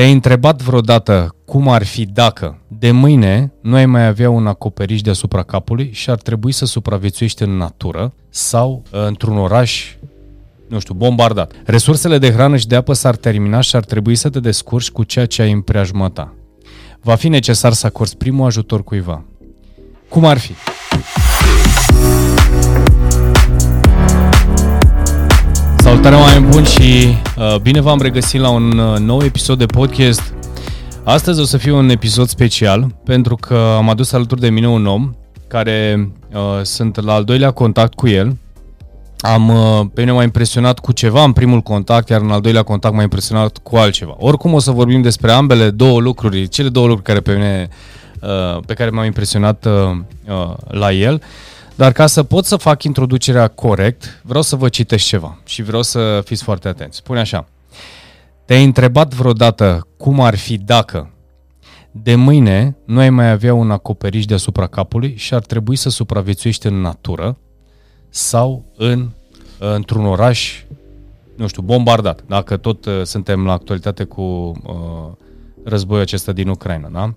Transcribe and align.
Te-ai 0.00 0.12
întrebat 0.12 0.62
vreodată 0.62 1.34
cum 1.44 1.68
ar 1.68 1.84
fi 1.84 2.06
dacă 2.06 2.58
de 2.68 2.90
mâine 2.90 3.52
nu 3.60 3.74
ai 3.74 3.86
mai 3.86 4.06
avea 4.06 4.30
un 4.30 4.46
acoperiș 4.46 5.00
deasupra 5.00 5.42
capului 5.42 5.90
și 5.92 6.10
ar 6.10 6.16
trebui 6.16 6.52
să 6.52 6.64
supraviețuiești 6.66 7.42
în 7.42 7.56
natură 7.56 8.12
sau 8.28 8.82
uh, 8.92 9.00
într-un 9.06 9.38
oraș, 9.38 9.94
nu 10.68 10.78
știu, 10.78 10.94
bombardat. 10.94 11.52
Resursele 11.64 12.18
de 12.18 12.32
hrană 12.32 12.56
și 12.56 12.66
de 12.66 12.76
apă 12.76 12.92
s-ar 12.92 13.16
termina 13.16 13.60
și 13.60 13.76
ar 13.76 13.84
trebui 13.84 14.14
să 14.14 14.28
te 14.28 14.40
descurci 14.40 14.90
cu 14.90 15.02
ceea 15.02 15.26
ce 15.26 15.42
ai 15.42 15.52
în 15.52 15.60
preajma 15.60 16.08
ta. 16.08 16.34
Va 17.00 17.14
fi 17.14 17.28
necesar 17.28 17.72
să 17.72 17.86
acorzi 17.86 18.16
primul 18.16 18.46
ajutor 18.46 18.84
cuiva. 18.84 19.24
Cum 20.08 20.24
ar 20.24 20.38
fi? 20.38 20.52
Salutare 25.90 26.16
oameni 26.16 26.46
buni 26.46 26.66
și 26.66 27.14
uh, 27.38 27.56
bine 27.60 27.80
v-am 27.80 28.00
regăsit 28.00 28.40
la 28.40 28.48
un 28.48 28.78
uh, 28.78 28.98
nou 28.98 29.22
episod 29.22 29.58
de 29.58 29.66
podcast. 29.66 30.34
Astăzi 31.04 31.40
o 31.40 31.44
să 31.44 31.56
fie 31.56 31.72
un 31.72 31.88
episod 31.88 32.28
special 32.28 32.94
pentru 33.04 33.36
că 33.36 33.74
am 33.76 33.88
adus 33.88 34.12
alături 34.12 34.40
de 34.40 34.50
mine 34.50 34.68
un 34.68 34.86
om 34.86 35.14
care 35.46 36.10
uh, 36.32 36.62
sunt 36.62 37.00
la 37.04 37.14
al 37.14 37.24
doilea 37.24 37.50
contact 37.50 37.94
cu 37.94 38.08
el. 38.08 38.36
Am, 39.18 39.48
uh, 39.48 39.86
pe 39.94 40.00
mine 40.00 40.12
m-a 40.12 40.22
impresionat 40.22 40.78
cu 40.78 40.92
ceva 40.92 41.24
în 41.24 41.32
primul 41.32 41.60
contact, 41.60 42.08
iar 42.08 42.20
în 42.20 42.30
al 42.30 42.40
doilea 42.40 42.62
contact 42.62 42.94
m-a 42.94 43.02
impresionat 43.02 43.58
cu 43.58 43.76
altceva. 43.76 44.14
Oricum 44.18 44.52
o 44.52 44.58
să 44.58 44.70
vorbim 44.70 45.02
despre 45.02 45.30
ambele 45.30 45.70
două 45.70 46.00
lucruri, 46.00 46.48
cele 46.48 46.68
două 46.68 46.86
lucruri 46.86 47.06
care 47.06 47.20
pe 47.20 47.32
mine, 47.32 47.68
uh, 48.20 48.62
pe 48.66 48.74
care 48.74 48.90
m-au 48.90 49.04
impresionat 49.04 49.64
uh, 49.64 49.96
uh, 50.28 50.54
la 50.68 50.92
el. 50.92 51.14
Uh, 51.14 51.20
dar 51.80 51.92
ca 51.92 52.06
să 52.06 52.22
pot 52.22 52.44
să 52.44 52.56
fac 52.56 52.82
introducerea 52.82 53.48
corect, 53.48 54.22
vreau 54.24 54.42
să 54.42 54.56
vă 54.56 54.68
citesc 54.68 55.04
ceva 55.04 55.38
și 55.44 55.62
vreau 55.62 55.82
să 55.82 56.20
fiți 56.24 56.42
foarte 56.42 56.68
atenți. 56.68 56.96
Spune 56.96 57.20
așa. 57.20 57.48
Te-ai 58.44 58.64
întrebat 58.64 59.14
vreodată 59.14 59.86
cum 59.96 60.20
ar 60.20 60.36
fi 60.36 60.58
dacă 60.58 61.10
de 61.90 62.14
mâine 62.14 62.76
nu 62.84 62.98
ai 62.98 63.10
mai 63.10 63.30
avea 63.30 63.54
un 63.54 63.70
acoperiș 63.70 64.24
deasupra 64.24 64.66
capului 64.66 65.14
și 65.16 65.34
ar 65.34 65.40
trebui 65.40 65.76
să 65.76 65.88
supraviețuiești 65.88 66.66
în 66.66 66.80
natură 66.80 67.38
sau 68.08 68.64
în, 68.76 69.08
într-un 69.58 70.06
oraș, 70.06 70.62
nu 71.36 71.46
știu, 71.46 71.62
bombardat, 71.62 72.22
dacă 72.26 72.56
tot 72.56 72.84
uh, 72.84 73.02
suntem 73.02 73.44
la 73.44 73.52
actualitate 73.52 74.04
cu 74.04 74.22
uh, 74.22 75.26
războiul 75.64 76.02
acesta 76.02 76.32
din 76.32 76.48
Ucraina. 76.48 76.88
Da? 76.92 77.14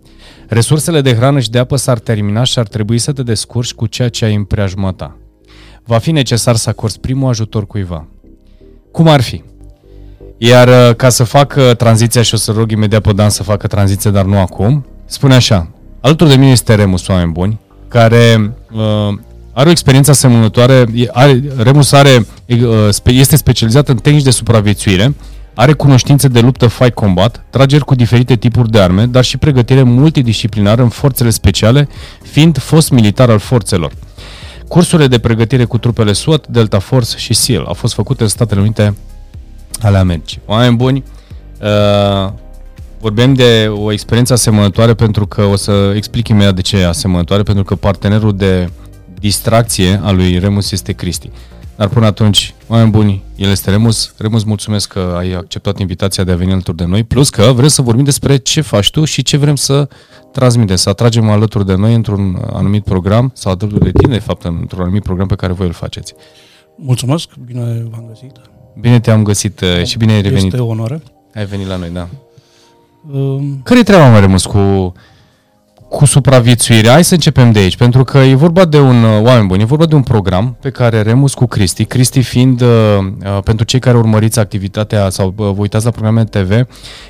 Resursele 0.48 1.02
de 1.02 1.16
hrană 1.16 1.40
și 1.40 1.50
de 1.50 1.60
apă 1.60 1.76
s-ar 1.76 2.00
termina 2.00 2.44
și 2.44 2.60
ar 2.60 2.68
trebui 2.68 2.98
să 2.98 3.12
te 3.12 3.24
descurci 3.24 3.74
cu 3.74 3.86
ceea 3.86 4.10
ce 4.10 4.26
ai 4.26 4.36
în 4.36 4.44
preajma 4.44 4.92
ta. 4.92 5.18
Va 5.86 5.98
fi 5.98 6.12
necesar 6.12 6.56
să 6.56 6.70
acorzi 6.70 7.00
primul 7.00 7.30
ajutor 7.30 7.68
cuiva. 7.68 8.08
Cum 8.92 9.08
ar 9.08 9.22
fi? 9.22 9.44
Iar 10.38 10.68
uh, 10.68 10.96
ca 10.96 11.10
să 11.10 11.24
fac 11.24 11.56
uh, 11.58 11.76
tranziția 11.76 12.22
și 12.22 12.34
o 12.34 12.38
să 12.38 12.52
rog 12.52 12.72
imediat 12.72 13.02
pe 13.02 13.14
Dan 13.14 13.30
să 13.30 13.44
facă 13.44 13.68
tranziție, 13.68 14.12
dar 14.12 14.26
nu 14.26 14.38
acum, 14.38 14.86
spune 15.06 15.34
așa. 15.34 15.68
Alături 16.02 16.30
de 16.30 16.36
mine 16.36 16.52
este 16.52 16.76
Remus, 16.76 17.08
oameni 17.08 17.32
buni, 17.32 17.60
care 17.88 18.54
uh, 18.72 19.18
are 19.54 19.68
o 19.68 19.72
experiență 19.72 20.12
asemănătoare. 20.12 20.86
Are, 21.12 21.44
Remus 21.58 21.92
are, 21.92 22.26
uh, 22.48 22.90
este 23.06 23.36
specializat 23.36 23.90
în 23.90 23.98
tehnici 23.98 24.24
de 24.24 24.32
supraviețuire 24.32 25.14
are 25.54 25.74
cunoștințe 25.74 26.28
de 26.28 26.40
luptă 26.40 26.68
fight 26.68 26.94
combat, 26.94 27.44
trageri 27.50 27.84
cu 27.86 27.96
diferite 27.96 28.36
tipuri 28.36 28.70
de 28.70 28.80
arme, 28.80 29.06
dar 29.06 29.24
și 29.24 29.38
pregătire 29.38 29.84
multidisciplinară 29.84 30.82
în 30.82 30.90
forțele 30.90 31.30
speciale, 31.30 31.88
fiind 32.24 32.58
fost 32.58 32.90
militar 32.90 33.30
al 33.30 33.40
forțelor. 33.40 33.92
Cursurile 34.68 35.08
de 35.08 35.20
pregătire 35.20 35.64
cu 35.64 35.78
trupele 35.78 36.14
SWAT, 36.14 36.48
Delta 36.48 36.80
Force 36.80 37.18
și 37.18 37.34
SEAL 37.34 37.64
au 37.66 37.74
fost 37.74 37.94
făcute 37.94 38.24
în 38.24 38.30
Statele 38.30 38.62
Unite 38.62 38.96
ale 39.82 39.98
Americii. 39.98 40.42
Oameni 40.46 40.76
buni, 40.76 41.04
uh, 41.62 42.32
vorbim 43.00 43.34
de 43.34 43.72
o 43.76 43.92
experiență 43.92 44.34
asemănătoare 44.34 44.94
pentru 44.94 45.28
că 45.28 45.44
o 45.44 45.56
să 45.56 45.94
explic 45.96 46.28
imediat 46.28 46.56
de 46.56 46.62
ce 46.62 46.78
e 46.78 46.88
asemănătoare, 46.88 47.44
pentru 47.44 47.64
că 47.64 47.76
partenerul 47.76 48.36
de 48.36 48.70
distracție 49.20 50.00
al 50.04 50.16
lui 50.16 50.40
Remus 50.40 50.72
este 50.72 50.92
Cristi. 50.92 51.30
Dar 51.76 51.88
până 51.88 52.06
atunci, 52.06 52.54
oameni 52.68 52.92
buni, 52.92 53.24
el 53.36 53.50
este 53.50 53.70
Remus. 53.70 54.14
Remus, 54.18 54.44
mulțumesc 54.44 54.88
că 54.88 55.16
ai 55.18 55.32
acceptat 55.32 55.80
invitația 55.80 56.24
de 56.24 56.32
a 56.32 56.36
veni 56.36 56.52
alături 56.52 56.78
de 56.78 56.86
noi, 56.86 57.04
plus 57.04 57.30
că 57.30 57.52
vrem 57.56 57.68
să 57.68 57.82
vorbim 57.82 58.04
despre 58.04 58.38
ce 58.38 58.62
faci 58.62 58.92
tu 58.92 59.06
și 59.06 59.24
ce 59.24 59.38
vrem 59.38 59.56
să 59.56 59.88
transmitem, 60.32 60.76
să 60.76 60.90
atragem 60.90 61.30
alături 61.30 61.66
de 61.66 61.76
noi 61.76 61.94
într-un 61.94 62.42
anumit 62.54 62.84
program, 62.84 63.32
sau 63.34 63.52
alături 63.52 63.84
de 63.84 63.92
tine, 63.92 64.14
de 64.14 64.20
fapt, 64.20 64.44
într-un 64.44 64.82
anumit 64.82 65.04
program 65.04 65.28
pe 65.28 65.36
care 65.36 65.54
voi 65.54 65.68
îl 65.68 65.74
faceți. 65.74 66.14
Mulțumesc, 66.76 67.30
bine 67.46 67.88
v-am 67.92 68.06
găsit. 68.08 68.32
Bine 68.80 69.00
te-am 69.00 69.24
găsit 69.24 69.62
uh, 69.62 69.84
și 69.86 69.98
bine 69.98 70.12
ai 70.12 70.22
revenit. 70.22 70.46
Este 70.46 70.62
o 70.62 70.66
onoare. 70.66 71.02
Ai 71.36 71.46
venit 71.46 71.68
la 71.68 71.76
noi, 71.76 71.90
da. 71.90 72.08
Um... 73.12 73.62
Care 73.64 73.80
e 73.80 73.84
treaba, 73.84 74.10
mai 74.10 74.20
Remus, 74.20 74.46
cu 74.46 74.94
cu 75.94 76.06
supraviețuirea, 76.06 76.92
hai 76.92 77.04
să 77.04 77.14
începem 77.14 77.52
de 77.52 77.60
aici, 77.60 77.78
pentru 77.78 78.04
că 78.04 78.18
e 78.18 78.36
vorba 78.36 78.66
de 78.66 78.80
un, 78.80 79.04
uh, 79.04 79.22
oameni 79.22 79.48
buni, 79.48 79.62
e 79.62 79.66
vorba 79.66 79.86
de 79.86 79.96
un 79.96 80.02
program 80.02 80.58
pe 80.62 80.70
care 80.70 81.02
Remus 81.02 81.34
cu 81.34 81.46
Cristi, 81.46 81.86
Cristi 81.86 82.22
fiind, 82.22 82.62
uh, 82.62 82.68
uh, 82.68 83.40
pentru 83.44 83.66
cei 83.66 83.80
care 83.80 83.98
urmăriți 83.98 84.40
activitatea 84.40 85.10
sau 85.10 85.28
uh, 85.28 85.34
vă 85.36 85.54
uitați 85.58 85.86
la 85.86 85.92
programe 85.92 86.24
TV, 86.24 86.66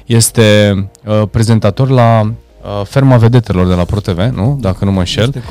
este 0.06 0.74
uh, 1.06 1.22
prezentator 1.32 1.90
la 1.90 2.22
uh, 2.22 2.86
Ferma 2.86 3.18
Vedetelor 3.18 3.68
de 3.68 3.74
la 3.74 3.84
ProTV, 3.84 4.20
nu? 4.20 4.58
Dacă 4.62 4.86
nu 4.86 4.92
mă 4.92 5.00
înșel. 5.00 5.32
Este, 5.36 5.44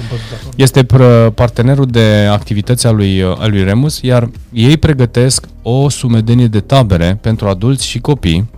este 0.54 0.86
partenerul 1.34 1.86
de 1.86 2.28
activități 2.30 2.86
al 2.86 2.96
lui, 2.96 3.22
uh, 3.22 3.36
al 3.38 3.50
lui 3.50 3.64
Remus, 3.64 4.00
iar 4.00 4.30
ei 4.52 4.76
pregătesc 4.76 5.46
o 5.62 5.88
sumedenie 5.88 6.46
de 6.46 6.60
tabere 6.60 7.18
pentru 7.20 7.48
adulți 7.48 7.86
și 7.86 7.98
copii, 7.98 8.50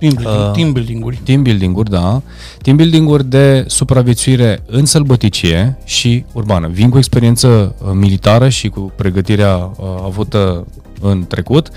Team, 0.00 0.12
building, 0.14 0.46
uh, 0.46 0.50
team 0.52 0.72
building-uri. 0.72 1.20
Team 1.24 1.42
building-uri, 1.42 1.90
da. 1.90 2.22
Team 2.62 2.76
building-uri 2.76 3.24
de 3.24 3.64
supraviețuire 3.66 4.62
în 4.66 4.84
sălbăticie 4.84 5.78
și 5.84 6.24
urbană. 6.32 6.68
Vin 6.68 6.88
cu 6.90 6.98
experiență 6.98 7.74
uh, 7.78 7.90
militară 7.92 8.48
și 8.48 8.68
cu 8.68 8.92
pregătirea 8.96 9.56
uh, 9.56 9.86
avută 10.04 10.66
în 11.00 11.26
trecut, 11.26 11.68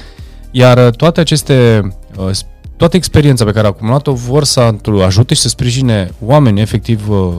iar 0.52 0.88
uh, 0.88 0.94
toate 0.96 1.20
aceste 1.20 1.82
uh, 2.18 2.30
toată 2.78 2.96
experiența 2.96 3.46
pe 3.46 3.52
care 3.52 3.66
a 3.66 3.70
acumulat-o 3.70 4.14
vor 4.14 4.44
să 4.44 4.76
ajute 5.06 5.34
și 5.34 5.42
să 5.42 5.48
sprijine 5.48 6.12
oameni, 6.26 6.62
efectiv, 6.62 7.10
uh, 7.10 7.34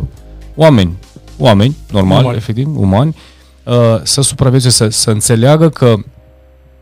oameni, 0.54 0.92
oameni, 1.38 1.76
normal, 1.92 2.20
umani. 2.20 2.36
efectiv, 2.36 2.78
umani, 2.78 3.16
uh, 3.64 3.74
să 4.02 4.22
supraviețuie, 4.22 4.72
să, 4.72 4.88
să 4.88 5.10
înțeleagă 5.10 5.68
că 5.68 5.94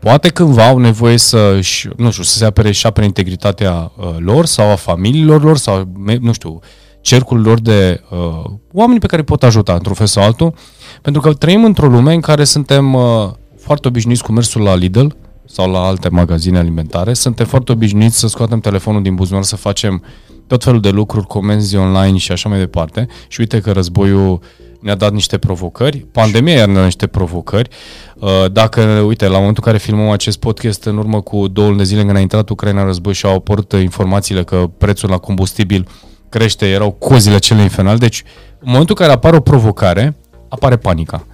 Poate 0.03 0.29
cândva 0.29 0.67
au 0.67 0.77
nevoie 0.77 1.17
să, 1.17 1.59
nu 1.97 2.11
știu, 2.11 2.23
să 2.23 2.37
se 2.37 2.45
apere 2.45 2.71
și 2.71 2.85
apere 2.85 3.05
integritatea 3.05 3.91
uh, 3.95 4.15
lor 4.17 4.45
sau 4.45 4.71
a 4.71 4.75
familiilor 4.75 5.43
lor 5.43 5.57
sau, 5.57 5.91
nu 6.19 6.33
știu, 6.33 6.59
cercul 7.01 7.41
lor 7.41 7.59
de 7.59 8.01
uh, 8.09 8.51
oameni 8.73 8.99
pe 8.99 9.07
care 9.07 9.23
pot 9.23 9.43
ajuta 9.43 9.73
într-un 9.73 9.93
fel 9.93 10.05
sau 10.05 10.23
altul, 10.23 10.53
pentru 11.01 11.21
că 11.21 11.33
trăim 11.33 11.63
într-o 11.63 11.87
lume 11.87 12.13
în 12.13 12.19
care 12.19 12.43
suntem 12.43 12.93
uh, 12.93 13.29
foarte 13.57 13.87
obișnuiți 13.87 14.23
cu 14.23 14.31
mersul 14.31 14.61
la 14.61 14.75
Lidl 14.75 15.07
sau 15.45 15.71
la 15.71 15.79
alte 15.79 16.09
magazine 16.09 16.57
alimentare, 16.57 17.13
suntem 17.13 17.45
foarte 17.45 17.71
obișnuiți 17.71 18.19
să 18.19 18.27
scoatem 18.27 18.59
telefonul 18.59 19.01
din 19.01 19.15
buzunar, 19.15 19.43
să 19.43 19.55
facem 19.55 20.03
tot 20.47 20.63
felul 20.63 20.79
de 20.79 20.89
lucruri, 20.89 21.27
comenzi 21.27 21.75
online 21.75 22.17
și 22.17 22.31
așa 22.31 22.49
mai 22.49 22.57
departe. 22.57 23.07
Și 23.27 23.39
uite 23.39 23.59
că 23.59 23.71
războiul 23.71 24.39
ne-a 24.83 24.95
dat 24.95 25.13
niște 25.13 25.37
provocări, 25.37 25.97
pandemia 25.97 26.53
iar 26.53 26.65
ne-a 26.65 26.75
dat 26.75 26.83
niște 26.83 27.07
provocări. 27.07 27.69
Uh, 28.15 28.29
dacă, 28.51 28.81
uite, 28.81 29.27
la 29.27 29.37
momentul 29.37 29.63
în 29.65 29.71
care 29.71 29.83
filmăm 29.83 30.09
acest 30.09 30.39
podcast, 30.39 30.83
în 30.83 30.97
urmă 30.97 31.21
cu 31.21 31.47
două 31.47 31.67
luni 31.67 31.79
de 31.79 31.83
zile 31.83 32.03
când 32.03 32.15
a 32.15 32.19
intrat 32.19 32.49
Ucraina 32.49 32.79
în 32.79 32.85
război 32.85 33.13
și 33.13 33.25
au 33.25 33.35
apărut 33.35 33.71
informațiile 33.71 34.43
că 34.43 34.69
prețul 34.77 35.09
la 35.09 35.17
combustibil 35.17 35.87
crește, 36.29 36.69
erau 36.69 36.91
cozile 36.91 37.37
cele 37.37 37.61
infernale. 37.61 37.97
Deci, 37.97 38.23
în 38.59 38.71
momentul 38.71 38.95
în 38.97 39.05
care 39.05 39.17
apare 39.17 39.35
o 39.35 39.39
provocare, 39.39 40.15
apare 40.47 40.77
panica. 40.77 41.25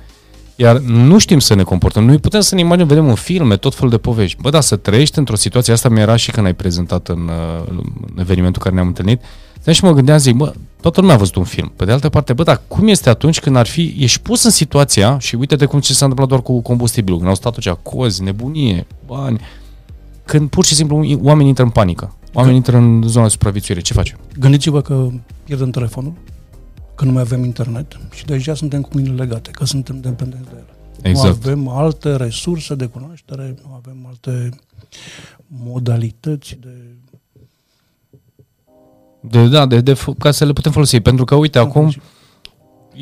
Iar 0.56 0.78
nu 0.78 1.18
știm 1.18 1.40
să 1.40 1.56
ne 1.56 1.64
comportăm. 1.64 2.06
Noi 2.06 2.18
putem 2.18 2.40
să 2.40 2.56
ne 2.56 2.62
imaginăm, 2.62 2.88
vedem 2.88 3.08
în 3.08 3.16
filme, 3.16 3.58
tot 3.58 3.76
felul 3.76 3.90
de 3.90 3.98
povești. 3.98 4.42
Bă, 4.42 4.50
da, 4.50 4.62
să 4.62 4.76
trăiești 4.76 5.18
într-o 5.18 5.36
situație, 5.36 5.74
asta 5.74 5.90
mi-era 5.90 6.16
și 6.16 6.32
când 6.32 6.46
ai 6.46 6.54
prezentat 6.54 7.08
în, 7.08 7.28
uh, 7.28 7.68
în 7.70 7.84
evenimentul 8.20 8.62
care 8.62 8.76
ne-am 8.76 8.88
întâlnit, 8.88 9.22
Stai 9.60 9.74
și 9.74 9.84
mă 9.84 9.92
gândeam, 9.92 10.18
zic, 10.18 10.36
bă, 10.36 10.54
toată 10.82 11.00
lumea 11.00 11.16
a 11.16 11.18
văzut 11.18 11.36
un 11.36 11.44
film. 11.44 11.72
Pe 11.76 11.86
de 11.86 11.92
altă 11.92 12.10
parte, 12.10 12.34
bă, 12.34 12.44
dar 12.44 12.62
cum 12.68 12.88
este 12.88 13.10
atunci 13.10 13.40
când 13.40 13.56
ar 13.56 13.68
fi, 13.68 13.96
ești 13.98 14.22
pus 14.22 14.44
în 14.44 14.52
situația 14.52 15.20
și 15.20 15.36
uite 15.36 15.56
de 15.56 15.66
cum 15.66 15.80
ce 15.80 15.94
s-a 15.94 16.06
întâmplat 16.06 16.28
doar 16.28 16.42
cu 16.42 16.62
combustibilul, 16.62 17.18
când 17.18 17.30
au 17.30 17.36
stat 17.36 17.58
atunci 17.58 17.78
cozi, 17.84 18.24
nebunie, 18.24 18.88
bani, 19.06 19.40
când 20.26 20.50
pur 20.50 20.66
și 20.66 20.76
simplu 20.76 20.96
oamenii 21.22 21.48
intră 21.48 21.64
în 21.64 21.70
panică. 21.70 22.14
Oamenii 22.34 22.58
intră 22.58 22.78
în 22.78 23.04
zona 23.08 23.26
de 23.26 23.32
supraviețuire. 23.32 23.82
Ce 23.82 23.94
facem? 23.94 24.18
Gândiți-vă 24.40 24.82
că 24.82 25.08
pierdem 25.44 25.70
telefonul, 25.70 26.14
că 26.96 27.06
nu 27.06 27.12
mai 27.12 27.22
avem 27.22 27.44
internet 27.44 28.00
și 28.14 28.26
deja 28.26 28.54
suntem 28.54 28.82
cu 28.82 28.90
mâinile 28.94 29.16
legate, 29.16 29.52
că 29.52 29.66
suntem 29.66 30.00
dependenți 30.00 30.50
de 30.50 30.56
ele. 30.56 30.74
Exact. 31.02 31.44
Nu 31.46 31.52
avem 31.52 31.68
alte 31.68 32.16
resurse 32.16 32.76
de 32.76 32.86
cunoaștere, 32.86 33.56
nu 33.64 33.74
avem 33.76 34.06
alte 34.08 34.50
modalități 35.48 36.58
de 36.62 36.96
de, 39.22 39.48
da, 39.48 39.66
de, 39.66 39.82
de, 39.82 40.00
ca 40.20 40.32
să 40.32 40.46
le 40.46 40.54
putem 40.54 40.72
folosi. 40.72 41.00
Pentru 41.00 41.26
că, 41.26 41.36
uite, 41.36 41.60
acum, 41.60 41.92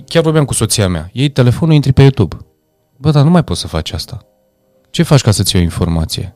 chiar 0.05 0.23
vorbeam 0.23 0.45
cu 0.45 0.53
soția 0.53 0.87
mea, 0.87 1.09
ei 1.13 1.29
telefonul, 1.29 1.73
intri 1.73 1.93
pe 1.93 2.01
YouTube. 2.01 2.37
Bă, 2.97 3.11
dar 3.11 3.23
nu 3.23 3.29
mai 3.29 3.43
poți 3.43 3.59
să 3.59 3.67
faci 3.67 3.91
asta. 3.91 4.25
Ce 4.89 5.03
faci 5.03 5.21
ca 5.21 5.31
să-ți 5.31 5.55
iei 5.55 5.63
o 5.63 5.67
informație? 5.67 6.31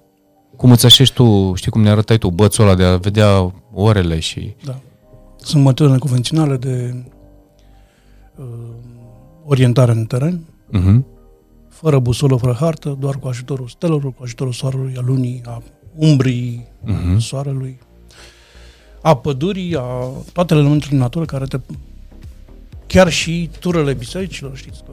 Cum 0.56 0.72
îți 0.72 0.86
așești 0.86 1.16
tu, 1.16 1.54
știi 1.56 1.72
cum 1.72 1.82
ne 1.82 1.90
arătai 1.90 2.18
tu, 2.18 2.32
bățul 2.32 2.64
ăla 2.64 2.76
de 2.76 2.84
a 2.84 2.98
vedea 2.98 3.54
orele 3.74 4.20
și... 4.20 4.56
Da. 4.66 4.80
Sunt 5.38 5.64
metode 5.64 5.98
convenționale 5.98 6.58
de 6.58 7.06
uh, 8.36 8.46
orientare 9.46 9.92
în 9.92 10.06
teren, 10.06 10.46
uh-huh. 10.74 11.02
fără 11.70 12.00
busolă, 12.00 12.36
fără 12.36 12.58
hartă, 12.60 12.98
doar 13.00 13.16
cu 13.16 13.28
ajutorul 13.28 13.68
stelelor, 13.68 14.14
cu 14.14 14.24
ajutorul 14.24 14.54
soarelui, 14.54 14.94
a 14.98 15.02
lunii, 15.06 15.42
a 15.46 15.62
umbrii 15.96 16.68
uh-huh. 16.86 17.18
soarelui, 17.18 17.80
a 19.02 19.16
pădurii, 19.16 19.76
a 19.76 20.10
toate 20.34 20.54
elementele 20.54 20.90
din 20.90 21.00
natură 21.00 21.26
care 21.26 21.46
te... 21.46 21.60
Chiar 22.88 23.10
și 23.10 23.50
turele 23.60 23.94
bisericilor, 23.94 24.56
știți 24.56 24.84
că 24.84 24.92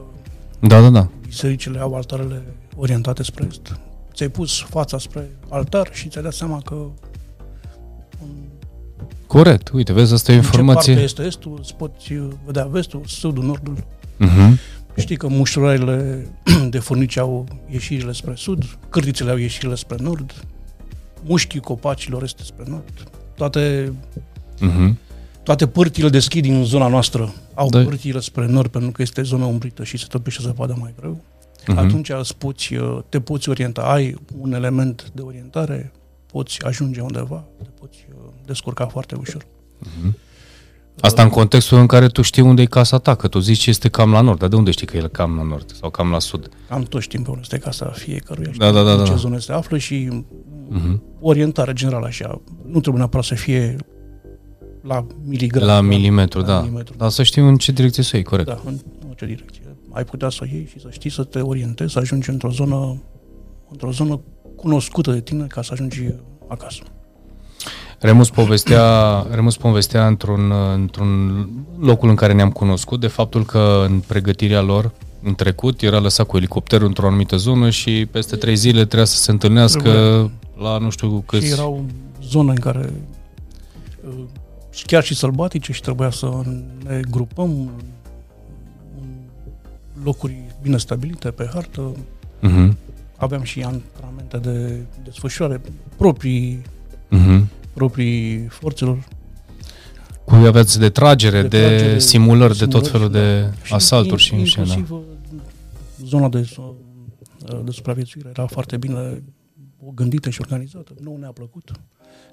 da, 0.59 0.81
da, 0.81 0.89
da. 0.89 1.09
bisericile 1.27 1.79
au 1.79 1.95
altarele 1.95 2.43
orientate 2.75 3.23
spre 3.23 3.47
est. 3.49 3.79
Ți-ai 4.13 4.29
pus 4.29 4.61
fața 4.61 4.97
spre 4.97 5.29
altar 5.49 5.89
și 5.93 6.09
ți-ai 6.09 6.23
dat 6.23 6.33
seama 6.33 6.61
că 6.61 6.75
Corect, 9.27 9.69
uite, 9.69 9.93
vezi, 9.93 10.13
asta 10.13 10.31
e 10.31 10.35
o 10.35 10.37
informație. 10.37 10.93
Ce 10.93 10.99
parte 10.99 11.03
este 11.03 11.23
estul, 11.23 11.57
îți 11.59 11.75
poți 11.75 12.13
vedea 12.45 12.65
vestul, 12.65 13.01
sudul, 13.05 13.43
nordul. 13.43 13.75
Uh-huh. 14.19 14.59
Știi 14.95 15.17
că 15.17 15.27
mușurările 15.27 16.27
de 16.69 16.79
furnici 16.79 17.17
au 17.17 17.47
ieșirile 17.71 18.11
spre 18.11 18.33
sud, 18.35 18.77
cârtițele 18.89 19.31
au 19.31 19.37
ieșirile 19.37 19.75
spre 19.75 19.95
nord, 19.99 20.45
mușchii 21.23 21.59
copacilor 21.59 22.23
este 22.23 22.43
spre 22.43 22.63
nord. 22.67 23.09
Toate, 23.39 23.93
uh-huh. 24.61 24.93
toate 25.43 25.67
pârtile 25.67 26.09
deschid 26.09 26.41
din 26.41 26.63
zona 26.63 26.87
noastră 26.87 27.33
au 27.53 27.69
da. 27.69 27.83
pârtile 27.83 28.19
spre 28.19 28.45
nord 28.45 28.71
pentru 28.71 28.91
că 28.91 29.01
este 29.01 29.21
zona 29.21 29.45
umbrită 29.45 29.83
și 29.83 29.97
se 29.97 30.05
topește 30.09 30.41
zăpada 30.43 30.73
mai 30.73 30.93
greu. 30.99 31.21
Uh-huh. 31.61 31.75
Atunci 31.75 32.09
îți 32.09 32.35
poți, 32.35 32.73
te 33.09 33.19
poți 33.19 33.49
orienta, 33.49 33.81
ai 33.81 34.15
un 34.39 34.53
element 34.53 35.11
de 35.13 35.21
orientare, 35.21 35.91
poți 36.31 36.65
ajunge 36.65 37.01
undeva, 37.01 37.43
te 37.63 37.69
poți 37.79 38.05
descurca 38.45 38.87
foarte 38.87 39.15
ușor. 39.15 39.43
Uh-huh. 39.43 40.11
Asta 41.01 41.23
în 41.23 41.29
contextul 41.29 41.77
în 41.77 41.85
care 41.85 42.07
tu 42.07 42.21
știi 42.21 42.41
unde 42.41 42.61
e 42.61 42.65
casa 42.65 42.97
ta, 42.97 43.15
că 43.15 43.27
tu 43.27 43.39
zici 43.39 43.63
că 43.63 43.69
este 43.69 43.89
cam 43.89 44.11
la 44.11 44.21
nord, 44.21 44.39
dar 44.39 44.49
de 44.49 44.55
unde 44.55 44.71
știi 44.71 44.87
că 44.87 44.97
e 44.97 45.09
cam 45.11 45.35
la 45.35 45.43
nord 45.43 45.71
sau 45.79 45.89
cam 45.89 46.09
la 46.09 46.19
sud? 46.19 46.49
Am 46.69 46.83
tot 46.83 47.01
știm 47.01 47.21
pe 47.21 47.29
unde 47.29 47.41
este 47.43 47.57
casa 47.57 47.85
fiecăruia, 47.85 48.51
da, 48.57 48.71
da, 48.71 48.83
da, 48.83 48.91
în 48.91 49.05
ce 49.05 49.11
da. 49.11 49.17
zonă 49.17 49.39
se 49.39 49.51
află 49.51 49.77
și 49.77 50.23
uh-huh. 50.71 50.99
orientare 51.19 51.73
generală 51.73 52.05
așa. 52.05 52.41
Nu 52.65 52.79
trebuie 52.79 52.97
neapărat 52.97 53.25
să 53.25 53.35
fie 53.35 53.75
la 54.81 55.05
miligram. 55.23 55.67
La 55.67 55.81
milimetru, 55.81 56.39
la, 56.39 56.45
da. 56.45 56.59
milimetru. 56.59 56.93
Dar 56.97 57.09
să 57.09 57.23
știi 57.23 57.41
în 57.41 57.57
ce 57.57 57.71
direcție 57.71 58.03
să 58.03 58.15
iei, 58.15 58.25
corect. 58.25 58.47
Da, 58.47 58.61
în 58.65 58.79
ce 59.15 59.25
direcție. 59.25 59.63
Ai 59.91 60.03
putea 60.03 60.29
să 60.29 60.39
o 60.41 60.45
iei 60.45 60.67
și 60.71 60.79
să 60.79 60.87
știi 60.91 61.09
să 61.09 61.23
te 61.23 61.39
orientezi, 61.39 61.93
să 61.93 61.99
ajungi 61.99 62.29
într-o 62.29 62.49
zonă, 62.49 63.01
într-o 63.69 63.91
zonă 63.91 64.21
cunoscută 64.55 65.11
de 65.11 65.21
tine 65.21 65.45
ca 65.45 65.61
să 65.61 65.69
ajungi 65.73 66.13
acasă. 66.47 66.83
Remus 67.99 68.29
povestea, 68.29 69.25
Remus 69.31 69.57
povestea 69.57 70.07
într-un, 70.07 70.51
într-un 70.73 71.45
locul 71.79 72.09
în 72.09 72.15
care 72.15 72.33
ne-am 72.33 72.51
cunoscut 72.51 72.99
de 72.99 73.07
faptul 73.07 73.45
că 73.45 73.85
în 73.89 73.99
pregătirea 73.99 74.61
lor 74.61 74.91
în 75.23 75.35
trecut 75.35 75.81
era 75.81 75.99
lăsat 75.99 76.27
cu 76.27 76.37
elicopterul 76.37 76.87
într-o 76.87 77.07
anumită 77.07 77.35
zonă 77.35 77.69
și 77.69 78.07
peste 78.11 78.35
trei 78.35 78.55
zile 78.55 78.85
trebuia 78.85 79.05
să 79.05 79.17
se 79.17 79.31
întâlnească 79.31 79.81
Trebuie. 79.81 80.31
la 80.57 80.77
nu 80.77 80.89
știu 80.89 81.23
câți... 81.25 81.45
Și 81.45 81.51
erau 81.51 81.85
zone 82.23 82.49
în 82.49 82.59
care 82.59 82.93
uh, 84.07 84.23
chiar 84.85 85.03
și 85.03 85.15
sălbatice 85.15 85.71
și 85.71 85.81
trebuia 85.81 86.09
să 86.09 86.29
ne 86.83 86.99
grupăm 87.09 87.49
în 88.99 89.09
locuri 90.03 90.41
bine 90.61 90.77
stabilite 90.77 91.29
pe 91.29 91.49
hartă. 91.53 91.91
Uh-huh. 91.91 92.73
Aveam 93.17 93.43
și 93.43 93.61
antrenamente 93.61 94.37
de 94.37 94.81
desfășurare 95.03 95.61
proprii 95.97 96.61
uh-huh 97.11 97.57
proprii 97.79 98.47
forțelor. 98.49 99.07
Cu 100.25 100.35
aveați 100.35 100.79
de 100.79 100.89
tragere, 100.89 101.41
de, 101.41 101.47
de, 101.47 101.59
tragere, 101.59 101.93
de 101.93 101.99
simulări, 101.99 102.57
de 102.57 102.65
tot 102.65 102.87
felul 102.87 103.09
da. 103.11 103.19
de 103.19 103.53
și 103.63 103.73
asalturi 103.73 104.21
și 104.21 104.33
inclusiv 104.35 104.89
da. 104.89 105.01
zona 106.05 106.29
de, 106.29 106.49
de 107.63 107.71
supraviețuire 107.71 108.29
era 108.29 108.45
foarte 108.45 108.77
bine 108.77 109.23
gândită 109.93 110.29
și 110.29 110.41
organizată. 110.41 110.93
Nu 111.01 111.17
ne-a 111.19 111.31
plăcut. 111.31 111.71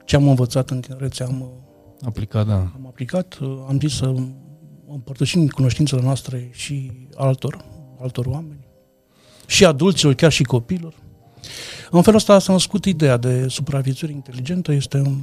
Ce 0.05 0.17
am 0.17 0.29
învățat 0.29 0.71
în 0.71 0.81
tinerețe 0.81 1.23
am 1.23 1.53
aplicat, 2.05 2.47
da. 2.47 2.59
Am 2.59 2.87
aplicat, 2.87 3.39
am 3.69 3.79
zis 3.81 3.97
să 3.97 4.15
împărtășim 4.89 5.49
cunoștințele 5.49 6.03
noastre 6.03 6.49
și 6.53 6.93
altor, 7.15 7.65
altor 8.01 8.27
oameni, 8.27 8.67
și 9.47 9.65
adulților, 9.65 10.15
chiar 10.15 10.33
și 10.33 10.43
copilor. 10.43 10.95
În 11.91 12.03
felul 12.03 12.19
ăsta 12.19 12.39
s-a 12.39 12.53
născut 12.53 12.85
ideea 12.85 13.17
de 13.17 13.47
supraviețuire 13.49 14.15
inteligentă. 14.15 14.73
Este 14.73 14.97
un... 14.97 15.17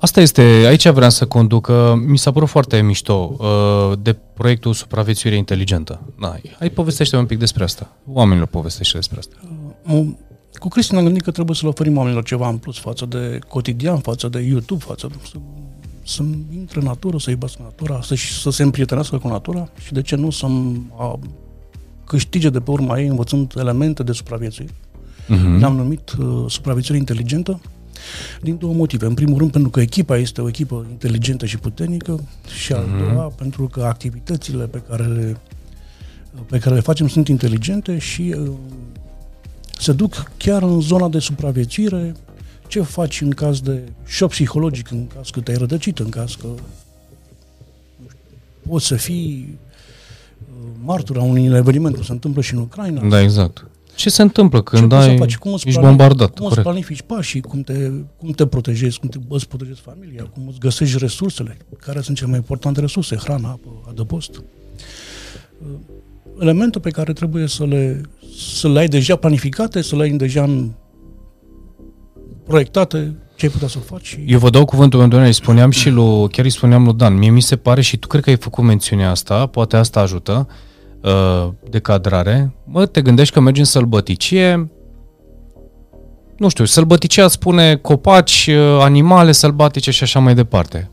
Asta 0.00 0.20
este, 0.20 0.42
aici 0.42 0.88
vreau 0.88 1.10
să 1.10 1.26
conduc, 1.26 1.70
mi 2.06 2.18
s-a 2.18 2.32
părut 2.32 2.48
foarte 2.48 2.80
mișto 2.80 3.36
uh, 3.38 3.98
de 4.02 4.16
proiectul 4.34 4.72
Supraviețuire 4.72 5.36
inteligentă. 5.36 6.00
Da, 6.20 6.36
hai 6.58 6.70
povestește 6.70 7.16
un 7.16 7.26
pic 7.26 7.38
despre 7.38 7.64
asta. 7.64 7.92
Oamenilor 8.12 8.46
povestește 8.48 8.96
despre 8.96 9.18
asta. 9.18 9.34
Uh, 9.92 10.06
cu 10.52 10.68
Cristi 10.68 10.92
ne-am 10.92 11.04
gândit 11.04 11.22
că 11.22 11.30
trebuie 11.30 11.56
să 11.56 11.60
le 11.62 11.68
oferim 11.68 11.96
oamenilor 11.96 12.24
ceva 12.24 12.48
în 12.48 12.56
plus 12.56 12.78
față 12.78 13.06
de 13.06 13.38
cotidian, 13.48 13.98
față 13.98 14.28
de 14.28 14.38
YouTube, 14.38 14.84
față 14.84 15.06
de, 15.06 15.14
să, 15.30 15.36
să 16.02 16.22
intre 16.52 16.80
în 16.80 16.86
natură, 16.86 17.18
să 17.18 17.30
iubească 17.30 17.60
natura, 17.62 18.00
să, 18.02 18.14
să 18.40 18.50
se 18.50 18.62
împrietenească 18.62 19.18
cu 19.18 19.28
natura 19.28 19.68
și 19.84 19.92
de 19.92 20.02
ce 20.02 20.16
nu 20.16 20.30
să 20.30 20.46
câștige 22.04 22.50
de 22.50 22.60
pe 22.60 22.70
urma 22.70 22.98
ei 22.98 23.06
învățând 23.06 23.54
elemente 23.56 24.02
de 24.02 24.12
supraviețuire 24.12 24.72
uh-huh. 25.28 25.58
le-am 25.58 25.76
numit 25.76 26.10
uh, 26.18 26.44
supraviețuire 26.48 26.98
inteligentă, 26.98 27.60
din 28.40 28.58
două 28.58 28.74
motive. 28.74 29.06
În 29.06 29.14
primul 29.14 29.38
rând, 29.38 29.50
pentru 29.50 29.70
că 29.70 29.80
echipa 29.80 30.16
este 30.16 30.40
o 30.40 30.48
echipă 30.48 30.86
inteligentă 30.90 31.46
și 31.46 31.58
puternică 31.58 32.20
și 32.62 32.72
al 32.72 32.84
uh-huh. 32.84 33.12
doua, 33.12 33.24
pentru 33.24 33.66
că 33.66 33.82
activitățile 33.82 34.66
pe 34.66 34.82
care 34.88 35.04
le, 35.04 35.36
pe 36.46 36.58
care 36.58 36.74
le 36.74 36.80
facem 36.80 37.08
sunt 37.08 37.28
inteligente 37.28 37.98
și 37.98 38.34
uh, 38.38 38.50
se 39.78 39.92
duc 39.92 40.30
chiar 40.36 40.62
în 40.62 40.80
zona 40.80 41.08
de 41.08 41.18
supraviețuire. 41.18 42.14
Ce 42.66 42.80
faci 42.80 43.20
în 43.20 43.30
caz 43.30 43.60
de 43.60 43.82
șoc 44.06 44.30
psihologic, 44.30 44.90
în 44.90 45.06
caz 45.06 45.30
că 45.30 45.40
te-ai 45.40 45.56
rădăcit, 45.56 45.98
în 45.98 46.08
caz 46.08 46.34
că 46.34 46.46
poți 48.68 48.86
să 48.86 48.94
fii 48.94 49.58
uh, 50.38 50.68
martura 50.84 51.22
unui 51.22 51.44
eveniment, 51.44 51.94
cum 51.94 52.04
se 52.04 52.12
întâmplă 52.12 52.42
și 52.42 52.54
în 52.54 52.60
Ucraina. 52.60 53.08
Da, 53.08 53.22
exact. 53.22 53.66
Ce 53.98 54.10
se 54.10 54.22
întâmplă 54.22 54.62
când 54.62 54.90
ce 54.90 54.96
ai, 54.96 55.16
faci? 55.16 55.36
Cum 55.36 55.52
ești 55.52 55.64
planifici, 55.64 55.88
bombardat? 55.88 56.38
Cum 56.38 56.46
îți 56.46 56.60
planifici 56.60 57.02
pașii, 57.02 57.40
cum 57.40 57.60
te, 57.60 57.90
cum 58.18 58.30
te 58.30 58.46
protejezi, 58.46 58.98
cum 58.98 59.08
te, 59.08 59.18
îți 59.28 59.48
protejezi 59.48 59.80
familia, 59.80 60.22
cum 60.22 60.48
îți 60.48 60.58
găsești 60.58 60.98
resursele, 60.98 61.56
care 61.78 62.00
sunt 62.00 62.16
cele 62.16 62.28
mai 62.28 62.38
importante 62.38 62.80
resurse, 62.80 63.16
hrana, 63.16 63.48
apă, 63.48 63.68
adăpost. 63.88 64.30
Uh, 64.36 65.68
elementul 66.40 66.80
pe 66.80 66.90
care 66.90 67.12
trebuie 67.12 67.46
să 67.46 67.64
le, 67.64 68.00
să 68.56 68.68
le 68.68 68.78
ai 68.78 68.88
deja 68.88 69.16
planificate, 69.16 69.82
să 69.82 69.96
le 69.96 70.02
ai 70.02 70.10
deja 70.10 70.42
în 70.42 70.70
proiectate, 72.44 73.16
ce 73.36 73.46
ai 73.46 73.52
putea 73.52 73.68
să 73.68 73.78
faci. 73.78 74.18
Eu 74.26 74.38
vă 74.38 74.50
dau 74.50 74.64
cuvântul 74.64 75.00
pentru 75.00 75.18
îi 75.18 75.32
spuneam 75.32 75.70
și 75.70 75.90
lui, 75.90 76.28
chiar 76.28 76.44
îi 76.44 76.50
spuneam 76.50 76.84
lui 76.84 76.94
Dan, 76.94 77.14
mie 77.14 77.30
mi 77.30 77.42
se 77.42 77.56
pare 77.56 77.80
și 77.80 77.96
tu 77.96 78.06
cred 78.06 78.22
că 78.22 78.30
ai 78.30 78.36
făcut 78.36 78.64
mențiunea 78.64 79.10
asta, 79.10 79.46
poate 79.46 79.76
asta 79.76 80.00
ajută, 80.00 80.46
Uh, 80.48 80.67
de 81.70 81.78
cadrare, 81.78 82.54
mă, 82.64 82.86
te 82.86 83.02
gândești 83.02 83.34
că 83.34 83.40
mergi 83.40 83.60
în 83.60 83.66
sălbăticie, 83.66 84.70
nu 86.36 86.48
știu, 86.48 86.64
sălbăticia 86.64 87.28
spune 87.28 87.76
copaci, 87.76 88.48
uh, 88.50 88.80
animale 88.80 89.32
sălbatice 89.32 89.90
și 89.90 90.02
așa 90.02 90.18
mai 90.18 90.34
departe. 90.34 90.90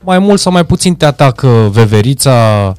Mai 0.00 0.18
mult 0.18 0.40
sau 0.40 0.52
mai 0.52 0.64
puțin 0.64 0.94
te 0.94 1.04
atacă 1.04 1.68
veverița, 1.72 2.72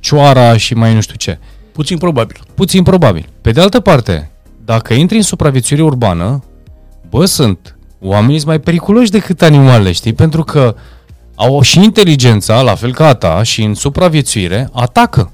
cioara 0.00 0.56
și 0.56 0.74
mai 0.74 0.94
nu 0.94 1.00
știu 1.00 1.14
ce. 1.16 1.38
Puțin 1.72 1.98
probabil. 1.98 2.40
Puțin 2.54 2.82
probabil. 2.82 3.28
Pe 3.40 3.50
de 3.50 3.60
altă 3.60 3.80
parte, 3.80 4.30
dacă 4.64 4.94
intri 4.94 5.16
în 5.16 5.22
supraviețuire 5.22 5.82
urbană, 5.82 6.44
bă, 7.08 7.24
sunt 7.24 7.76
oamenii 8.00 8.42
mai 8.46 8.60
periculoși 8.60 9.10
decât 9.10 9.42
animalele, 9.42 9.92
știi? 9.92 10.12
Pentru 10.12 10.42
că 10.42 10.74
au 11.34 11.60
și 11.60 11.82
inteligența, 11.82 12.62
la 12.62 12.74
fel 12.74 12.92
ca 12.92 13.06
a 13.06 13.14
ta, 13.14 13.42
și 13.42 13.62
în 13.62 13.74
supraviețuire, 13.74 14.68
atacă. 14.72 15.32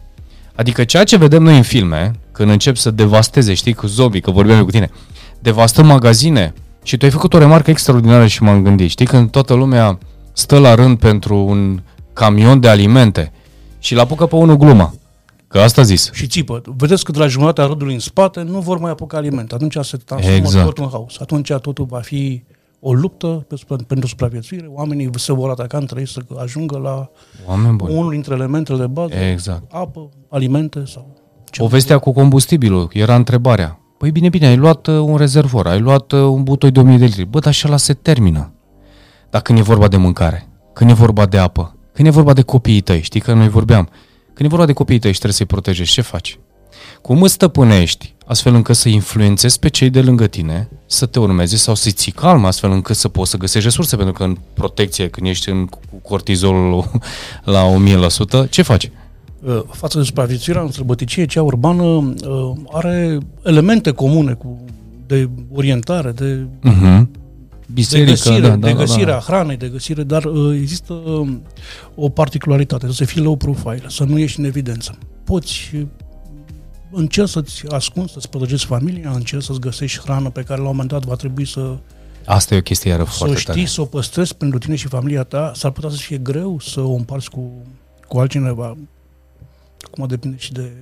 Adică 0.60 0.84
ceea 0.84 1.04
ce 1.04 1.16
vedem 1.16 1.42
noi 1.42 1.56
în 1.56 1.62
filme, 1.62 2.10
când 2.32 2.50
încep 2.50 2.76
să 2.76 2.90
devasteze, 2.90 3.54
știi, 3.54 3.74
cu 3.74 3.86
zombie, 3.86 4.20
că 4.20 4.30
vorbeam 4.30 4.64
cu 4.64 4.70
tine, 4.70 4.90
devastă 5.38 5.82
magazine 5.82 6.54
și 6.82 6.96
tu 6.96 7.04
ai 7.04 7.10
făcut 7.10 7.34
o 7.34 7.38
remarcă 7.38 7.70
extraordinară 7.70 8.26
și 8.26 8.42
m-am 8.42 8.62
gândit, 8.62 8.90
știi, 8.90 9.06
când 9.06 9.30
toată 9.30 9.54
lumea 9.54 9.98
stă 10.32 10.58
la 10.58 10.74
rând 10.74 10.98
pentru 10.98 11.36
un 11.36 11.82
camion 12.12 12.60
de 12.60 12.68
alimente 12.68 13.32
și 13.78 13.94
l 13.94 13.98
apucă 13.98 14.26
pe 14.26 14.36
unul 14.36 14.56
gluma. 14.56 14.94
Că 15.48 15.58
asta 15.58 15.82
zis. 15.82 16.10
Și 16.12 16.26
țipă. 16.26 16.62
Vedeți 16.76 17.04
că 17.04 17.12
de 17.12 17.18
la 17.18 17.26
jumătatea 17.26 17.64
rândului 17.64 17.94
în 17.94 18.00
spate 18.00 18.42
nu 18.42 18.58
vor 18.58 18.78
mai 18.78 18.90
apuca 18.90 19.16
aliment. 19.16 19.52
Atunci 19.52 19.76
se 19.80 19.96
transformă 19.96 20.36
exact. 20.36 20.64
totul 20.64 20.84
în 20.84 20.90
haos. 20.90 21.16
Atunci 21.20 21.52
totul 21.52 21.84
va 21.84 22.00
fi 22.00 22.42
o 22.80 22.92
luptă 22.92 23.46
pentru 23.86 24.08
supraviețuire, 24.08 24.66
oamenii 24.66 25.10
se 25.16 25.32
vor 25.32 25.50
ataca 25.50 25.78
între 25.78 26.00
ei 26.00 26.06
să 26.06 26.20
ajungă 26.36 26.78
la 26.78 27.10
Oameni 27.46 27.76
buni. 27.76 27.94
unul 27.94 28.10
dintre 28.10 28.34
elementele 28.34 28.78
de 28.78 28.86
bază, 28.86 29.14
exact. 29.14 29.72
apă, 29.72 30.08
alimente 30.28 30.82
sau 30.86 31.14
ce 31.50 31.60
Povestea 31.60 31.98
cu 31.98 32.12
combustibilul, 32.12 32.90
era 32.92 33.14
întrebarea. 33.14 33.80
Păi 33.98 34.10
bine, 34.10 34.28
bine, 34.28 34.46
ai 34.46 34.56
luat 34.56 34.86
uh, 34.86 34.94
un 34.94 35.16
rezervor, 35.16 35.66
ai 35.66 35.80
luat 35.80 36.12
uh, 36.12 36.20
un 36.20 36.42
butoi 36.42 36.70
de 36.70 36.80
1000 36.80 36.96
de 36.96 37.04
litri. 37.04 37.24
Bă, 37.24 37.38
dar 37.38 37.48
așa 37.48 37.68
la 37.68 37.76
se 37.76 37.92
termină. 37.92 38.52
Dar 39.30 39.40
când 39.40 39.58
e 39.58 39.62
vorba 39.62 39.88
de 39.88 39.96
mâncare, 39.96 40.48
când 40.72 40.90
e 40.90 40.92
vorba 40.92 41.26
de 41.26 41.38
apă, 41.38 41.76
când 41.92 42.08
e 42.08 42.10
vorba 42.10 42.32
de 42.32 42.42
copiii 42.42 42.80
tăi, 42.80 43.02
știi 43.02 43.20
că 43.20 43.32
noi 43.32 43.48
vorbeam, 43.48 43.88
când 44.34 44.48
e 44.48 44.48
vorba 44.48 44.66
de 44.66 44.72
copiii 44.72 44.98
tăi 44.98 45.12
și 45.12 45.18
trebuie 45.18 45.36
să-i 45.36 45.46
protejezi, 45.46 45.90
ce 45.90 46.00
faci? 46.00 46.38
Cum 47.02 47.22
îți 47.22 47.32
stăpânești 47.32 48.14
astfel 48.26 48.54
încât 48.54 48.76
să 48.76 48.88
influențezi 48.88 49.58
pe 49.58 49.68
cei 49.68 49.90
de 49.90 50.00
lângă 50.00 50.26
tine 50.26 50.68
să 50.86 51.06
te 51.06 51.18
urmeze 51.18 51.56
sau 51.56 51.74
să-i 51.74 51.92
ții 51.92 52.12
calm 52.12 52.44
astfel 52.44 52.70
încât 52.70 52.96
să 52.96 53.08
poți 53.08 53.30
să 53.30 53.36
găsești 53.36 53.68
resurse, 53.68 53.96
pentru 53.96 54.14
că 54.14 54.24
în 54.24 54.36
protecție, 54.54 55.08
când 55.08 55.26
ești 55.26 55.48
în, 55.48 55.66
cu 55.66 55.78
cortizolul 56.02 56.90
la 57.44 57.74
1000%, 58.46 58.50
ce 58.50 58.62
faci? 58.62 58.90
Uh, 59.42 59.62
față 59.70 59.98
de 59.98 60.04
supraviețuirea 60.04 60.62
în 60.62 60.70
sărbăticie, 60.70 61.26
cea 61.26 61.42
urbană 61.42 61.82
uh, 61.82 62.52
are 62.72 63.18
elemente 63.44 63.90
comune 63.90 64.32
cu 64.32 64.64
de 65.06 65.28
orientare, 65.52 66.10
de 66.10 66.46
uh-huh. 66.64 67.06
Biserică, 67.72 68.04
de 68.04 68.10
găsire, 68.10 68.40
da, 68.40 68.56
da, 68.56 68.66
de 68.66 68.72
găsirea 68.72 69.04
da, 69.04 69.12
da. 69.12 69.18
hranei, 69.18 69.56
de 69.56 69.68
găsire, 69.68 70.02
dar 70.02 70.24
uh, 70.24 70.54
există 70.60 70.92
o 71.94 72.08
particularitate, 72.08 72.92
să 72.92 73.04
fii 73.04 73.22
low 73.22 73.36
profile, 73.36 73.84
să 73.86 74.04
nu 74.04 74.18
ieși 74.18 74.38
în 74.38 74.44
evidență. 74.44 74.98
Poți 75.24 75.70
încerci 76.90 77.28
să-ți 77.28 77.66
ascunzi, 77.68 78.12
să-ți 78.12 78.28
protejezi 78.28 78.64
familia, 78.64 79.10
încerci 79.10 79.42
să-ți 79.42 79.60
găsești 79.60 80.00
hrană 80.00 80.30
pe 80.30 80.42
care 80.42 80.60
la 80.60 80.68
un 80.68 80.70
moment 80.70 80.90
dat 80.90 81.04
va 81.04 81.14
trebui 81.14 81.46
să 81.46 81.78
Asta 82.24 82.54
e 82.54 82.58
o 82.58 82.62
chestie 82.62 82.90
iară 82.90 83.04
foarte 83.04 83.38
Să 83.38 83.50
o 83.50 83.52
știi, 83.52 83.66
să 83.66 83.80
o 83.80 83.84
păstrezi 83.84 84.34
pentru 84.34 84.58
tine 84.58 84.76
și 84.76 84.86
familia 84.86 85.22
ta, 85.22 85.52
s-ar 85.54 85.70
putea 85.70 85.90
să 85.90 85.96
fie 85.96 86.18
greu 86.18 86.58
să 86.58 86.80
o 86.80 86.92
împarți 86.92 87.30
cu, 87.30 87.52
cu 88.08 88.18
altcineva. 88.18 88.76
Acum 89.80 90.06
depinde 90.06 90.36
și 90.38 90.52
de 90.52 90.72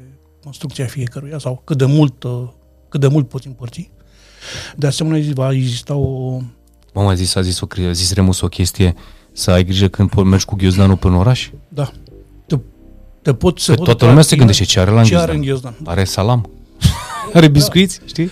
construcția 0.43 0.87
fiecăruia 0.87 1.39
sau 1.39 1.61
cât 1.65 1.79
de 1.79 1.85
mult, 1.85 2.23
uh, 2.23 2.49
cât 2.89 3.01
de 3.01 3.07
mult 3.07 3.29
poți 3.29 3.47
împărți. 3.47 3.91
De 4.77 4.87
asemenea, 4.87 5.33
va 5.35 5.53
exista 5.53 5.95
o... 5.95 6.39
Mama 6.93 7.11
a 7.11 7.15
zis, 7.15 7.35
a 7.35 7.41
zis, 7.41 7.61
o, 7.61 7.67
a 7.89 7.93
zis 7.93 8.13
Remus 8.13 8.41
o 8.41 8.49
chestie, 8.49 8.95
să 9.33 9.51
ai 9.51 9.65
grijă 9.65 9.89
când 9.89 10.13
mergi 10.15 10.45
cu 10.45 10.57
ghiozdanul 10.57 10.97
până 10.97 11.15
în 11.15 11.21
oraș? 11.21 11.51
Da. 11.69 11.93
Te, 13.29 13.35
te 13.35 13.41
pot, 13.41 13.59
se 13.59 13.75
pot 13.75 13.85
toată 13.85 14.07
lumea 14.07 14.23
se 14.23 14.37
gândește 14.37 14.65
ce 14.65 14.81
are 14.81 14.91
la 14.91 15.03
ce 15.03 15.17
are 15.17 15.35
în 15.35 15.41
ghiozdan. 15.41 15.75
Are 15.85 16.05
salam. 16.05 16.51
are 17.35 17.49
biscuiți, 17.49 17.99
da. 17.99 18.07
știi? 18.07 18.31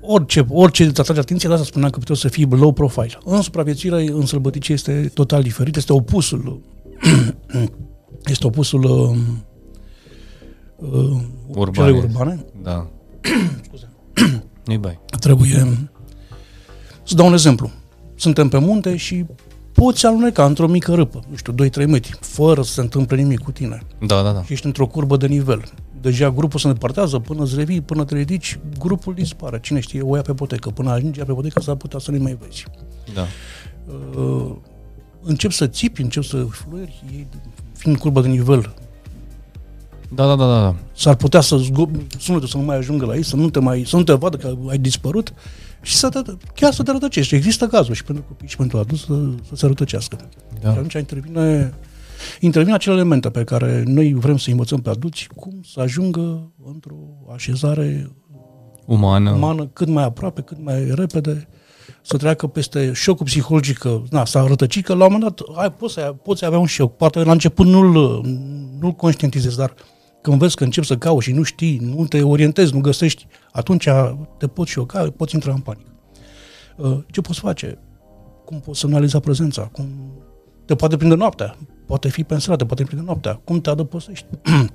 Orice, 0.00 0.46
orice 0.48 0.84
îți 0.84 1.00
atrage 1.00 1.20
atenție, 1.20 1.48
de 1.48 1.54
asta 1.54 1.66
spuneam 1.66 1.90
că 1.90 1.98
puteți 1.98 2.20
să 2.20 2.28
fii 2.28 2.46
low 2.50 2.72
profile. 2.72 3.18
În 3.24 3.42
supraviețuire, 3.42 4.10
în 4.10 4.26
sălbăticie 4.26 4.74
este 4.74 5.10
total 5.14 5.42
diferit, 5.42 5.76
este 5.76 5.92
opusul 5.92 6.60
este 8.32 8.46
opusul 8.46 8.84
uh, 8.84 9.16
uh, 10.76 11.20
urbane. 11.46 11.90
urbane. 11.90 12.44
Da. 12.62 12.86
Scuze. 13.64 13.88
nu 14.64 14.78
bai. 14.78 15.00
Trebuie 15.20 15.88
să 17.02 17.14
dau 17.14 17.26
un 17.26 17.32
exemplu. 17.32 17.70
Suntem 18.14 18.48
pe 18.48 18.58
munte 18.58 18.96
și 18.96 19.24
poți 19.78 20.06
aluneca 20.06 20.44
într-o 20.44 20.66
mică 20.66 20.94
râpă, 20.94 21.20
nu 21.28 21.36
știu, 21.36 21.52
2-3 21.52 21.56
metri, 21.86 22.18
fără 22.20 22.62
să 22.62 22.72
se 22.72 22.80
întâmple 22.80 23.16
nimic 23.16 23.38
cu 23.38 23.50
tine. 23.50 23.82
Da, 24.06 24.22
da, 24.22 24.32
da. 24.32 24.42
Și 24.42 24.52
ești 24.52 24.66
într-o 24.66 24.86
curbă 24.86 25.16
de 25.16 25.26
nivel. 25.26 25.62
Deja 26.00 26.30
grupul 26.30 26.60
se 26.60 26.66
îndepărtează, 26.66 27.18
până 27.18 27.42
îți 27.42 27.56
revii, 27.56 27.80
până 27.80 28.04
te 28.04 28.14
ridici, 28.14 28.58
grupul 28.78 29.14
dispare. 29.14 29.60
Cine 29.60 29.80
știe, 29.80 30.02
o 30.02 30.16
ia 30.16 30.22
pe 30.22 30.34
potecă. 30.34 30.70
Până 30.70 30.90
ajungi 30.90 31.20
pe 31.20 31.32
potecă 31.32 31.60
s-ar 31.60 31.74
putea 31.74 31.98
să 31.98 32.10
nu 32.10 32.22
mai 32.22 32.38
vezi. 32.40 32.64
Da. 33.14 33.26
Uh, 34.20 34.50
încep 35.22 35.50
să 35.50 35.66
țipi, 35.66 36.02
încep 36.02 36.22
să 36.22 36.46
fluieri, 36.50 37.26
fiind 37.74 37.98
curbă 37.98 38.20
de 38.20 38.28
nivel. 38.28 38.74
Da, 40.14 40.26
da, 40.26 40.34
da, 40.34 40.46
da. 40.46 40.74
S-ar 40.94 41.14
putea 41.14 41.40
să 41.40 41.60
sunetul 42.18 42.48
să 42.48 42.56
nu 42.56 42.62
mai 42.62 42.76
ajungă 42.76 43.06
la 43.06 43.14
ei, 43.14 43.24
să 43.24 43.36
nu 43.36 43.50
te, 43.50 43.60
mai, 43.60 43.84
să 43.86 43.96
nu 43.96 44.02
te 44.02 44.12
vadă 44.12 44.36
că 44.36 44.54
ai 44.68 44.78
dispărut 44.78 45.32
și 45.82 45.94
să 45.94 46.08
te, 46.08 46.20
chiar 46.54 46.72
să 46.72 46.82
te 46.82 46.90
rătăcești. 46.90 47.34
Există 47.34 47.66
cazul 47.66 47.94
și 47.94 48.04
pentru 48.04 48.24
copii 48.28 48.48
și 48.48 48.56
pentru 48.56 48.78
adulți 48.78 49.04
să, 49.04 49.14
să 49.48 49.54
se 49.54 49.66
rătăcească. 49.66 50.16
Da. 50.60 50.70
Și 50.70 50.76
atunci 50.76 50.92
intervine, 50.92 51.74
intervine 52.40 52.74
acele 52.74 52.94
elemente 52.94 53.30
pe 53.30 53.44
care 53.44 53.82
noi 53.86 54.14
vrem 54.14 54.36
să 54.36 54.50
învățăm 54.50 54.80
pe 54.80 54.90
adulți 54.90 55.28
cum 55.36 55.60
să 55.72 55.80
ajungă 55.80 56.52
într-o 56.64 56.96
așezare 57.34 58.10
umană, 58.86 59.30
umană 59.30 59.66
cât 59.66 59.88
mai 59.88 60.04
aproape, 60.04 60.40
cât 60.40 60.64
mai 60.64 60.90
repede, 60.94 61.48
să 62.02 62.16
treacă 62.16 62.46
peste 62.46 62.92
șocul 62.92 63.26
psihologic, 63.26 63.78
că 63.78 64.02
na, 64.10 64.24
s-a 64.24 64.46
rătăcit, 64.46 64.84
că 64.84 64.94
la 64.94 65.04
un 65.04 65.12
moment 65.12 65.36
dat 65.36 65.56
ai, 65.56 65.72
poți, 65.72 65.92
să, 65.94 66.14
poți 66.22 66.44
avea 66.44 66.58
un 66.58 66.66
șoc. 66.66 66.96
Poate 66.96 67.22
la 67.22 67.32
început 67.32 67.66
nu-l, 67.66 68.20
nu-l 68.80 68.92
conștientizezi, 68.92 69.56
dar 69.56 69.74
când 70.20 70.38
vezi 70.38 70.56
că 70.56 70.64
începi 70.64 70.86
să 70.86 70.96
cauți 70.96 71.26
și 71.26 71.32
nu 71.32 71.42
știi, 71.42 71.78
nu 71.78 72.06
te 72.06 72.22
orientezi, 72.22 72.74
nu 72.74 72.80
găsești, 72.80 73.26
atunci 73.52 73.88
te 74.38 74.46
poți 74.46 74.70
șoca, 74.70 75.10
poți 75.16 75.34
intra 75.34 75.52
în 75.52 75.60
panică. 75.60 75.90
Uh, 76.76 76.98
ce 77.10 77.20
poți 77.20 77.40
face? 77.40 77.78
Cum 78.44 78.60
poți 78.60 78.80
semnaliza 78.80 79.20
prezența? 79.20 79.62
Cum 79.62 80.12
te 80.64 80.74
poate 80.74 80.96
prinde 80.96 81.14
noaptea? 81.14 81.56
Poate 81.86 82.08
fi 82.08 82.24
pe 82.24 82.38
stradă, 82.38 82.64
poate 82.64 82.84
prinde 82.84 83.04
noaptea. 83.04 83.40
Cum 83.44 83.60
te 83.60 83.70
adăpostești? 83.70 84.26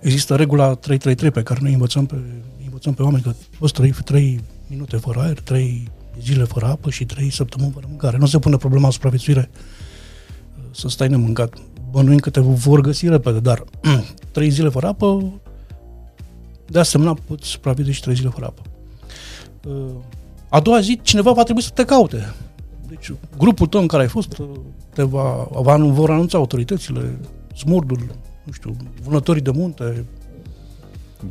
Există 0.00 0.36
regula 0.36 0.64
333 0.64 1.30
pe 1.30 1.42
care 1.42 1.60
noi 1.62 1.72
învățăm 1.72 2.06
pe, 2.06 2.16
învățăm 2.64 2.94
pe 2.94 3.02
oameni 3.02 3.22
că 3.22 3.32
poți 3.58 3.72
trăi 3.72 3.94
3 4.04 4.40
minute 4.66 4.96
fără 4.96 5.20
aer, 5.20 5.40
3 5.40 5.90
zile 6.20 6.44
fără 6.44 6.66
apă 6.66 6.90
și 6.90 7.04
3 7.04 7.30
săptămâni 7.30 7.72
fără 7.72 7.86
mâncare. 7.88 8.16
Nu 8.16 8.26
se 8.26 8.38
pune 8.38 8.56
problema 8.56 8.90
supraviețuire 8.90 9.50
uh, 9.52 10.64
să 10.70 10.88
stai 10.88 11.08
nemâncat 11.08 11.54
bănuim 11.90 12.18
că 12.18 12.30
te 12.30 12.40
vor 12.40 12.80
găsi 12.80 13.08
repede, 13.08 13.40
dar 13.40 13.64
trei 14.32 14.50
zile 14.50 14.68
fără 14.68 14.86
apă, 14.86 15.32
de 16.66 16.78
asemenea 16.78 17.16
poți 17.26 17.46
supraviețui 17.46 17.92
și 17.92 18.00
trei 18.00 18.14
zile 18.14 18.28
fără 18.28 18.46
apă. 18.46 18.62
Uh, 19.68 19.90
a 20.48 20.60
doua 20.60 20.80
zi, 20.80 20.98
cineva 21.02 21.32
va 21.32 21.42
trebui 21.42 21.62
să 21.62 21.70
te 21.74 21.84
caute. 21.84 22.34
Deci, 22.88 23.12
grupul 23.38 23.66
tău 23.66 23.80
în 23.80 23.86
care 23.86 24.02
ai 24.02 24.08
fost, 24.08 24.38
uh, 24.38 24.46
te 24.94 25.02
va, 25.02 25.48
va, 25.50 25.76
vor 25.76 26.10
anunța 26.10 26.38
autoritățile, 26.38 27.18
smurdul, 27.56 27.98
nu 28.44 28.52
știu, 28.52 28.76
vânătorii 29.02 29.42
de 29.42 29.50
munte, 29.50 30.04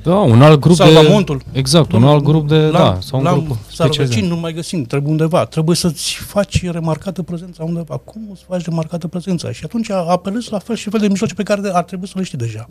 da, 0.03 0.15
un 0.15 0.41
alt 0.41 0.60
grup 0.60 0.75
Salvamontul. 0.75 1.41
de... 1.51 1.60
Exact, 1.60 1.91
un 1.91 2.03
alt 2.03 2.24
grup 2.24 2.48
de... 2.48 2.70
da, 2.70 2.98
sau 3.01 3.20
un 3.20 3.25
grup 3.25 3.58
specializat. 3.72 4.24
nu 4.24 4.36
mai 4.36 4.53
găsim, 4.53 4.84
trebuie 4.84 5.12
undeva. 5.12 5.46
Trebuie 5.46 5.75
să-ți 5.75 6.13
faci 6.13 6.72
remarcată 6.72 7.24
prezența 7.24 7.63
undeva. 7.63 7.98
Cum 7.98 8.29
îți 8.32 8.44
faci 8.48 8.65
remarcată 8.65 9.08
prezența? 9.08 9.51
Și 9.51 9.62
atunci 9.63 9.89
apelezi 9.89 10.51
la 10.51 10.60
fel 10.60 10.75
și 10.75 10.89
fel 10.89 11.00
de 11.00 11.08
mijloace 11.08 11.34
pe 11.34 11.44
care 11.44 11.70
ar 11.74 11.84
trebui 11.84 12.08
să 12.08 12.13
le 12.17 12.24
știi 12.24 12.38
deja. 12.38 12.65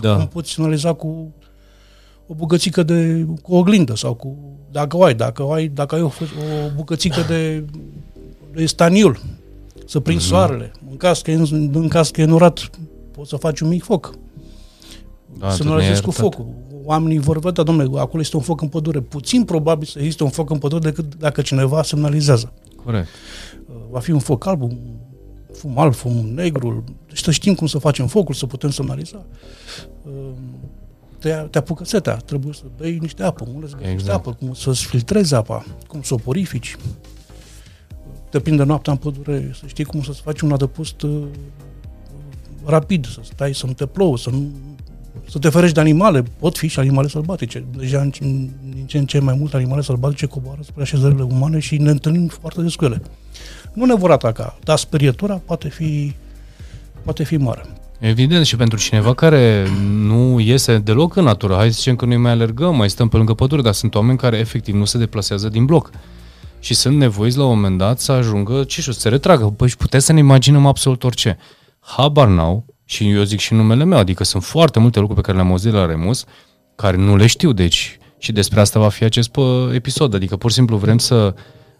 Da. 0.00 0.14
Cum 0.16 0.26
poți 0.26 0.60
analiza 0.60 0.92
cu 0.92 1.32
o 2.26 2.34
bucățică 2.34 2.82
de 2.82 3.26
cu 3.42 3.54
oglindă 3.54 3.96
sau 3.96 4.14
cu 4.14 4.36
dacă 4.70 4.96
o 4.96 5.02
ai, 5.02 5.14
dacă 5.14 5.42
o 5.42 5.52
ai, 5.52 5.68
dacă 5.68 5.94
ai 5.94 6.02
o, 6.02 6.06
o 6.06 6.70
bucățică 6.76 7.20
de, 7.28 7.64
de 8.54 8.66
staniul, 8.66 9.20
să 9.86 10.00
prinzi 10.00 10.24
mm-hmm. 10.24 10.28
soarele. 10.28 10.72
În 10.90 10.96
caz 10.96 11.20
că 11.20 11.30
e, 11.30 11.34
în 11.72 11.88
caz 11.88 12.10
că 12.10 12.20
e 12.20 12.24
nurat, 12.24 12.70
poți 13.10 13.28
să 13.28 13.36
faci 13.36 13.60
un 13.60 13.68
mic 13.68 13.82
foc 13.82 14.14
da, 15.38 15.50
să 15.50 15.62
nu 15.62 15.72
ajungi 15.72 16.00
cu 16.00 16.10
focul. 16.10 16.46
Oamenii 16.84 17.18
vor 17.18 17.38
vedea, 17.38 17.64
domnule, 17.64 18.00
acolo 18.00 18.22
este 18.22 18.36
un 18.36 18.42
foc 18.42 18.60
în 18.60 18.68
pădure. 18.68 19.00
Puțin 19.00 19.44
probabil 19.44 19.86
să 19.86 19.98
existe 19.98 20.22
un 20.22 20.30
foc 20.30 20.50
în 20.50 20.58
pădure 20.58 20.90
decât 20.90 21.14
dacă 21.14 21.42
cineva 21.42 21.82
semnalizează. 21.82 22.52
Corect. 22.84 23.08
Uh, 23.68 23.74
va 23.90 23.98
fi 23.98 24.10
un 24.10 24.18
foc 24.18 24.46
alb, 24.46 24.62
un 24.62 24.76
fum 25.52 25.78
alb, 25.78 25.94
fum 25.94 26.12
negru. 26.12 26.84
Deci 27.08 27.22
să 27.22 27.30
știm 27.30 27.54
cum 27.54 27.66
să 27.66 27.78
facem 27.78 28.06
focul, 28.06 28.34
să 28.34 28.46
putem 28.46 28.70
semnaliza. 28.70 29.24
Uh, 30.02 30.30
te, 31.18 31.30
te 31.30 31.58
apucă 31.58 31.84
setea, 31.84 32.16
trebuie 32.16 32.52
să 32.52 32.62
bei 32.76 32.98
niște 33.00 33.22
apă, 33.22 33.48
unde 33.54 33.66
să 33.68 33.76
exact. 33.80 34.14
apă, 34.14 34.32
cum 34.32 34.54
să-ți 34.54 34.86
filtrezi 34.86 35.34
apa, 35.34 35.64
cum 35.86 36.02
să 36.02 36.14
o 36.14 36.16
purifici. 36.16 36.76
Te 38.30 38.40
prinde 38.40 38.62
noaptea 38.62 38.92
în 38.92 38.98
pădure, 38.98 39.50
să 39.60 39.66
știi 39.66 39.84
cum 39.84 40.02
să-ți 40.02 40.20
faci 40.20 40.40
un 40.40 40.52
adăpost 40.52 41.02
uh, 41.02 41.22
rapid, 42.64 43.06
să 43.06 43.20
stai, 43.22 43.54
să 43.54 43.66
nu 43.66 43.72
te 43.72 43.86
plouă, 43.86 44.18
să 44.18 44.30
nu 44.30 44.50
să 45.30 45.38
te 45.38 45.48
ferești 45.48 45.74
de 45.74 45.80
animale, 45.80 46.22
pot 46.38 46.58
fi 46.58 46.66
și 46.66 46.78
animale 46.78 47.08
sălbatice. 47.08 47.64
Deja 47.76 48.00
în, 48.00 48.10
din 48.74 48.84
ce 48.86 48.98
în 48.98 49.06
ce 49.06 49.18
mai 49.18 49.34
mult 49.38 49.54
animale 49.54 49.82
sălbatice 49.82 50.26
coboară 50.26 50.60
spre 50.62 50.82
așezările 50.82 51.22
umane 51.22 51.58
și 51.58 51.76
ne 51.76 51.90
întâlnim 51.90 52.28
foarte 52.28 52.62
des 52.62 52.74
cu 52.74 52.84
ele. 52.84 53.02
Nu 53.72 53.84
ne 53.84 53.94
vor 53.94 54.10
ataca, 54.10 54.58
dar 54.64 54.78
sperietura 54.78 55.40
poate 55.44 55.68
fi, 55.68 56.14
poate 57.02 57.24
fi 57.24 57.36
mare. 57.36 57.62
Evident, 57.98 58.46
și 58.46 58.56
pentru 58.56 58.78
cineva 58.78 59.14
care 59.14 59.66
nu 59.90 60.40
iese 60.40 60.78
deloc 60.78 61.16
în 61.16 61.24
natură, 61.24 61.54
hai 61.54 61.70
să 61.70 61.76
zicem 61.76 61.96
că 61.96 62.04
noi 62.04 62.16
mai 62.16 62.30
alergăm, 62.30 62.76
mai 62.76 62.90
stăm 62.90 63.08
pe 63.08 63.16
lângă 63.16 63.34
pădure, 63.34 63.62
dar 63.62 63.72
sunt 63.72 63.94
oameni 63.94 64.18
care 64.18 64.38
efectiv 64.38 64.74
nu 64.74 64.84
se 64.84 64.98
deplasează 64.98 65.48
din 65.48 65.64
bloc 65.64 65.90
și 66.58 66.74
sunt 66.74 66.96
nevoiți 66.96 67.36
la 67.36 67.44
un 67.44 67.54
moment 67.54 67.78
dat 67.78 68.00
să 68.00 68.12
ajungă, 68.12 68.64
ce 68.64 68.80
știu, 68.80 68.92
să 68.92 69.00
se 69.00 69.08
retragă. 69.08 69.44
Păi 69.44 69.68
puteți 69.78 70.04
să 70.04 70.12
ne 70.12 70.18
imaginăm 70.18 70.66
absolut 70.66 71.04
orice. 71.04 71.38
Habar 71.80 72.28
n-au 72.28 72.64
și 72.90 73.10
eu 73.10 73.22
zic 73.22 73.38
și 73.38 73.54
numele 73.54 73.84
meu, 73.84 73.98
adică 73.98 74.24
sunt 74.24 74.44
foarte 74.44 74.78
multe 74.78 74.98
lucruri 74.98 75.20
pe 75.20 75.26
care 75.26 75.36
le-am 75.42 75.50
auzit 75.50 75.72
la 75.72 75.86
Remus, 75.86 76.24
care 76.74 76.96
nu 76.96 77.16
le 77.16 77.26
știu, 77.26 77.52
deci 77.52 77.98
și 78.18 78.32
despre 78.32 78.60
asta 78.60 78.80
va 78.80 78.88
fi 78.88 79.04
acest 79.04 79.30
episod, 79.72 80.14
adică 80.14 80.36
pur 80.36 80.50
și 80.50 80.56
simplu 80.56 80.76
vrem 80.76 80.98
să 80.98 81.34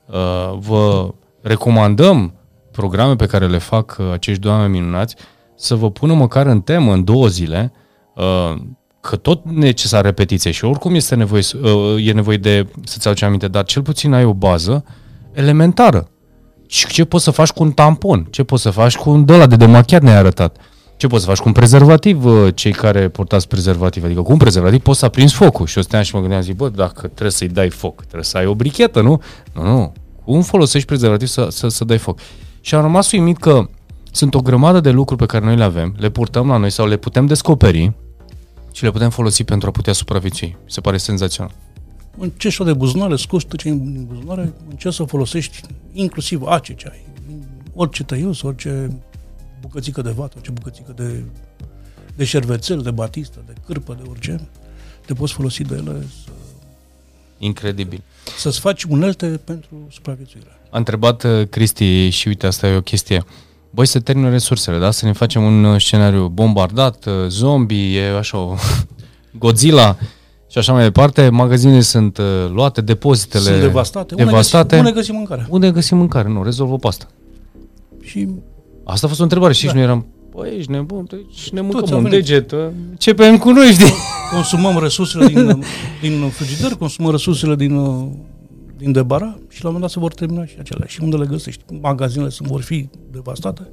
uh, 0.07 0.59
vă 0.59 1.15
recomandăm 1.43 2.35
programe 2.71 3.17
pe 3.17 3.27
care 3.27 3.47
le 3.47 3.59
fac 3.59 3.97
uh, 3.99 4.07
acești 4.13 4.41
doi 4.41 4.53
oameni 4.53 4.73
minunați, 4.73 5.17
să 5.57 5.75
vă 5.75 5.91
pună 5.91 6.15
măcar 6.15 6.47
în 6.47 6.61
temă 6.61 6.93
în 6.93 7.05
două 7.05 7.27
zile 7.27 7.73
uh, 8.15 8.57
că 9.01 9.17
tot 9.17 9.45
necesar 9.45 10.05
repetiție 10.05 10.51
și 10.51 10.65
oricum 10.65 10.95
este 10.95 11.15
nevoie, 11.15 11.43
uh, 11.63 12.07
e 12.07 12.13
nevoie 12.13 12.37
de 12.37 12.67
să-ți 12.85 13.09
aduci 13.09 13.23
aminte, 13.23 13.49
dar 13.49 13.65
cel 13.65 13.83
puțin 13.83 14.13
ai 14.13 14.25
o 14.25 14.35
bază 14.35 14.85
elementară. 15.33 16.09
Și 16.67 16.87
ce 16.87 17.05
poți 17.05 17.25
să 17.25 17.31
faci 17.31 17.51
cu 17.51 17.63
un 17.63 17.73
tampon? 17.73 18.27
Ce 18.31 18.43
poți 18.43 18.63
să 18.63 18.71
faci 18.71 18.97
cu 18.97 19.11
un 19.11 19.25
ăla 19.29 19.47
de 19.47 19.57
demachiat 19.57 20.03
ne-ai 20.03 20.17
arătat? 20.17 20.57
Ce 21.01 21.07
poți 21.07 21.23
să 21.23 21.29
faci 21.29 21.39
cu 21.39 21.49
un 21.49 21.53
prezervativ, 21.53 22.25
uh, 22.25 22.55
cei 22.55 22.73
care 22.73 23.09
portați 23.09 23.49
prezervativ? 23.49 24.05
Adică 24.05 24.23
cu 24.23 24.33
un 24.33 24.39
prezervativ 24.39 24.81
poți 24.81 24.99
să 24.99 25.05
aprinzi 25.05 25.35
focul. 25.35 25.67
Și 25.67 25.77
eu 25.77 25.83
stăteam 25.83 26.05
și 26.05 26.15
mă 26.15 26.21
gândeam, 26.21 26.41
zic, 26.41 26.57
bă, 26.57 26.69
dacă 26.69 27.01
trebuie 27.07 27.31
să-i 27.31 27.49
dai 27.49 27.69
foc, 27.69 27.97
trebuie 28.01 28.25
să 28.25 28.37
ai 28.37 28.47
o 28.47 28.55
brichetă, 28.55 29.01
nu? 29.01 29.23
Nu, 29.53 29.63
nu. 29.63 29.93
Cum 30.25 30.43
folosești 30.43 30.87
prezervativ 30.87 31.27
să, 31.27 31.49
să, 31.51 31.69
să 31.69 31.85
dai 31.85 31.99
foc? 31.99 32.19
Și 32.61 32.75
am 32.75 32.83
rămas 32.83 33.13
uimit 33.13 33.39
că 33.39 33.69
sunt 34.13 34.35
o 34.35 34.41
grămadă 34.41 34.81
de 34.81 34.91
lucruri 34.91 35.21
pe 35.21 35.27
care 35.27 35.45
noi 35.45 35.57
le 35.57 35.65
avem, 35.65 35.95
le 35.99 36.09
purtăm 36.09 36.49
la 36.49 36.57
noi 36.57 36.71
sau 36.71 36.87
le 36.87 36.97
putem 36.97 37.27
descoperi 37.27 37.93
și 38.73 38.85
le 38.85 38.91
putem 38.91 39.11
folosi 39.11 39.45
pentru 39.45 39.69
a 39.69 39.71
putea 39.71 39.93
supraviețui. 39.93 40.57
Mi 40.65 40.71
se 40.71 40.81
pare 40.81 40.97
senzațional. 40.97 41.53
Încerci 42.19 42.57
de 42.65 42.73
buzunare, 42.73 43.17
scoți 43.17 43.47
tot 43.47 43.59
ce 43.59 43.69
din 43.69 44.07
buzunare, 44.13 44.53
încerci 44.71 44.95
să 44.95 45.03
folosești 45.05 45.61
inclusiv 45.93 46.43
ace 46.43 46.75
ce 46.75 46.89
ai, 46.93 47.05
orice 47.75 48.05
tăius, 48.05 48.43
orice 48.43 49.01
bucățică 49.61 50.03
de 50.03 50.11
vată, 50.11 50.33
orice 50.37 50.51
bucățică 50.51 50.93
de, 50.97 51.23
de 52.17 52.25
șervețel, 52.25 52.83
de 52.83 52.91
batistă, 52.91 53.43
de 53.47 53.53
cârpă, 53.67 53.99
de 54.03 54.09
orice, 54.11 54.49
te 55.07 55.15
poți 55.15 55.33
folosi 55.33 55.63
de 55.63 55.75
ele 55.75 56.07
să... 56.25 56.31
Incredibil. 57.39 58.03
Să-ți 58.39 58.61
faci 58.61 58.83
unelte 58.83 59.27
pentru 59.27 59.87
supraviețuire. 59.91 60.47
A 60.71 60.79
întrebat 60.79 61.23
uh, 61.23 61.49
Cristi 61.49 62.09
și 62.09 62.29
uite, 62.29 62.47
asta 62.47 62.67
e 62.67 62.77
o 62.77 62.81
chestie. 62.81 63.25
Băi, 63.71 63.87
să 63.87 64.01
termină 64.01 64.31
resursele, 64.31 64.79
da? 64.79 64.91
Să 64.91 65.07
ne 65.07 65.13
facem 65.13 65.43
un 65.43 65.65
uh, 65.65 65.81
scenariu 65.81 66.29
bombardat, 66.29 67.07
uh, 67.07 67.13
zombie, 67.29 68.01
e 68.01 68.17
așa 68.17 68.39
o 68.39 68.55
Godzilla 69.39 69.97
și 70.49 70.59
așa 70.59 70.73
mai 70.73 70.83
departe. 70.83 71.29
Magazinele 71.29 71.81
sunt 71.81 72.19
luate, 72.53 72.81
depozitele 72.81 73.43
sunt 73.43 73.61
devastate. 73.61 74.15
devastate. 74.15 74.77
Unde, 74.79 74.91
găsim, 74.91 75.15
unde 75.15 75.31
găsim 75.31 75.37
mâncare? 75.37 75.47
Unde 75.51 75.71
găsim 75.71 75.97
mâncare? 75.97 76.29
Nu, 76.29 76.43
rezolvă 76.43 76.77
pe 76.77 76.87
asta. 76.87 77.09
Și 78.03 78.29
Asta 78.91 79.07
a 79.07 79.09
fost 79.09 79.21
o 79.21 79.23
întrebare 79.23 79.53
și 79.53 79.67
da. 79.67 79.73
nu 79.73 79.81
eram, 79.81 80.07
băi, 80.31 80.57
ești 80.59 80.71
nebun, 80.71 81.07
și 81.35 81.55
ne 81.55 81.61
mâncăm 81.61 82.05
un 82.05 82.11
deget, 82.11 82.55
ce 82.99 83.15
pe 83.15 83.39
cu 83.39 83.51
noi, 83.51 83.73
știi? 83.73 83.93
Consumăm 84.35 84.79
resursele 84.79 85.27
din, 85.27 85.65
din 86.01 86.29
frigider, 86.29 86.73
consumăm 86.73 87.11
resursele 87.11 87.55
din, 87.55 87.75
din 88.77 88.93
debara 88.93 89.39
și 89.49 89.63
la 89.63 89.69
un 89.69 89.75
moment 89.75 89.81
dat 89.81 89.91
se 89.91 89.99
vor 89.99 90.15
termina 90.15 90.47
și 90.47 90.55
acelea. 90.59 90.87
Și 90.87 91.03
unde 91.03 91.17
le 91.17 91.27
găsești? 91.27 91.65
Magazinele 91.81 92.31
sunt, 92.31 92.49
vor 92.49 92.63
fi 92.63 92.89
devastate. 93.11 93.71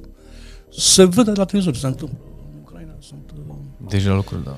Se 0.70 1.04
vede 1.04 1.32
la 1.34 1.44
televizor 1.44 1.72
ce 1.74 1.80
se 1.80 1.86
întâmplă. 1.86 2.18
În 2.52 2.58
Ucraina 2.62 2.92
sunt... 2.98 3.30
Uh, 3.48 3.54
Deja 3.88 4.14
lucruri, 4.14 4.44
da. 4.44 4.56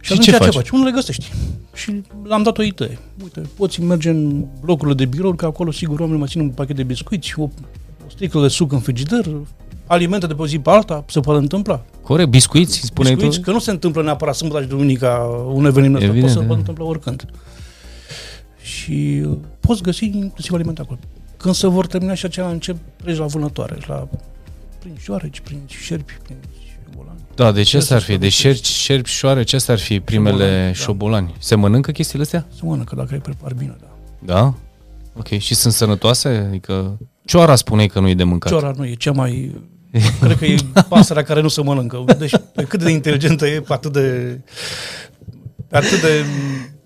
Și, 0.00 0.14
și 0.14 0.20
ce 0.20 0.30
faci? 0.30 0.50
ce 0.50 0.58
faci? 0.58 0.70
Unde 0.70 0.86
le 0.86 0.92
găsești? 0.92 1.32
Și 1.74 2.02
l-am 2.22 2.42
dat 2.42 2.58
o 2.58 2.62
idee. 2.62 2.98
Uite, 3.22 3.42
poți 3.56 3.82
merge 3.82 4.10
în 4.10 4.44
blocurile 4.60 4.94
de 4.94 5.04
birouri, 5.04 5.36
că 5.36 5.46
acolo 5.46 5.70
sigur 5.70 5.98
oamenii 5.98 6.18
mai 6.18 6.28
țin 6.28 6.40
un 6.40 6.48
pachet 6.48 6.76
de 6.76 6.82
biscuiți, 6.82 7.34
o 7.36 7.48
o 8.08 8.10
sticlă 8.10 8.40
de 8.40 8.48
suc 8.48 8.72
în 8.72 8.80
frigider, 8.80 9.26
alimente 9.86 10.26
de 10.26 10.34
pe 10.34 10.42
o 10.42 10.46
zi 10.46 10.58
pe 10.58 10.70
alta, 10.70 11.04
se 11.08 11.20
poate 11.20 11.40
întâmpla. 11.40 11.84
Corect, 12.02 12.28
biscuiți, 12.28 12.80
spuneai 12.80 13.14
biscuiți, 13.14 13.38
tu? 13.38 13.44
că 13.44 13.50
nu 13.50 13.58
se 13.58 13.70
întâmplă 13.70 14.02
neapărat 14.02 14.34
sâmbătă 14.34 14.62
și 14.62 14.68
duminica 14.68 15.08
un 15.52 15.64
eveniment 15.64 16.02
ăsta, 16.02 16.16
poate 16.16 16.28
să 16.28 16.44
se 16.46 16.52
întâmplă 16.52 16.84
oricând. 16.84 17.24
Și 18.62 19.22
uh, 19.26 19.36
poți 19.60 19.82
găsi 19.82 20.04
inclusiv 20.04 20.52
alimente 20.52 20.80
acolo. 20.80 20.98
Când 21.36 21.54
se 21.54 21.66
vor 21.66 21.86
termina 21.86 22.14
și 22.14 22.24
aceea 22.24 22.48
încep 22.48 22.76
treci 22.96 23.16
la 23.16 23.26
vânătoare, 23.26 23.78
la 23.86 24.08
prin 24.78 24.96
șoareci, 25.00 25.40
prin 25.40 25.60
șerpi, 25.66 26.12
prin 26.22 26.36
șobolani. 26.84 27.18
Da, 27.34 27.52
de 27.52 27.62
ce 27.62 27.86
ar 27.90 28.00
fi? 28.00 28.18
De 28.18 28.28
șerpi, 28.28 28.66
șerpi, 28.66 29.10
șoare, 29.10 29.42
ce 29.42 29.64
ar 29.66 29.78
fi 29.78 30.00
primele 30.00 30.34
șobolani, 30.34 30.74
șobolani? 30.74 31.26
Da. 31.26 31.34
Se 31.38 31.54
mănâncă 31.54 31.90
chestiile 31.90 32.22
astea? 32.22 32.46
Se 32.54 32.60
mănâncă 32.62 32.94
dacă 32.94 33.08
ai 33.12 33.18
prepar 33.18 33.52
bine, 33.54 33.76
da. 33.80 33.86
Da? 34.34 34.54
Ok, 35.18 35.26
și 35.26 35.54
sunt 35.54 35.72
sănătoase? 35.72 36.28
Adică 36.28 36.98
Cioara 37.28 37.54
spune 37.54 37.86
că 37.86 38.00
nu 38.00 38.08
e 38.08 38.14
de 38.14 38.24
mâncat. 38.24 38.52
Cioara 38.52 38.72
nu 38.76 38.86
e 38.86 38.94
cea 38.94 39.12
mai... 39.12 39.54
cred 40.20 40.36
că 40.36 40.44
e 40.44 40.56
pasărea 40.88 41.22
care 41.22 41.40
nu 41.40 41.48
se 41.48 41.62
mănâncă. 41.62 42.04
Deci 42.18 42.34
pe 42.54 42.62
cât 42.62 42.82
de 42.82 42.90
inteligentă 42.90 43.46
e, 43.46 43.60
pe 43.60 43.72
atât 43.72 43.92
de... 43.92 44.38
Pe 45.68 45.76
atât 45.76 46.00
de... 46.00 46.24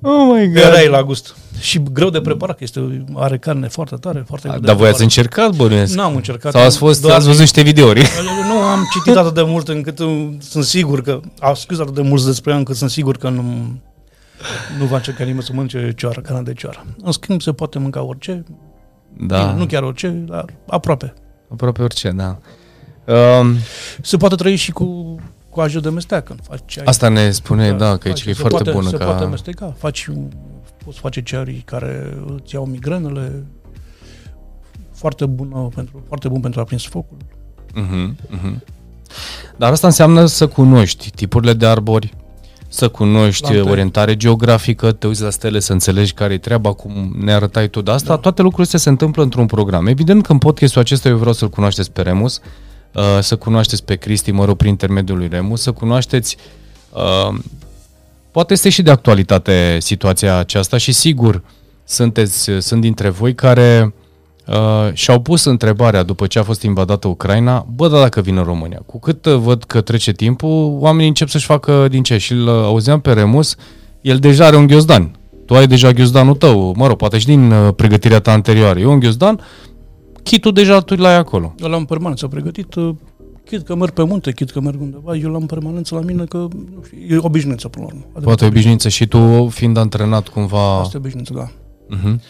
Oh 0.00 0.32
my 0.32 0.46
God. 0.46 0.62
De 0.62 0.88
la 0.90 1.02
gust. 1.02 1.36
Și 1.60 1.82
greu 1.92 2.10
de 2.10 2.20
preparat, 2.20 2.56
că 2.56 2.64
este, 2.64 3.04
are 3.14 3.38
carne 3.38 3.68
foarte 3.68 3.96
tare, 3.96 4.24
foarte 4.26 4.48
greu 4.48 4.60
Dar 4.60 4.74
voi 4.74 4.88
ați 4.88 5.02
încercat, 5.02 5.56
bănuiesc? 5.56 5.94
N-am 5.94 6.16
încercat. 6.16 6.52
Sau 6.52 6.62
ați, 6.62 6.76
fost, 6.76 7.04
ați 7.04 7.26
văzut 7.26 7.40
niște 7.40 7.62
videouri? 7.62 8.00
Nu, 8.48 8.58
am 8.58 8.88
citit 8.92 9.16
atât 9.16 9.34
de 9.34 9.42
mult 9.42 9.68
încât 9.68 9.98
sunt 10.38 10.64
sigur 10.64 11.02
că... 11.02 11.20
Au 11.40 11.54
scris 11.54 11.78
atât 11.78 11.94
de 11.94 12.02
mult 12.02 12.24
despre 12.24 12.50
ea 12.50 12.56
încât 12.56 12.76
sunt 12.76 12.90
sigur 12.90 13.16
că 13.16 13.28
nu, 13.28 13.42
nu 14.78 14.84
va 14.84 14.96
încerca 14.96 15.24
nimeni 15.24 15.42
să 15.42 15.50
mănânce 15.52 15.92
cioară, 15.96 16.20
carne 16.20 16.42
de 16.42 16.52
cioară. 16.52 16.84
În 17.02 17.12
schimb, 17.12 17.42
se 17.42 17.52
poate 17.52 17.78
mânca 17.78 18.02
orice, 18.02 18.44
da. 19.18 19.52
Nu 19.52 19.66
chiar 19.66 19.82
orice, 19.82 20.08
dar 20.08 20.44
aproape. 20.66 21.14
Aproape 21.52 21.82
orice, 21.82 22.10
da. 22.10 22.38
Um, 23.40 23.56
se 24.02 24.16
poate 24.16 24.34
trăi 24.34 24.56
și 24.56 24.72
cu, 24.72 25.16
cu 25.48 25.60
ajă 25.60 25.80
de 25.80 25.90
mesteac 25.90 26.24
când 26.24 26.40
faci 26.42 26.60
ceai. 26.64 26.84
Asta 26.84 27.08
ne 27.08 27.30
spune, 27.30 27.70
da, 27.70 27.76
da 27.76 27.96
că 27.96 28.08
faci, 28.08 28.24
e 28.24 28.32
foarte 28.32 28.62
poate, 28.62 28.70
bună. 28.78 28.88
Se 28.88 28.96
ca... 28.96 29.04
poate 29.04 29.24
mesteca. 29.24 29.74
Faci, 29.78 30.08
poți 30.84 30.98
face 30.98 31.22
cearii 31.22 31.62
care 31.64 32.18
îți 32.36 32.54
iau 32.54 32.64
migrenele. 32.64 33.46
Foarte, 34.92 35.26
bună 35.26 35.68
pentru, 35.74 36.02
foarte 36.06 36.28
bun 36.28 36.40
pentru 36.40 36.60
a 36.60 36.64
prins 36.64 36.86
focul. 36.86 37.16
Uh-huh, 37.74 38.36
uh-huh. 38.36 38.56
Dar 39.56 39.72
asta 39.72 39.86
înseamnă 39.86 40.26
să 40.26 40.48
cunoști 40.48 41.10
tipurile 41.10 41.52
de 41.52 41.66
arbori, 41.66 42.14
să 42.72 42.88
cunoști 42.88 43.52
Lante. 43.52 43.70
orientare 43.70 44.16
geografică, 44.16 44.92
te 44.92 45.06
uiți 45.06 45.22
la 45.22 45.30
stele 45.30 45.60
să 45.60 45.72
înțelegi 45.72 46.12
care 46.12 46.32
e 46.32 46.38
treaba, 46.38 46.72
cum 46.72 47.16
ne 47.18 47.32
arătai 47.32 47.68
tu 47.68 47.80
de 47.80 47.90
asta. 47.90 48.08
Da. 48.08 48.16
Toate 48.16 48.42
lucrurile 48.42 48.64
astea 48.64 48.78
se 48.78 48.88
întâmplă 48.88 49.22
într-un 49.22 49.46
program. 49.46 49.86
Evident 49.86 50.26
că 50.26 50.32
în 50.32 50.38
podcastul 50.38 50.80
acesta 50.80 51.08
eu 51.08 51.16
vreau 51.16 51.32
să-l 51.32 51.48
cunoașteți 51.48 51.90
pe 51.90 52.02
Remus, 52.02 52.40
uh, 52.92 53.02
să 53.20 53.36
cunoașteți 53.36 53.84
pe 53.84 53.94
Cristi, 53.94 54.30
mă 54.30 54.44
rog, 54.44 54.56
prin 54.56 54.70
intermediul 54.70 55.18
lui 55.18 55.28
Remus, 55.28 55.62
să 55.62 55.72
cunoașteți 55.72 56.36
uh, 56.90 57.38
poate 58.30 58.52
este 58.52 58.68
și 58.68 58.82
de 58.82 58.90
actualitate 58.90 59.78
situația 59.80 60.36
aceasta 60.36 60.76
și 60.76 60.92
sigur 60.92 61.42
sunteți, 61.84 62.50
sunt 62.58 62.80
dintre 62.80 63.08
voi 63.08 63.34
care 63.34 63.94
Uh, 64.46 64.92
și-au 64.92 65.20
pus 65.20 65.44
întrebarea 65.44 66.02
după 66.02 66.26
ce 66.26 66.38
a 66.38 66.42
fost 66.42 66.62
invadată 66.62 67.08
Ucraina, 67.08 67.66
bă, 67.74 67.88
da, 67.88 67.98
dacă 67.98 68.20
vine 68.20 68.42
România. 68.42 68.82
Cu 68.86 68.98
cât 68.98 69.26
uh, 69.26 69.34
văd 69.34 69.64
că 69.64 69.80
trece 69.80 70.12
timpul, 70.12 70.76
oamenii 70.80 71.08
încep 71.08 71.28
să-și 71.28 71.46
facă 71.46 71.88
din 71.88 72.02
ce. 72.02 72.18
Și 72.18 72.32
îl 72.32 72.46
uh, 72.46 72.52
auzeam 72.52 73.00
pe 73.00 73.12
Remus, 73.12 73.56
el 74.00 74.18
deja 74.18 74.46
are 74.46 74.56
un 74.56 74.66
ghiozdan. 74.66 75.16
Tu 75.46 75.54
ai 75.54 75.66
deja 75.66 75.90
ghiozdanul 75.90 76.34
tău, 76.34 76.74
mă 76.76 76.86
rog, 76.86 76.96
poate 76.96 77.18
și 77.18 77.26
din 77.26 77.50
uh, 77.50 77.74
pregătirea 77.76 78.20
ta 78.20 78.32
anterioară. 78.32 78.78
E 78.78 78.86
un 78.86 78.98
ghiozdan, 78.98 79.40
chitul 80.22 80.52
deja 80.52 80.80
tu 80.80 80.94
l-ai 80.94 81.16
acolo. 81.16 81.54
Eu 81.58 81.68
l-am 81.68 81.84
permanență 81.84 82.26
pregătit, 82.26 82.74
uh, 82.74 82.94
chit 83.44 83.62
că 83.62 83.74
merg 83.74 83.92
pe 83.92 84.04
munte, 84.04 84.32
chit 84.32 84.50
că 84.50 84.60
merg 84.60 84.80
undeva, 84.80 85.14
eu 85.14 85.30
l-am 85.30 85.46
permanență 85.46 85.94
la 85.94 86.00
mine 86.00 86.24
că 86.24 86.36
nu 86.36 86.82
știu, 86.84 87.16
e 87.16 87.18
obișnuință 87.20 87.68
până 87.68 87.86
la 87.88 87.94
urmă. 87.94 88.20
Poate 88.24 88.44
obișnuință 88.44 88.88
și 88.88 89.06
tu 89.06 89.48
fiind 89.48 89.76
antrenat 89.76 90.28
cumva... 90.28 90.80
Asta 90.80 90.96
e 90.96 90.98
obișnuință, 90.98 91.32
da. 91.32 91.48
Uh-huh. 91.96 92.20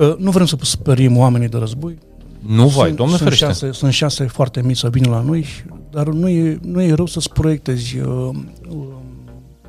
Uh, 0.00 0.16
nu 0.18 0.30
vrem 0.30 0.46
să 0.46 0.56
spărim 0.60 1.16
oamenii 1.16 1.48
de 1.48 1.56
război. 1.56 1.98
Nu 2.38 2.66
vai, 2.66 2.84
sunt, 2.84 2.96
doamne 2.96 3.16
sunt 3.16 3.22
ferește. 3.22 3.44
Șase, 3.44 3.72
sunt 3.72 3.92
șase 3.92 4.26
foarte 4.26 4.62
mici 4.62 4.76
să 4.76 4.88
vină 4.88 5.08
la 5.08 5.20
noi, 5.20 5.46
dar 5.90 6.06
nu 6.06 6.28
e, 6.28 6.58
nu 6.62 6.82
e 6.82 6.92
rău 6.92 7.06
să-ți 7.06 7.32
proiectezi 7.32 7.98
uh, 7.98 8.30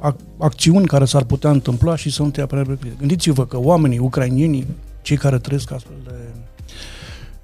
uh, 0.02 0.14
acțiuni 0.38 0.86
care 0.86 1.06
s-ar 1.06 1.24
putea 1.24 1.50
întâmpla 1.50 1.96
și 1.96 2.10
să 2.10 2.24
nu 2.24 2.30
te 2.30 2.42
apere. 2.42 2.78
Gândiți-vă 2.98 3.46
că 3.46 3.58
oamenii 3.60 3.98
ucrainienii, 3.98 4.68
cei 5.02 5.18
care 5.18 5.38
trăiesc 5.38 5.72
astfel 5.72 5.96
de, 6.04 6.14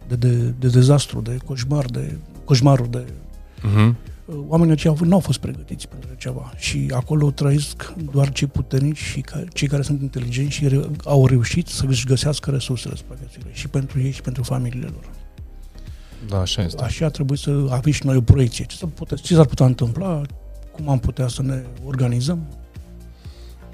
de, 0.08 0.28
de, 0.28 0.54
de 0.60 0.68
dezastru, 0.68 1.22
de 1.22 1.38
coșmar, 1.46 1.86
de 1.86 2.18
coșmaruri, 2.46 2.92
de 2.92 3.06
uh-huh 3.06 4.16
oamenii 4.48 4.74
aceia 4.74 4.96
nu 5.00 5.14
au 5.14 5.20
fost 5.20 5.40
pregătiți 5.40 5.88
pentru 5.88 6.10
ceva 6.18 6.54
și 6.58 6.92
acolo 6.94 7.32
trăiesc 7.32 7.94
doar 8.12 8.32
cei 8.32 8.48
puternici 8.48 8.98
și 8.98 9.24
cei 9.54 9.68
care 9.68 9.82
sunt 9.82 10.02
inteligenți 10.02 10.54
și 10.54 10.82
au 11.04 11.28
reușit 11.28 11.68
să 11.68 11.86
își 11.88 12.06
găsească 12.06 12.52
resursele 12.52 12.96
supraviețuire 12.96 13.50
și 13.52 13.68
pentru 13.68 14.00
ei 14.00 14.12
și 14.12 14.22
pentru 14.22 14.44
familiile 14.44 14.86
lor. 14.86 15.10
Da, 16.30 16.40
așa 16.40 16.64
este. 16.64 16.84
Așa 16.84 17.10
trebuie 17.10 17.38
să 17.38 17.68
avem 17.70 17.92
și 17.92 18.06
noi 18.06 18.16
o 18.16 18.22
proiecție. 18.22 18.66
Ce, 18.66 18.76
s-ar 18.76 18.90
putea, 18.90 19.18
ce 19.18 19.36
s-ar 19.36 19.46
putea 19.46 19.66
întâmpla, 19.66 20.22
cum 20.72 20.90
am 20.90 21.00
putea 21.00 21.28
să 21.28 21.42
ne 21.42 21.64
organizăm 21.86 22.48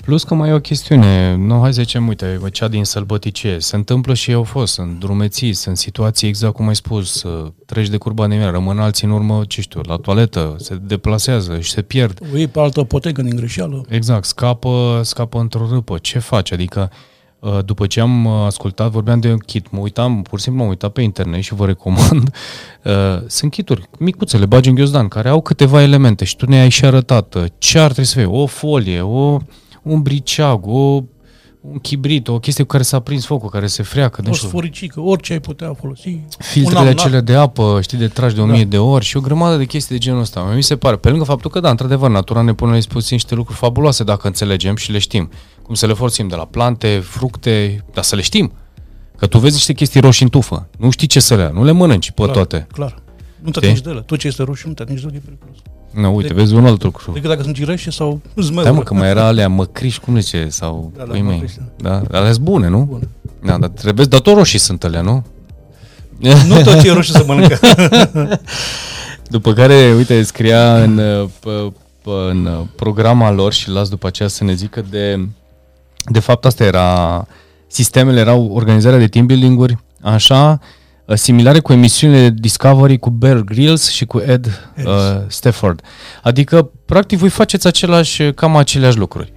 Plus 0.05 0.23
că 0.23 0.33
mai 0.33 0.49
e 0.49 0.53
o 0.53 0.59
chestiune, 0.59 1.35
nu, 1.35 1.59
hai 1.59 1.73
să 1.73 1.81
zicem, 1.81 2.07
uite, 2.07 2.39
cea 2.51 2.67
din 2.67 2.83
sălbăticie, 2.83 3.59
se 3.59 3.75
întâmplă 3.75 4.13
și 4.13 4.31
au 4.31 4.43
fost, 4.43 4.73
sunt 4.73 4.99
drumeții, 4.99 5.53
sunt 5.53 5.77
situații 5.77 6.27
exact 6.27 6.53
cum 6.53 6.67
ai 6.67 6.75
spus, 6.75 7.25
treci 7.65 7.87
de 7.87 7.97
curba 7.97 8.27
de 8.27 8.35
mine, 8.35 8.49
rămân 8.49 8.79
alții 8.79 9.07
în 9.07 9.13
urmă, 9.13 9.43
ce 9.47 9.61
știu, 9.61 9.81
la 9.87 9.95
toaletă, 9.95 10.55
se 10.59 10.75
deplasează 10.75 11.59
și 11.59 11.71
se 11.71 11.81
pierd. 11.81 12.19
O 12.33 12.37
iei 12.37 12.47
pe 12.47 12.59
altă 12.59 12.83
potecă 12.83 13.21
din 13.21 13.35
greșeală. 13.35 13.85
Exact, 13.89 14.25
scapă, 14.25 15.01
scapă 15.03 15.39
într-o 15.39 15.67
râpă, 15.71 15.97
ce 15.97 16.19
faci? 16.19 16.51
Adică 16.51 16.91
uh, 17.39 17.59
după 17.65 17.87
ce 17.87 17.99
am 17.99 18.27
ascultat, 18.27 18.91
vorbeam 18.91 19.19
de 19.19 19.31
un 19.31 19.37
kit, 19.37 19.71
mă 19.71 19.79
uitam, 19.79 20.21
pur 20.21 20.37
și 20.37 20.43
simplu 20.43 20.61
m-am 20.61 20.69
uitat 20.69 20.91
pe 20.91 21.01
internet 21.01 21.41
și 21.41 21.53
vă 21.53 21.65
recomand, 21.65 22.35
sunt 23.27 23.51
kituri 23.51 23.89
micuțe, 23.99 24.37
le 24.37 24.45
bagi 24.45 24.69
în 24.69 24.75
ghiozdan, 24.75 25.07
care 25.07 25.29
au 25.29 25.41
câteva 25.41 25.81
elemente 25.81 26.25
și 26.25 26.35
tu 26.35 26.45
ne-ai 26.45 26.69
și 26.69 26.85
arătat 26.85 27.35
ce 27.57 27.79
ar 27.79 27.91
trebui 27.91 28.05
să 28.05 28.15
fie, 28.17 28.25
o 28.25 28.45
folie, 28.45 29.01
o, 29.01 29.39
un 29.83 30.01
briceag, 30.01 30.67
o 30.67 31.03
un 31.71 31.79
chibrit, 31.79 32.27
o 32.27 32.39
chestie 32.39 32.63
cu 32.63 32.69
care 32.69 32.83
s-a 32.83 32.99
prins 32.99 33.25
focul, 33.25 33.49
care 33.49 33.67
se 33.67 33.83
freacă. 33.83 34.23
O 34.29 34.33
sforicică, 34.33 34.99
orice 34.99 35.33
ai 35.33 35.39
putea 35.39 35.73
folosi. 35.73 36.19
Filtrele 36.37 36.89
acele 36.89 37.21
de 37.21 37.35
apă, 37.35 37.79
știi, 37.81 37.97
de 37.97 38.07
tragi 38.07 38.35
de 38.35 38.41
o 38.41 38.45
da. 38.45 38.51
mie 38.51 38.65
de 38.65 38.77
ori 38.77 39.05
și 39.05 39.17
o 39.17 39.19
grămadă 39.19 39.57
de 39.57 39.65
chestii 39.65 39.95
de 39.95 40.01
genul 40.01 40.19
ăsta. 40.19 40.51
Mi 40.55 40.63
se 40.63 40.75
pare, 40.75 40.95
pe 40.95 41.09
lângă 41.09 41.23
faptul 41.23 41.49
că, 41.49 41.59
da, 41.59 41.69
într-adevăr, 41.69 42.09
natura 42.09 42.41
ne 42.41 42.53
pune 42.53 42.79
puțin 42.89 43.07
niște 43.11 43.35
lucruri 43.35 43.59
fabuloase 43.59 44.03
dacă 44.03 44.27
înțelegem 44.27 44.75
și 44.75 44.91
le 44.91 44.97
știm. 44.97 45.29
Cum 45.61 45.75
să 45.75 45.87
le 45.87 45.93
folosim 45.93 46.27
de 46.27 46.35
la 46.35 46.45
plante, 46.45 46.99
fructe, 47.03 47.83
dar 47.93 48.03
să 48.03 48.15
le 48.15 48.21
știm. 48.21 48.51
Că 49.17 49.27
tu 49.27 49.37
vezi 49.37 49.53
niște 49.53 49.73
chestii 49.73 49.99
roșii 49.99 50.23
în 50.23 50.29
tufă, 50.29 50.69
nu 50.77 50.89
știi 50.89 51.07
ce 51.07 51.19
să 51.19 51.35
le 51.35 51.41
ia, 51.41 51.49
nu 51.49 51.63
le 51.63 51.71
mănânci 51.71 52.11
pe 52.11 52.21
clar, 52.21 52.35
toate. 52.35 52.67
Clar, 52.71 53.03
nu 53.39 53.51
te 53.51 53.57
atingi 53.57 53.81
de 53.81 53.89
ele. 53.89 54.01
Tot 54.01 54.19
ce 54.19 54.27
este 54.27 54.43
roșu 54.43 54.67
nu 54.67 54.73
te 54.73 54.81
atingi 54.81 55.01
de 55.01 55.07
ele, 55.07 55.17
e 55.17 55.25
periculos. 55.25 55.57
Nu, 55.93 56.15
uite, 56.15 56.27
de, 56.27 56.33
vezi 56.33 56.53
un 56.53 56.65
alt 56.65 56.83
lucru. 56.83 57.11
Decât 57.11 57.29
dacă 57.29 57.41
sunt 57.41 57.55
gireșe 57.55 57.89
sau 57.89 58.21
zmeure. 58.35 58.69
Da, 58.69 58.75
mă, 58.75 58.83
că 58.83 58.93
mai 58.93 59.09
era 59.09 59.25
alea 59.25 59.49
măcriși, 59.49 59.99
cum 59.99 60.19
zice, 60.19 60.47
sau 60.49 60.91
da, 60.97 61.03
da, 61.03 61.13
mei. 61.13 61.45
Da, 61.77 62.01
alea 62.11 62.31
sunt 62.31 62.43
bune, 62.43 62.67
nu? 62.67 62.79
Bune. 62.79 63.07
Da, 63.43 63.57
dar 63.57 63.69
trebuie, 63.69 64.05
dar 64.05 64.19
tot 64.19 64.35
roșii 64.35 64.59
sunt 64.59 64.83
alea, 64.83 65.01
nu? 65.01 65.25
Nu 66.47 66.61
tot 66.63 66.81
ce 66.81 66.87
e 66.87 66.93
roșu 66.93 67.11
să 67.11 67.23
mănâncă. 67.27 67.59
După 69.35 69.53
care, 69.53 69.93
uite, 69.97 70.23
scria 70.23 70.83
în, 70.83 71.01
în 72.03 72.65
programa 72.75 73.31
lor 73.31 73.53
și 73.53 73.69
las 73.69 73.89
după 73.89 74.07
aceea 74.07 74.29
să 74.29 74.43
ne 74.43 74.53
zică 74.53 74.85
de... 74.89 75.27
De 76.05 76.19
fapt, 76.19 76.45
asta 76.45 76.63
era... 76.63 77.27
Sistemele 77.67 78.19
erau 78.19 78.49
organizarea 78.53 78.99
de 78.99 79.07
team 79.07 79.25
building-uri, 79.25 79.77
așa, 80.01 80.49
Uh, 80.51 80.59
similare 81.05 81.59
cu 81.59 81.73
emisiunile 81.73 82.29
Discovery 82.29 82.97
cu 82.97 83.09
Bear 83.09 83.39
Grylls 83.39 83.89
și 83.89 84.05
cu 84.05 84.19
Ed 84.19 84.71
uh, 84.85 84.93
Stafford. 85.27 85.81
Adică, 86.23 86.71
practic, 86.85 87.17
voi 87.17 87.29
faceți 87.29 87.67
același, 87.67 88.31
cam 88.31 88.55
aceleași 88.55 88.97
lucruri. 88.97 89.33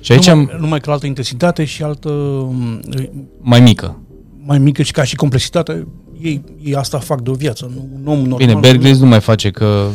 Și 0.00 0.12
aici 0.12 0.28
numai, 0.28 0.48
am... 0.52 0.60
numai 0.60 0.80
că 0.80 0.90
altă 0.90 1.06
intensitate 1.06 1.64
și 1.64 1.82
altă... 1.82 2.08
Um, 2.08 2.80
mai 3.40 3.60
mică. 3.60 3.98
Mai 4.46 4.58
mică 4.58 4.82
și 4.82 4.92
ca 4.92 5.04
și 5.04 5.16
complexitate, 5.16 5.86
ei, 6.20 6.44
ei 6.62 6.74
asta 6.74 6.98
fac 6.98 7.20
de 7.20 7.30
o 7.30 7.34
viață, 7.34 7.70
nu 7.74 7.88
un 7.94 8.06
om 8.06 8.18
normal. 8.18 8.38
Bine, 8.38 8.54
Bear 8.54 8.76
Grylls 8.76 8.98
nu 8.98 9.06
mai 9.06 9.20
face 9.20 9.50
că... 9.50 9.86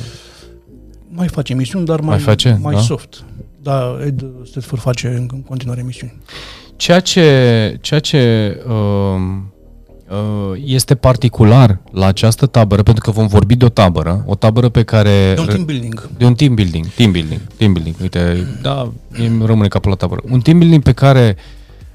Mai 1.08 1.28
face 1.28 1.52
emisiuni, 1.52 1.86
dar 1.86 2.00
mai, 2.00 2.10
mai, 2.10 2.20
face, 2.20 2.60
mai 2.62 2.74
da? 2.74 2.80
soft. 2.80 3.24
Da, 3.62 3.98
Ed 4.06 4.26
Stafford 4.44 4.82
face 4.82 5.08
în 5.08 5.42
continuare 5.42 5.80
emisiuni. 5.80 6.18
Ceea 6.76 7.00
ce, 7.00 7.78
ceea 7.82 8.00
ce 8.00 8.18
uh, 8.68 8.74
Uh, 9.10 9.26
este 10.66 10.96
particular 10.96 11.80
la 11.92 12.06
această 12.06 12.46
tabără, 12.46 12.84
pentru 12.84 13.04
că 13.04 13.12
vom 13.12 13.28
vorbi 13.28 13.56
de 13.56 13.66
o 13.66 13.70
tabără, 13.70 14.24
o 14.26 14.36
tabără 14.36 14.70
pe 14.70 14.84
care... 14.84 15.34
De 15.34 15.42
un 15.42 15.48
team 15.48 15.66
building. 15.66 16.10
De 16.18 16.26
un 16.26 16.34
team 16.34 16.54
building, 16.54 16.86
team 16.88 17.12
building, 17.12 17.42
team 17.58 17.74
building. 17.74 17.96
Uite, 18.02 18.48
da, 18.62 18.92
îmi 19.10 19.46
rămâne 19.46 19.68
capul 19.68 19.90
la 19.90 19.96
tabără. 19.96 20.22
Un 20.30 20.40
team 20.40 20.58
building 20.58 20.84
pe 20.84 20.92
care 20.92 21.36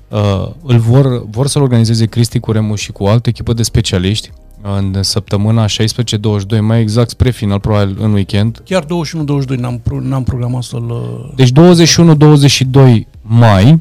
uh, 0.08 0.48
îl 0.62 0.78
vor, 0.78 1.24
vor 1.30 1.46
să-l 1.46 1.62
organizeze 1.62 2.06
Cristi 2.06 2.38
cu 2.38 2.52
Remu 2.52 2.74
și 2.74 2.92
cu 2.92 3.04
o 3.04 3.08
altă 3.08 3.28
echipă 3.28 3.52
de 3.52 3.62
specialiști 3.62 4.30
în 4.62 5.02
săptămâna 5.02 5.64
16-22, 5.66 5.68
mai 6.60 6.80
exact 6.80 7.10
spre 7.10 7.30
final, 7.30 7.60
probabil 7.60 7.96
în 8.00 8.12
weekend. 8.12 8.62
Chiar 8.64 8.84
21-22 8.84 8.86
n-am, 9.56 9.82
n-am 10.00 10.22
programat 10.22 10.62
să-l... 10.62 10.90
Uh, 10.90 11.32
deci 11.36 11.50
21-22 13.00 13.06
mai, 13.22 13.78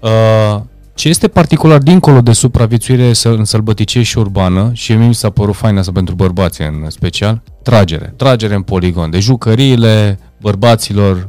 uh, 0.00 0.60
ce 0.94 1.08
este 1.08 1.28
particular 1.28 1.78
dincolo 1.78 2.20
de 2.20 2.32
supraviețuire 2.32 3.12
în 3.22 3.44
sălbăticie 3.44 4.02
și 4.02 4.18
urbană, 4.18 4.70
și 4.72 4.92
mie 4.92 5.06
mi 5.06 5.14
s-a 5.14 5.30
părut 5.30 5.54
fain 5.54 5.76
asta 5.76 5.92
pentru 5.92 6.14
bărbați 6.14 6.62
în 6.62 6.90
special, 6.90 7.42
tragere. 7.62 8.14
Tragere 8.16 8.54
în 8.54 8.62
poligon. 8.62 9.10
De 9.10 9.18
jucăriile 9.18 10.18
bărbaților 10.40 11.28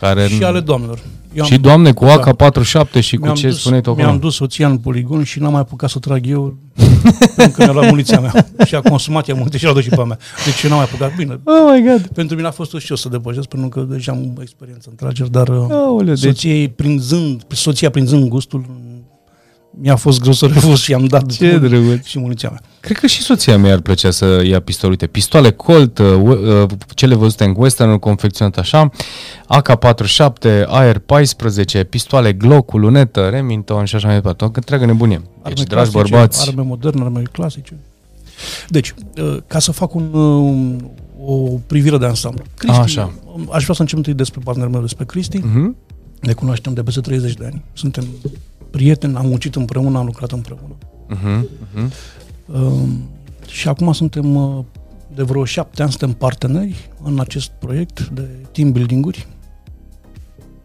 care... 0.00 0.26
Și 0.26 0.44
ale 0.44 0.60
doamnelor. 0.60 0.98
Eu 1.34 1.44
și 1.44 1.54
am, 1.54 1.60
doamne 1.60 1.92
cu 1.92 2.04
AK-47 2.04 3.00
și 3.00 3.16
cu 3.16 3.32
ce 3.32 3.48
dus, 3.48 3.60
spuneai 3.60 3.80
tu 3.80 3.90
acolo. 3.90 4.06
Mi-am 4.06 4.18
dus 4.18 4.34
soția 4.34 4.66
în 4.66 4.78
poligon 4.78 5.22
și 5.22 5.38
n-am 5.38 5.52
mai 5.52 5.60
apucat 5.60 5.90
să 5.90 5.98
trag 5.98 6.26
eu 6.26 6.56
pentru 7.36 7.56
că 7.56 7.62
mi-a 7.62 7.72
luat 7.72 7.88
muniția 7.88 8.20
mea 8.20 8.46
și 8.66 8.74
a 8.74 8.80
consumat 8.80 9.28
ea 9.28 9.34
multe 9.34 9.58
și 9.58 9.66
a 9.66 9.72
dus 9.72 9.82
și 9.82 9.88
pe 9.88 10.04
mea. 10.04 10.18
Deci 10.44 10.62
eu 10.62 10.70
n-am 10.70 10.78
mai 10.78 10.88
apucat. 10.92 11.16
Bine, 11.16 11.40
oh 11.44 11.72
my 11.72 11.84
God. 11.88 12.06
pentru 12.06 12.36
mine 12.36 12.48
a 12.48 12.50
fost 12.50 12.74
și 12.78 12.90
eu 12.90 12.96
să 12.96 13.08
depășesc 13.08 13.48
pentru 13.48 13.68
că 13.68 13.80
deja 13.80 14.12
am 14.12 14.38
experiență 14.40 14.88
în 14.90 14.96
trageri, 14.96 15.30
dar 15.30 15.48
Aoleu, 15.48 16.14
soției 16.14 16.66
deci... 16.66 16.76
prinzând, 16.76 17.42
soția 17.48 17.90
prinzând 17.90 18.28
gustul 18.28 18.64
mi-a 19.70 19.96
fost 19.96 20.20
greu 20.20 20.32
să 20.32 20.46
refuz 20.46 20.78
și 20.78 20.94
am 20.94 21.04
dat 21.04 21.26
Ce 21.32 21.58
drăguț. 21.58 22.04
și 22.06 22.18
muniția 22.18 22.48
mea. 22.48 22.60
Cred 22.80 22.96
că 22.96 23.06
și 23.06 23.22
soția 23.22 23.58
mea 23.58 23.72
ar 23.72 23.80
plăcea 23.80 24.10
să 24.10 24.42
ia 24.44 24.60
pistole. 24.60 24.90
Uite, 24.90 25.06
pistole 25.06 25.50
Colt, 25.50 25.98
uh, 25.98 26.06
uh, 26.22 26.66
cele 26.94 27.14
văzute 27.14 27.44
în 27.44 27.54
Western, 27.56 27.98
confecționat 27.98 28.58
așa, 28.58 28.90
AK-47, 29.46 30.64
AR-14, 30.66 31.88
pistoale 31.90 32.32
Glock, 32.32 32.72
lunetă, 32.72 33.28
Remington 33.28 33.84
și 33.84 33.94
așa 33.94 34.06
mai 34.06 34.16
departe. 34.16 34.44
O 34.44 34.50
întreagă 34.52 34.84
nebunie. 34.84 35.16
Deci, 35.16 35.28
arme 35.42 35.64
dragi 35.64 35.90
clasice, 35.90 35.98
bărbați... 35.98 36.48
Arme 36.48 36.62
moderne, 36.62 37.02
arme 37.02 37.22
clasice. 37.32 37.74
Deci, 38.68 38.94
uh, 39.16 39.36
ca 39.46 39.58
să 39.58 39.72
fac 39.72 39.94
un, 39.94 40.80
o 41.24 41.34
privire 41.66 41.98
de 41.98 42.06
ansamblu. 42.06 42.44
Cristi, 42.56 42.78
A, 42.78 42.82
așa. 42.82 43.12
Aș 43.50 43.62
vrea 43.62 43.74
să 43.74 43.80
încep 43.80 43.96
întâi 43.96 44.14
despre 44.14 44.40
partenerul 44.44 44.74
meu, 44.74 44.82
despre 44.82 45.04
Cristi. 45.04 45.38
Uh-huh. 45.38 45.88
Ne 46.20 46.32
cunoaștem 46.32 46.72
de 46.72 46.82
peste 46.82 47.00
30 47.00 47.34
de 47.34 47.44
ani. 47.44 47.62
Suntem 47.72 48.04
prieteni, 48.70 49.16
am 49.16 49.26
muncit 49.26 49.54
împreună, 49.54 49.98
am 49.98 50.04
lucrat 50.04 50.32
împreună. 50.32 50.76
Uh-huh, 51.10 51.42
uh-huh. 51.42 51.90
Uh, 52.46 52.88
și 53.46 53.68
acum 53.68 53.92
suntem, 53.92 54.34
uh, 54.34 54.64
de 55.14 55.22
vreo 55.22 55.44
șapte 55.44 55.82
ani, 55.82 55.90
suntem 55.90 56.12
parteneri 56.12 56.90
în 57.02 57.20
acest 57.20 57.50
proiect 57.58 58.08
de 58.08 58.28
team 58.52 58.72
building-uri 58.72 59.26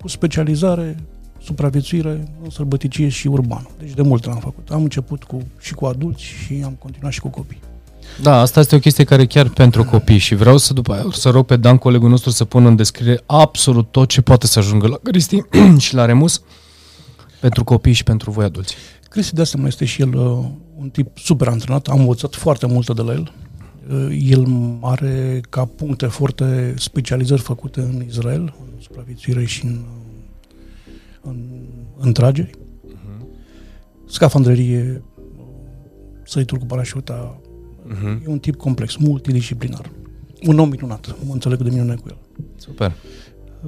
cu 0.01 0.07
specializare, 0.07 0.95
supraviețuire 1.43 2.27
în 2.43 2.49
sărbăticie 2.49 3.09
și 3.09 3.27
urbană. 3.27 3.69
Deci 3.79 3.93
de 3.93 4.01
mult 4.01 4.25
l-am 4.25 4.37
făcut. 4.37 4.69
Am 4.71 4.81
început 4.81 5.23
cu, 5.23 5.41
și 5.59 5.73
cu 5.73 5.85
adulți 5.85 6.23
și 6.23 6.61
am 6.65 6.75
continuat 6.79 7.11
și 7.11 7.19
cu 7.19 7.27
copii. 7.27 7.59
Da, 8.21 8.39
asta 8.39 8.59
este 8.59 8.75
o 8.75 8.79
chestie 8.79 9.03
care 9.03 9.25
chiar 9.25 9.49
pentru 9.49 9.83
copii 9.83 10.17
și 10.17 10.35
vreau 10.35 10.57
să 10.57 10.73
după 10.73 10.93
aia 10.93 11.05
să 11.11 11.29
rog 11.29 11.45
pe 11.45 11.55
Dan, 11.55 11.77
colegul 11.77 12.09
nostru, 12.09 12.29
să 12.29 12.45
pună 12.45 12.67
în 12.67 12.75
descriere 12.75 13.23
absolut 13.25 13.91
tot 13.91 14.07
ce 14.07 14.21
poate 14.21 14.47
să 14.47 14.59
ajungă 14.59 14.87
la 14.87 14.97
Cristi 15.03 15.41
și 15.85 15.93
la 15.93 16.05
Remus 16.05 16.41
pentru 17.45 17.63
copii 17.63 17.93
și 17.93 18.03
pentru 18.03 18.31
voi 18.31 18.45
adulți. 18.45 18.75
Cristi 19.09 19.33
de 19.33 19.41
asemenea 19.41 19.71
este 19.71 19.85
și 19.85 20.01
el 20.01 20.13
uh, 20.13 20.45
un 20.75 20.89
tip 20.89 21.17
super 21.17 21.47
antrenat, 21.47 21.87
am 21.87 21.99
învățat 21.99 22.35
foarte 22.35 22.65
multe 22.65 22.93
de 22.93 23.01
la 23.01 23.13
el. 23.13 23.33
Uh, 23.89 24.17
el 24.19 24.45
are 24.81 25.41
ca 25.49 25.65
puncte 25.65 26.05
foarte 26.05 26.73
specializări 26.77 27.41
făcute 27.41 27.79
în 27.79 28.03
Israel, 28.07 28.55
în 28.59 28.81
supraviețuire 28.81 29.45
și 29.45 29.65
în, 29.65 29.83
în, 31.21 31.37
în 31.97 32.13
trageri. 32.13 32.49
Uh-huh. 32.49 33.25
Scafandrerie, 34.07 35.03
sărituri 36.23 36.59
cu 36.59 36.65
parașuta, 36.65 37.41
uh-huh. 37.87 38.23
e 38.23 38.27
un 38.27 38.39
tip 38.39 38.55
complex, 38.55 38.95
multidisciplinar. 38.95 39.91
Un 40.45 40.59
om 40.59 40.69
minunat, 40.69 41.15
mă 41.25 41.33
înțeleg 41.33 41.61
de 41.61 41.69
minune 41.69 41.95
cu 41.95 42.07
el. 42.07 42.17
Super. 42.55 42.93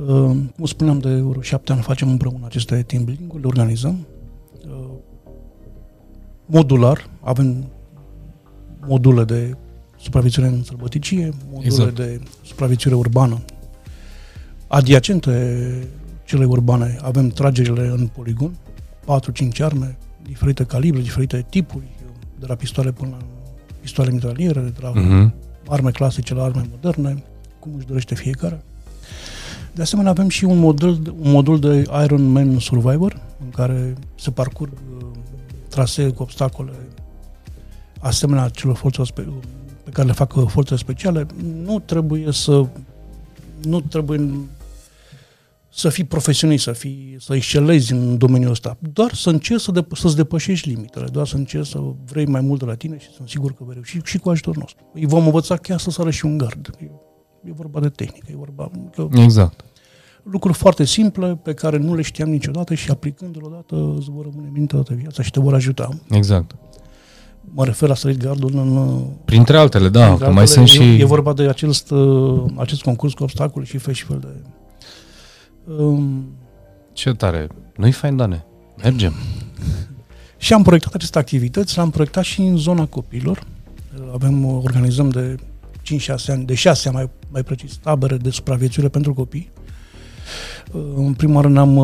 Uh, 0.05 0.37
cum 0.55 0.65
spuneam, 0.65 0.99
de 0.99 1.09
vreo 1.09 1.41
șapte 1.41 1.71
ani 1.71 1.81
facem 1.81 2.09
împreună 2.09 2.45
aceste 2.45 2.81
team 2.81 3.03
building 3.03 3.33
le 3.33 3.47
organizăm. 3.47 4.07
Uh, 4.67 4.89
modular, 6.45 7.09
avem 7.21 7.65
module 8.87 9.23
de 9.23 9.57
supraviețuire 9.99 10.49
în 10.49 10.63
sălbăticie, 10.63 11.33
module 11.51 11.65
exact. 11.65 11.95
de 11.95 12.21
supraviețuire 12.45 12.97
urbană. 12.97 13.41
Adiacente 14.67 15.87
cele 16.25 16.45
urbane 16.45 16.97
avem 17.01 17.29
tragerile 17.29 17.87
în 17.87 18.07
poligon, 18.07 18.57
4-5 19.03 19.59
arme, 19.59 19.97
diferite 20.23 20.63
calibre, 20.63 21.01
diferite 21.01 21.45
tipuri, 21.49 21.87
de 22.39 22.45
la 22.47 22.55
pistoale 22.55 22.91
până 22.91 23.09
la 23.11 23.25
pistoale 23.81 24.11
mitraliere, 24.11 24.59
de 24.59 24.79
la 24.81 24.91
uh-huh. 24.91 25.31
arme 25.67 25.91
clasice 25.91 26.33
la 26.33 26.43
arme 26.43 26.67
moderne, 26.69 27.23
cum 27.59 27.71
își 27.75 27.85
dorește 27.85 28.15
fiecare. 28.15 28.63
De 29.77 29.83
asemenea, 29.83 30.11
avem 30.11 30.29
și 30.29 30.45
un 30.45 30.57
modul, 30.57 31.15
un 31.19 31.31
modul 31.31 31.59
de 31.59 31.89
Iron 32.03 32.31
Man 32.31 32.59
Survivor, 32.59 33.21
în 33.43 33.49
care 33.49 33.93
se 34.15 34.31
parcurg 34.31 34.71
uh, 34.71 35.05
trasee 35.69 36.09
cu 36.09 36.21
obstacole 36.21 36.71
asemenea 37.99 38.49
celor 38.49 38.75
forțe 38.75 39.01
pe 39.83 39.91
care 39.91 40.07
le 40.07 40.13
fac 40.13 40.35
uh, 40.35 40.43
forțele 40.47 40.77
speciale. 40.77 41.25
Nu 41.63 41.79
trebuie 41.79 42.31
să 42.31 42.65
nu 43.61 43.81
trebuie 43.81 44.31
să 45.69 45.89
fii 45.89 46.03
profesionist, 46.03 46.63
să, 46.63 46.71
fii, 46.71 47.15
să 47.19 47.35
excelezi 47.35 47.91
în 47.91 48.17
domeniul 48.17 48.51
ăsta, 48.51 48.77
doar 48.93 49.13
să 49.13 49.29
încerci 49.29 49.61
să 49.61 49.71
dep- 49.71 49.95
să-ți 49.95 50.15
depășești 50.15 50.69
limitele, 50.69 51.07
doar 51.11 51.27
să 51.27 51.35
încerci 51.35 51.67
să 51.67 51.79
vrei 52.05 52.25
mai 52.25 52.41
mult 52.41 52.59
de 52.59 52.65
la 52.65 52.75
tine 52.75 52.97
și 52.97 53.09
sunt 53.09 53.29
sigur 53.29 53.53
că 53.53 53.63
vei 53.63 53.73
reuși 53.73 53.99
și 54.03 54.17
cu 54.17 54.29
ajutorul 54.29 54.59
nostru. 54.59 54.85
Îi 54.93 55.05
vom 55.05 55.25
învăța 55.25 55.57
chiar 55.57 55.79
să 55.79 55.89
sară 55.89 56.09
și 56.09 56.25
un 56.25 56.37
gard. 56.37 56.69
E, 56.79 56.85
e 57.43 57.51
vorba 57.51 57.79
de 57.79 57.89
tehnică, 57.89 58.27
e 58.31 58.35
vorba... 58.35 58.71
Că 58.95 59.07
exact 59.11 59.66
lucruri 60.31 60.57
foarte 60.57 60.83
simple 60.83 61.39
pe 61.43 61.53
care 61.53 61.77
nu 61.77 61.95
le 61.95 62.01
știam 62.01 62.29
niciodată 62.29 62.73
și 62.73 62.91
aplicându-le 62.91 63.45
odată 63.45 63.93
îți 63.97 64.09
vor 64.09 64.23
rămâne 64.23 64.49
minte 64.53 64.73
toată 64.73 64.93
viața 64.93 65.23
și 65.23 65.31
te 65.31 65.39
vor 65.39 65.53
ajuta. 65.53 65.89
Exact. 66.09 66.55
Mă 67.53 67.65
refer 67.65 67.89
la 67.89 67.95
Street 67.95 68.17
Gardul 68.17 68.51
în... 68.53 68.99
Printre 69.25 69.57
altele, 69.57 69.89
da, 69.89 69.99
printre 69.99 70.05
că 70.05 70.11
altele, 70.11 70.31
mai 70.31 70.47
sunt 70.47 70.67
și... 70.67 70.99
E 70.99 71.05
vorba 71.05 71.33
de 71.33 71.43
acest, 71.43 71.93
acest 72.55 72.81
concurs 72.81 73.13
cu 73.13 73.23
obstacole 73.23 73.65
și 73.65 73.77
fel 73.77 73.93
și 73.93 74.03
fel 74.03 74.19
de... 74.19 74.49
Um, 75.73 76.25
Ce 76.93 77.13
tare! 77.13 77.47
Nu-i 77.75 77.91
fain, 77.91 78.15
Dane. 78.15 78.45
Mergem. 78.83 79.13
și 80.37 80.53
am 80.53 80.63
proiectat 80.63 80.93
aceste 80.93 81.17
activități, 81.17 81.75
le-am 81.75 81.89
proiectat 81.89 82.23
și 82.23 82.41
în 82.41 82.57
zona 82.57 82.85
copiilor. 82.85 83.43
Avem, 84.13 84.45
organizăm 84.45 85.09
de 85.09 85.35
5-6 85.35 85.39
ani, 86.27 86.45
de 86.45 86.53
6 86.53 86.87
ani 86.87 86.97
mai, 86.97 87.09
mai 87.29 87.43
precis, 87.43 87.75
tabere 87.75 88.17
de 88.17 88.29
supraviețuire 88.29 88.89
pentru 88.89 89.13
copii. 89.13 89.51
În 90.95 91.13
primul 91.13 91.41
rând 91.41 91.57
am, 91.57 91.79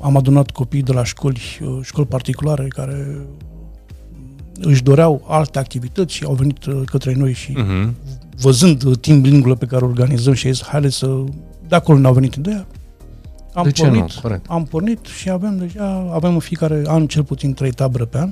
am 0.00 0.16
adunat 0.16 0.50
copii 0.50 0.82
de 0.82 0.92
la 0.92 1.04
școli, 1.04 1.40
școli 1.82 2.06
particulare 2.06 2.66
care 2.68 3.26
își 4.60 4.82
doreau 4.82 5.24
alte 5.28 5.58
activități 5.58 6.14
și 6.14 6.24
au 6.24 6.34
venit 6.34 6.58
către 6.84 7.14
noi 7.14 7.32
și 7.32 7.52
uh-huh. 7.52 7.90
văzând 8.36 8.96
team 8.96 9.20
building 9.20 9.58
pe 9.58 9.66
care 9.66 9.84
organizăm 9.84 10.32
și 10.32 10.52
zis, 10.52 10.62
haideți 10.64 10.96
să... 10.96 11.24
De 11.68 11.74
acolo 11.74 11.98
ne-au 11.98 12.12
venit 12.12 12.34
ideea. 12.34 12.66
Am 13.54 13.64
de 13.64 13.70
pornit, 13.70 14.06
ce 14.06 14.14
nu? 14.14 14.20
Corect. 14.22 14.46
Am 14.48 14.64
pornit 14.64 15.06
și 15.06 15.30
avem 15.30 15.56
deja, 15.56 16.10
avem 16.12 16.32
în 16.32 16.38
fiecare 16.38 16.82
an 16.86 17.06
cel 17.06 17.24
puțin 17.24 17.54
trei 17.54 17.70
tabere 17.70 18.04
pe 18.04 18.18
an, 18.18 18.30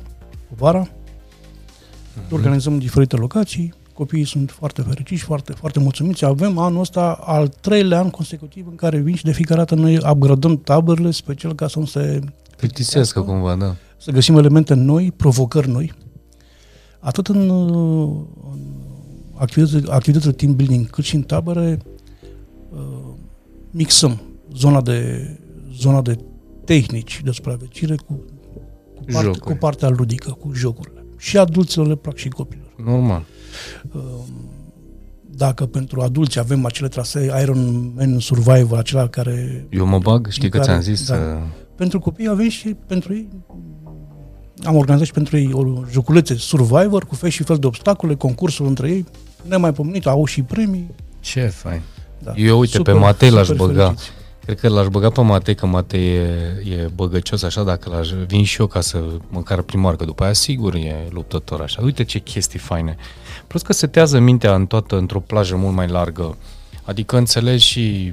cu 0.49 0.55
vara. 0.57 0.87
Uh-huh. 0.87 2.31
Organizăm 2.31 2.73
în 2.73 2.79
diferite 2.79 3.17
locații 3.17 3.75
copiii 3.99 4.25
sunt 4.27 4.51
foarte 4.51 4.83
fericiți, 4.83 5.23
foarte, 5.23 5.53
foarte 5.53 5.79
mulțumiți. 5.79 6.25
Avem 6.25 6.59
anul 6.59 6.81
ăsta 6.81 7.19
al 7.21 7.49
treilea 7.49 7.99
an 7.99 8.11
consecutiv 8.11 8.67
în 8.69 8.75
care 8.75 8.99
vin 8.99 9.15
și 9.15 9.25
de 9.25 9.33
fiecare 9.33 9.59
dată 9.59 9.75
noi 9.75 9.99
upgradăm 10.11 10.57
taberele 10.57 11.11
special 11.11 11.55
ca 11.55 11.69
să 11.69 11.79
nu 11.79 11.85
se... 11.85 12.21
Plictisească 12.57 13.23
cumva, 13.23 13.55
da. 13.57 13.75
Să 13.97 14.11
găsim 14.11 14.37
elemente 14.37 14.75
noi, 14.75 15.13
provocări 15.17 15.69
noi. 15.69 15.93
Atât 16.99 17.27
în, 17.27 17.51
în 17.51 18.27
activitățile, 19.35 19.93
activitățile 19.93 20.33
team 20.33 20.57
building, 20.57 20.91
cât 20.91 21.05
și 21.05 21.15
în 21.15 21.23
tabere, 21.23 21.79
uh, 22.71 23.15
mixăm 23.71 24.21
zona 24.55 24.81
de, 24.81 25.31
zona 25.75 26.03
de 26.03 26.19
tehnici 26.65 27.21
de 27.25 27.31
supraviețuire 27.31 27.95
cu, 28.07 28.25
cu, 28.95 29.05
parte, 29.13 29.39
cu 29.39 29.53
partea 29.53 29.89
ludică, 29.89 30.31
cu 30.31 30.53
jocurile. 30.53 31.05
Și 31.17 31.39
adulților 31.39 31.87
le 31.87 31.95
plac 31.95 32.17
și 32.17 32.29
copilor. 32.29 32.73
Normal. 32.85 33.25
Ehm, 33.95 34.51
dacă 35.31 35.67
pentru 35.67 36.01
adulți 36.01 36.39
avem 36.39 36.65
acele 36.65 36.89
trasee 36.89 37.33
Iron 37.43 37.93
Man 37.97 38.19
Survivor, 38.19 38.79
acela 38.79 39.09
care... 39.09 39.67
Eu 39.71 39.87
mă 39.87 39.99
bag, 39.99 40.29
știi 40.31 40.51
că 40.51 40.59
care, 40.59 40.71
ți-am 40.71 40.81
zis 40.83 41.07
da, 41.07 41.15
să... 41.15 41.39
Pentru 41.77 41.99
copii 41.99 42.29
avem 42.29 42.49
și 42.49 42.77
pentru 42.87 43.15
ei 43.15 43.29
am 44.65 44.77
organizat 44.77 45.07
și 45.07 45.13
pentru 45.13 45.37
ei 45.37 45.51
o 45.53 45.83
joculețe 45.91 46.37
Survivor 46.37 47.05
cu 47.05 47.15
fel 47.15 47.31
și 47.31 47.43
fel 47.43 47.57
de 47.57 47.67
obstacole, 47.67 48.15
concursuri 48.15 48.69
între 48.69 48.89
ei, 48.89 49.05
nemaipomenit, 49.43 50.07
au 50.07 50.25
și 50.25 50.43
premii. 50.43 50.95
Ce 51.21 51.41
fain. 51.41 51.83
Da. 52.19 52.33
Eu, 52.37 52.59
uite, 52.59 52.77
super, 52.77 52.95
pe 52.95 53.01
Matei 53.01 53.31
l-aș 53.31 53.49
băga. 53.49 53.85
Fericiți. 53.85 54.11
Cred 54.49 54.61
că 54.61 54.69
l-aș 54.69 54.87
băga 54.87 55.11
pe 55.11 55.21
Matei, 55.21 55.55
că 55.55 55.67
Matei 55.67 56.17
e, 56.17 56.21
e 56.69 56.91
băgăcios 56.95 57.43
așa, 57.43 57.63
dacă 57.63 57.91
l-aș 57.91 58.11
vin 58.11 58.45
și 58.45 58.61
eu 58.61 58.67
ca 58.67 58.81
să 58.81 59.05
măcar 59.31 59.63
primar, 59.63 59.97
că 59.97 60.05
după 60.05 60.25
aia 60.25 60.33
sigur 60.33 60.75
e 60.75 61.09
luptător 61.11 61.61
așa. 61.61 61.83
Uite 61.83 62.05
ce 62.05 62.19
chestii 62.19 62.59
faine. 62.59 62.97
Plus 63.47 63.63
că 63.63 63.73
setează 63.73 64.19
mintea 64.19 64.55
în 64.55 64.67
toată, 64.67 64.97
într-o 64.97 65.21
plajă 65.21 65.57
mult 65.57 65.75
mai 65.75 65.89
largă. 65.89 66.37
Adică 66.85 67.17
înțelegi 67.17 67.65
și 67.65 68.13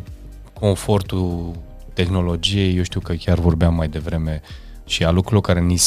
confortul 0.59 1.51
tehnologiei, 1.93 2.77
eu 2.77 2.83
știu 2.83 2.99
că 2.99 3.13
chiar 3.13 3.39
vorbeam 3.39 3.75
mai 3.75 3.87
devreme 3.87 4.41
și 4.85 5.03
a 5.03 5.11
lucrurilor 5.11 5.41
care 5.41 5.59
ni 5.59 5.79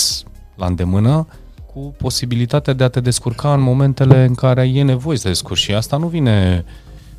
la 0.57 0.67
îndemână, 0.67 1.27
cu 1.73 1.95
posibilitatea 1.99 2.73
de 2.73 2.85
a 2.85 2.89
te 2.89 3.01
descurca 3.01 3.53
în 3.53 3.61
momentele 3.61 4.25
în 4.25 4.35
care 4.35 4.69
e 4.69 4.83
nevoie 4.83 5.17
să 5.17 5.23
te 5.23 5.29
descurci. 5.29 5.61
Și 5.61 5.75
asta 5.75 5.97
nu 5.97 6.07
vine 6.07 6.65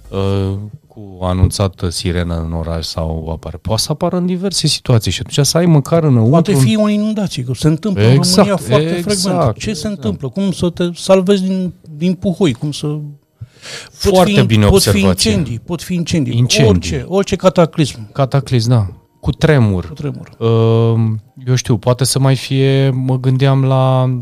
uh, 0.10 0.58
cu 1.00 1.24
anunțată 1.24 1.90
sirenă 1.90 2.44
în 2.46 2.54
oraș 2.54 2.86
sau 2.86 3.30
apare. 3.32 3.58
Poate 3.58 3.82
să 3.82 3.92
apară 3.92 4.18
în 4.18 4.26
diverse 4.26 4.68
situații 4.68 5.12
și 5.12 5.22
atunci 5.26 5.48
să 5.48 5.58
ai 5.58 5.66
măcar 5.66 6.04
înăuntru... 6.04 6.30
Poate 6.30 6.54
fi 6.54 6.78
o 6.78 6.90
inundație, 6.90 7.44
că 7.44 7.54
se 7.54 7.68
întâmplă 7.68 8.04
exact, 8.04 8.38
în 8.38 8.56
România 8.56 8.56
foarte 8.58 8.96
exact, 8.98 9.22
frecvent. 9.22 9.58
Ce 9.58 9.70
exact. 9.70 9.78
se 9.78 9.88
întâmplă? 9.88 10.30
Cum 10.30 10.52
să 10.52 10.70
te 10.70 10.90
salvezi 10.94 11.44
din, 11.44 11.74
din 11.98 12.14
puhoi? 12.14 12.54
Cum 12.54 12.72
să... 12.72 12.88
Pot 12.88 14.14
foarte 14.14 14.40
fi, 14.40 14.46
bine 14.46 14.66
pot 14.66 14.74
observație. 14.74 15.02
Fi 15.02 15.28
incendii, 15.28 15.60
pot 15.60 15.82
fi 15.82 15.94
incendii. 15.94 16.38
incendii. 16.38 16.70
Orice, 16.70 17.06
orice 17.08 17.36
cataclism. 17.36 18.12
Cataclism, 18.12 18.70
da. 18.70 18.88
Cu 19.20 19.32
tremur. 19.32 19.88
Cu 19.88 19.94
tremur. 19.94 20.30
Uh, 20.38 21.02
eu 21.46 21.56
știu, 21.56 21.78
poate 21.78 22.04
să 22.04 22.20
mai 22.20 22.36
fie, 22.36 22.90
mă 22.90 23.20
gândeam 23.20 23.64
la 23.64 24.16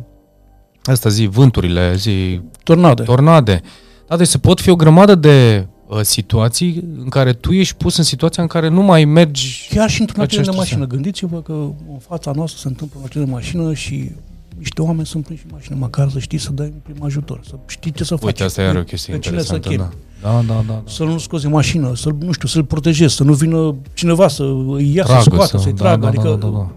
asta 0.84 1.10
zi, 1.10 1.26
vânturile, 1.26 1.96
zi... 1.96 2.42
Tornade. 2.64 3.04
Tornade. 3.04 3.62
Da, 4.08 4.18
deci 4.18 4.28
se 4.28 4.38
pot 4.38 4.60
fi 4.60 4.70
o 4.70 4.76
grămadă 4.76 5.16
de 5.16 5.68
Uh, 5.72 5.77
situații 6.02 6.84
în 6.98 7.10
care 7.10 7.34
tu 7.34 7.52
ești 7.52 7.76
pus 7.76 7.98
în 7.98 8.04
situația 8.04 8.44
în 8.44 8.50
care 8.50 8.68
nu 8.68 8.82
mai 8.82 9.06
mergi... 9.06 9.68
Chiar 9.70 9.90
și 9.90 10.02
într-un 10.02 10.22
accident 10.24 10.50
de 10.50 10.56
mașină. 10.56 10.86
Gândiți-vă 10.88 11.42
că 11.42 11.54
în 11.92 12.00
fața 12.00 12.32
noastră 12.36 12.60
se 12.62 12.68
întâmplă 12.68 12.98
un 13.00 13.06
accident 13.06 13.28
de 13.28 13.34
mașină 13.34 13.74
și 13.74 14.12
niște 14.58 14.82
oameni 14.82 15.06
sunt 15.06 15.26
prinși 15.26 15.44
în 15.46 15.52
mașină, 15.54 15.76
măcar 15.80 16.10
să 16.10 16.20
știi 16.20 16.38
să 16.38 16.52
dai 16.52 16.66
un 16.66 16.80
prim 16.84 17.04
ajutor, 17.04 17.40
să 17.48 17.54
știi 17.68 17.92
ce 17.92 18.04
să 18.04 18.16
faci. 18.16 18.26
Uite, 18.26 18.44
asta 18.44 18.62
e 18.62 18.78
o 18.78 18.84
chestie 18.84 19.18
pe 19.18 19.28
interesantă, 19.28 19.70
da. 19.78 19.90
Da, 20.22 20.30
da, 20.32 20.42
da, 20.54 20.64
da. 20.68 20.84
Să 20.88 21.04
nu 21.04 21.18
scoți 21.18 21.48
mașină, 21.48 21.96
să 21.96 22.10
nu 22.20 22.32
știu, 22.32 22.48
să-l 22.48 22.64
protejezi, 22.64 23.16
să 23.16 23.24
nu 23.24 23.34
vină 23.34 23.76
cineva 23.94 24.28
să 24.28 24.44
îi 24.68 24.94
ia, 24.94 25.04
tragă, 25.04 25.22
să 25.22 25.30
scoată, 25.30 25.58
să, 25.58 25.64
să-i 25.64 25.74
da, 25.74 25.84
tragă, 25.84 26.02
da, 26.02 26.08
adică 26.08 26.28
da, 26.28 26.36
da, 26.36 26.48
da. 26.48 26.72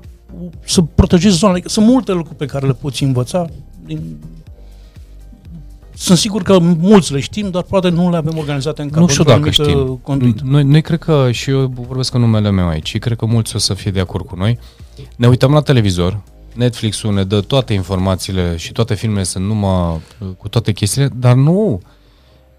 să 0.65 0.83
protejezi 0.83 1.37
zona. 1.37 1.53
Adică 1.53 1.69
sunt 1.69 1.87
multe 1.87 2.13
lucruri 2.13 2.37
pe 2.37 2.47
care 2.47 2.67
le 2.67 2.73
poți 2.73 3.03
învăța 3.03 3.47
din 3.87 4.17
sunt 6.01 6.19
sigur 6.19 6.43
că 6.43 6.59
mulți 6.59 7.13
le 7.13 7.21
știm, 7.21 7.51
dar 7.51 7.63
poate 7.63 7.89
nu 7.89 8.11
le 8.11 8.17
avem 8.17 8.39
organizate 8.39 8.83
în 8.83 8.91
cap. 8.91 9.01
Nu 9.01 9.07
știu 9.07 9.25
dacă 9.25 9.51
știm. 9.51 10.01
Noi, 10.43 10.63
noi 10.63 10.83
cred 10.83 10.99
că, 10.99 11.29
și 11.33 11.51
eu 11.51 11.73
vorbesc 11.87 12.15
în 12.15 12.21
numele 12.21 12.51
meu 12.51 12.69
aici, 12.69 12.99
cred 12.99 13.17
că 13.17 13.27
mulți 13.27 13.57
o 13.57 13.59
să 13.59 13.75
fie 13.75 13.91
de 13.91 14.01
acord 14.01 14.27
cu 14.27 14.37
noi. 14.37 14.59
Ne 15.17 15.27
uităm 15.27 15.53
la 15.53 15.61
televizor, 15.61 16.21
Netflix-ul 16.55 17.15
ne 17.15 17.25
dă 17.25 17.41
toate 17.41 17.73
informațiile 17.73 18.57
și 18.57 18.73
toate 18.73 18.95
filmele 18.95 19.23
sunt 19.23 19.45
numai 19.45 20.01
cu 20.37 20.49
toate 20.49 20.73
chestiile, 20.73 21.11
dar 21.17 21.35
nu, 21.35 21.81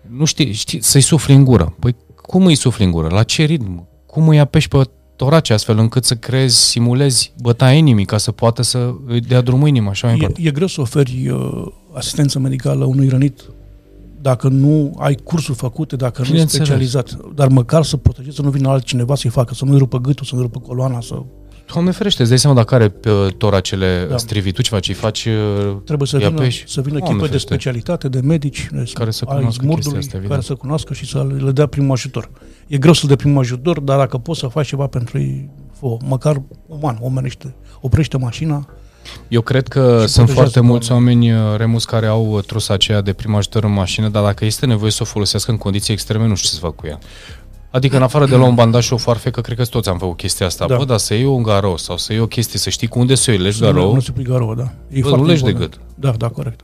nu 0.08 0.25
știi, 0.25 0.51
știi 0.51 0.84
să-i 0.84 1.01
sufli 1.01 1.34
în 1.34 1.43
gură. 1.43 1.75
Păi 1.80 1.95
cum 2.15 2.45
îi 2.45 2.56
sufli 2.56 2.86
în 2.86 2.91
gură? 2.91 3.08
La 3.12 3.23
ce 3.23 3.43
ritm? 3.43 3.88
Cum 4.06 4.27
îi 4.27 4.39
apeși 4.39 4.67
pe 4.67 4.82
torace 5.15 5.54
astfel 5.54 5.77
încât 5.77 6.06
să 6.06 6.15
creezi, 6.15 6.69
simulezi 6.69 7.34
bătaia 7.41 7.77
inimii 7.77 8.06
ca 8.06 8.17
să 8.17 8.32
poată 8.32 8.62
să 8.62 8.93
îi 9.08 9.19
dea 9.19 9.41
drumul 9.41 9.67
inima, 9.67 9.89
așa 9.89 10.08
mai 10.08 10.34
e, 10.38 10.47
e 10.47 10.51
greu 10.51 10.67
să 10.67 10.82
oferi 10.82 11.30
uh, 11.30 11.67
asistență 11.93 12.39
medicală 12.39 12.86
unui 12.86 13.08
rănit 13.08 13.41
dacă 14.21 14.47
nu 14.47 14.95
ai 14.99 15.15
cursuri 15.15 15.58
făcute, 15.58 15.95
dacă 15.95 16.23
nu 16.30 16.36
ești 16.36 16.47
specializat, 16.47 17.17
dar 17.36 17.47
măcar 17.47 17.84
să 17.84 17.97
protejezi, 17.97 18.36
să 18.36 18.41
nu 18.41 18.49
vină 18.49 18.69
altcineva 18.69 19.15
să-i 19.15 19.30
facă, 19.30 19.54
să 19.54 19.65
nu-i 19.65 19.77
rupă 19.77 19.99
gâtul, 19.99 20.25
să 20.25 20.36
nu-i 20.36 20.43
rupă 20.43 20.60
coloana, 20.60 21.01
să... 21.01 21.21
Doamne 21.73 21.91
ferește, 21.91 22.21
îți 22.21 22.30
dai 22.30 22.39
seama 22.39 22.56
dacă 22.56 22.75
are 22.75 22.89
pe 22.89 23.10
toracele 23.38 24.06
da. 24.10 24.17
strivit, 24.17 24.54
tu 24.54 24.62
ce 24.62 24.69
faci? 24.69 24.95
faci 24.95 25.25
uh, 25.25 25.77
Trebuie 25.86 26.08
să 26.08 26.17
vină, 26.17 26.47
să 26.65 26.82
vină 26.82 26.97
echipe 26.97 27.27
de 27.27 27.38
specialitate, 27.38 28.08
de 28.08 28.19
medici, 28.19 28.69
care 28.93 29.12
să 29.12 29.25
cunoască 29.25 29.65
murdului, 29.65 29.97
asta, 29.97 30.19
care 30.27 30.41
să 30.41 30.56
cunoască 30.56 30.93
și 30.93 31.06
să 31.06 31.27
le 31.39 31.51
dea 31.51 31.65
primul 31.65 31.91
ajutor. 31.91 32.30
E 32.67 32.77
greu 32.77 32.93
să-l 32.93 33.08
dea 33.08 33.15
primul 33.15 33.39
ajutor, 33.39 33.80
dar 33.80 33.97
dacă 33.97 34.17
poți 34.17 34.39
să 34.39 34.47
faci 34.47 34.67
ceva 34.67 34.88
pentru 34.88 35.19
ei, 35.19 35.49
fă, 35.71 35.97
măcar 36.06 36.41
uman, 36.67 36.97
omenește, 37.01 37.56
oprește 37.82 38.17
mașina, 38.17 38.67
eu 39.28 39.42
cred 39.42 39.68
că 39.68 40.06
sunt 40.06 40.30
foarte 40.30 40.60
mulți 40.60 40.92
oameni, 40.92 41.32
uh, 41.32 41.40
Remus, 41.58 41.86
care 41.86 42.06
au 42.06 42.32
uh, 42.32 42.44
trusa 42.44 42.74
aceea 42.74 43.02
de 43.02 43.14
prim 43.14 43.36
ajutor 43.36 43.64
în 43.64 43.74
mașină, 43.74 44.10
dar 44.10 44.24
dacă 44.24 44.46
este 44.46 44.66
nevoie 44.66 44.92
să 44.92 45.00
o 45.02 45.06
folosească 45.06 45.52
în 45.52 45.58
condiții 45.58 45.94
extreme, 45.94 46.28
nu 46.28 46.36
știu 46.36 46.50
ce 46.50 46.56
să 46.56 46.60
fac 46.60 46.76
cu 46.76 46.88
ea. 46.88 47.00
Adică 47.72 47.96
în 47.96 48.04
afară 48.04 48.26
de 48.26 48.36
la 48.36 48.46
un 48.46 48.56
bandaj 48.56 48.86
și 48.86 48.94
o 48.94 48.98
farfecă, 48.98 49.42
cred 49.42 49.58
că 49.58 49.66
toți 49.66 49.90
am 49.90 49.98
făcut 49.98 50.18
chestia 50.18 50.46
asta. 50.46 50.68
Da. 50.68 50.78
Bă, 50.78 50.86
dar 50.86 50.98
să 50.98 51.14
iei 51.14 51.26
un 51.26 51.44
garou 51.44 51.78
sau 51.78 51.98
să 51.98 52.14
iei 52.14 52.22
o 52.22 52.28
chestie, 52.28 52.60
să 52.60 52.70
știi 52.70 52.88
cu 52.88 53.00
unde 53.00 53.16
să 53.16 53.26
o 53.30 53.34
iei, 53.34 53.42
legi 53.42 53.60
garou. 53.60 53.94
Nu 53.94 54.00
se 54.00 54.12
pui 54.12 54.24
garou, 54.24 54.56
da. 54.56 54.72
E 54.90 55.00
Bă, 55.00 55.16
nu 55.16 55.26
legi 55.26 55.44
de 55.44 55.54
gât. 55.54 55.80
Da, 55.96 56.12
da, 56.12 56.28
corect. 56.28 56.60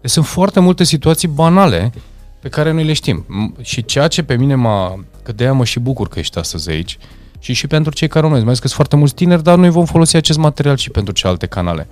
Deci 0.00 0.10
sunt 0.10 0.26
foarte 0.26 0.60
multe 0.60 0.84
situații 0.84 1.28
banale 1.28 1.92
pe 2.40 2.48
care 2.48 2.72
noi 2.72 2.84
le 2.84 2.92
știm. 2.92 3.26
Și 3.62 3.84
ceea 3.84 4.08
ce 4.08 4.22
pe 4.22 4.36
mine 4.36 4.54
m-a... 4.54 5.04
Că 5.22 5.32
de 5.32 5.42
aia 5.42 5.52
mă 5.52 5.64
și 5.64 5.78
bucur 5.78 6.08
că 6.08 6.18
ești 6.18 6.38
astăzi 6.38 6.70
aici, 6.70 6.98
și 7.38 7.52
și 7.52 7.66
pentru 7.66 7.92
cei 7.92 8.08
care 8.08 8.24
urmăresc. 8.24 8.46
Mai 8.46 8.54
că 8.54 8.60
sunt 8.60 8.72
foarte 8.72 8.96
mulți 8.96 9.14
tineri, 9.14 9.42
dar 9.42 9.58
noi 9.58 9.70
vom 9.70 9.84
folosi 9.84 10.16
acest 10.16 10.38
material 10.38 10.76
și 10.76 10.90
pentru 10.90 11.12
celelalte 11.12 11.46
canale. 11.46 11.88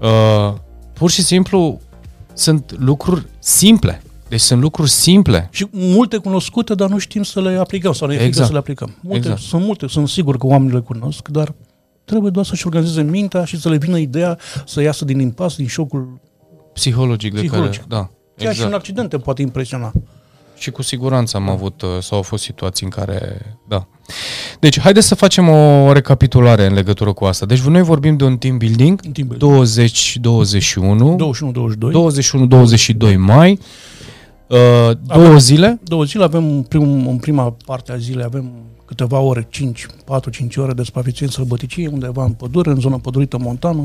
Uh, 0.00 0.54
pur 0.92 1.10
și 1.10 1.22
simplu 1.22 1.80
sunt 2.32 2.74
lucruri 2.78 3.26
simple. 3.38 4.02
Deci 4.28 4.40
sunt 4.40 4.60
lucruri 4.60 4.90
simple. 4.90 5.48
Și 5.52 5.66
multe 5.70 6.16
cunoscute, 6.16 6.74
dar 6.74 6.88
nu 6.88 6.98
știm 6.98 7.22
să 7.22 7.40
le 7.40 7.58
aplicăm 7.58 7.92
sau 7.92 8.06
nu 8.06 8.12
e 8.12 8.16
exact. 8.16 8.46
să 8.46 8.52
le 8.52 8.58
aplicăm. 8.58 8.96
Multe, 9.00 9.18
exact. 9.18 9.40
Sunt 9.40 9.64
multe, 9.64 9.86
sunt 9.86 10.08
sigur 10.08 10.36
că 10.36 10.46
oamenii 10.46 10.74
le 10.74 10.80
cunosc, 10.80 11.28
dar 11.28 11.54
trebuie 12.04 12.30
doar 12.30 12.44
să-și 12.44 12.66
organizeze 12.66 13.02
mintea 13.02 13.44
și 13.44 13.60
să 13.60 13.68
le 13.68 13.76
vină 13.76 13.98
ideea 13.98 14.38
să 14.66 14.80
iasă 14.82 15.04
din 15.04 15.18
impas, 15.18 15.56
din 15.56 15.66
șocul 15.66 16.20
psihologic, 16.72 17.34
psihologic. 17.34 17.70
de 17.72 17.86
care, 17.88 18.00
da. 18.00 18.10
Chiar 18.36 18.50
exact. 18.50 18.56
și 18.56 18.64
un 18.64 18.72
accident 18.72 19.08
te 19.08 19.18
poate 19.18 19.42
impresiona. 19.42 19.92
Și 20.58 20.70
cu 20.70 20.82
siguranță 20.82 21.36
am 21.36 21.48
avut 21.48 21.82
uh, 21.82 21.88
sau 22.00 22.16
au 22.16 22.22
fost 22.22 22.42
situații 22.42 22.84
în 22.84 22.90
care, 22.90 23.40
da. 23.68 23.86
Deci, 24.60 24.80
haideți 24.80 25.06
să 25.06 25.14
facem 25.14 25.48
o 25.48 25.92
recapitulare 25.92 26.66
în 26.66 26.74
legătură 26.74 27.12
cu 27.12 27.24
asta. 27.24 27.46
Deci, 27.46 27.60
noi 27.60 27.82
vorbim 27.82 28.16
de 28.16 28.24
un 28.24 28.36
team 28.36 28.56
building, 28.56 29.00
team 29.00 29.28
building. 29.28 29.66
20-21, 33.06 33.12
21-22 33.12 33.16
mai, 33.16 33.58
uh, 34.46 34.58
două 35.06 35.26
avem, 35.26 35.38
zile. 35.38 35.80
Două 35.84 36.04
zile, 36.04 36.24
avem 36.24 36.44
în, 36.44 36.62
prim, 36.62 37.08
în 37.08 37.16
prima 37.16 37.56
parte 37.64 37.92
a 37.92 37.96
zilei, 37.96 38.24
avem 38.24 38.52
câteva 38.84 39.18
ore, 39.18 39.46
5, 39.50 39.86
4-5 39.86 40.56
ore 40.56 40.72
de 40.72 40.82
supraviețuire 40.82 41.26
în 41.26 41.30
sălbăticie, 41.30 41.88
undeva 41.88 42.24
în 42.24 42.32
pădure, 42.32 42.70
în 42.70 42.80
zona 42.80 42.98
pădurită 42.98 43.38
montană, 43.38 43.78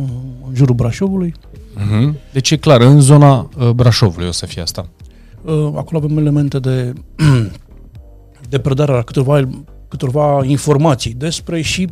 în 0.48 0.56
jurul 0.56 0.76
Brașovului. 0.76 1.34
Uh-huh. 1.78 2.14
Deci 2.32 2.52
e 2.52 2.58
clar, 2.58 2.82
în 2.82 3.00
zona 3.00 3.50
uh, 3.58 3.70
Brașovului 3.70 4.28
o 4.28 4.32
să 4.32 4.46
fie 4.46 4.62
asta. 4.62 4.88
Uh, 5.44 5.74
acolo 5.76 5.98
avem 5.98 6.18
elemente 6.18 6.60
de, 6.60 6.94
de 8.50 8.60
predare 8.60 8.92
la 8.92 9.02
câteva, 9.02 9.50
câteva 9.88 10.46
informații 10.46 11.14
despre 11.14 11.62
și, 11.62 11.88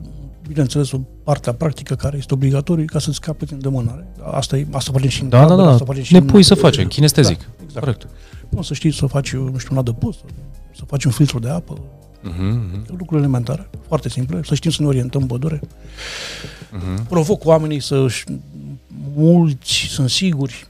bineînțeles, 0.47 0.91
o 0.91 0.99
partea 1.23 1.53
practică 1.53 1.95
care 1.95 2.17
este 2.17 2.33
obligatorie 2.33 2.85
ca 2.85 2.99
să-ți 2.99 3.21
capete 3.21 3.53
îndemânare. 3.53 4.07
Asta, 4.31 4.57
e, 4.57 4.67
asta 4.71 4.91
facem 4.91 5.09
și 5.09 5.21
în 5.21 5.29
Da, 5.29 5.39
tabără, 5.39 5.57
da, 5.57 5.63
da. 5.63 5.71
Asta 5.71 5.85
facem 5.85 6.03
și 6.03 6.13
ne 6.13 6.21
pui 6.21 6.43
să 6.43 6.55
facem, 6.55 6.87
kinestezic. 6.87 7.37
Da, 7.37 7.45
exact. 7.63 7.85
Corect. 7.85 8.07
Nu 8.49 8.61
să 8.61 8.73
știi 8.73 8.93
să 8.93 9.05
faci, 9.05 9.33
nu 9.33 9.57
știu, 9.57 9.69
un 9.71 9.77
adăpost, 9.77 10.19
să 10.75 10.83
faci 10.85 11.03
un 11.03 11.11
filtru 11.11 11.39
de 11.39 11.49
apă, 11.49 11.77
Uh-huh. 12.21 12.85
Lucruri 12.97 13.21
elementare, 13.21 13.69
foarte 13.87 14.09
simple, 14.09 14.41
să 14.43 14.55
știm 14.55 14.71
să 14.71 14.81
ne 14.81 14.87
orientăm 14.87 15.27
pădure. 15.27 15.59
Uh-huh. 15.59 17.07
Provoc 17.09 17.45
oamenii 17.45 17.79
să 17.79 18.05
mulți 19.15 19.71
sunt 19.71 20.09
siguri, 20.09 20.67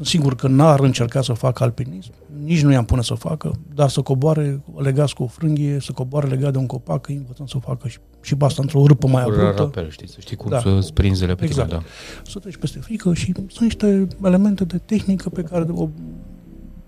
sunt 0.00 0.12
sigur 0.12 0.34
că 0.34 0.48
n-ar 0.48 0.80
încerca 0.80 1.22
să 1.22 1.32
facă 1.32 1.62
alpinism, 1.62 2.10
nici 2.44 2.62
nu 2.62 2.72
i-am 2.72 2.84
pune 2.84 3.02
să 3.02 3.14
facă, 3.14 3.58
dar 3.74 3.88
să 3.88 4.00
coboare 4.00 4.62
legați 4.76 5.14
cu 5.14 5.22
o 5.22 5.26
frânghie, 5.26 5.78
să 5.80 5.92
coboare 5.92 6.26
legat 6.26 6.52
de 6.52 6.58
un 6.58 6.66
copac, 6.66 7.08
îi 7.08 7.14
învățăm 7.14 7.46
să 7.46 7.58
facă 7.58 7.88
și, 7.88 7.98
și 8.20 8.34
pe 8.34 8.44
asta 8.44 8.62
într-o 8.62 8.86
râpă 8.86 9.06
mai 9.06 9.22
abruptă. 9.22 9.62
Rapel, 9.62 9.90
știți, 9.90 10.12
să 10.12 10.18
știi 10.20 10.36
cum 10.36 10.50
da. 10.50 10.58
să 10.58 10.78
sprinzele 10.80 11.34
pe 11.34 11.44
exact. 11.44 11.68
tine, 11.68 11.80
da. 11.80 12.30
Să 12.30 12.38
treci 12.38 12.56
peste 12.56 12.78
frică 12.78 13.14
și 13.14 13.32
sunt 13.34 13.60
niște 13.60 14.06
elemente 14.24 14.64
de 14.64 14.78
tehnică 14.78 15.28
pe 15.28 15.42
care 15.42 15.66
o, 15.72 15.88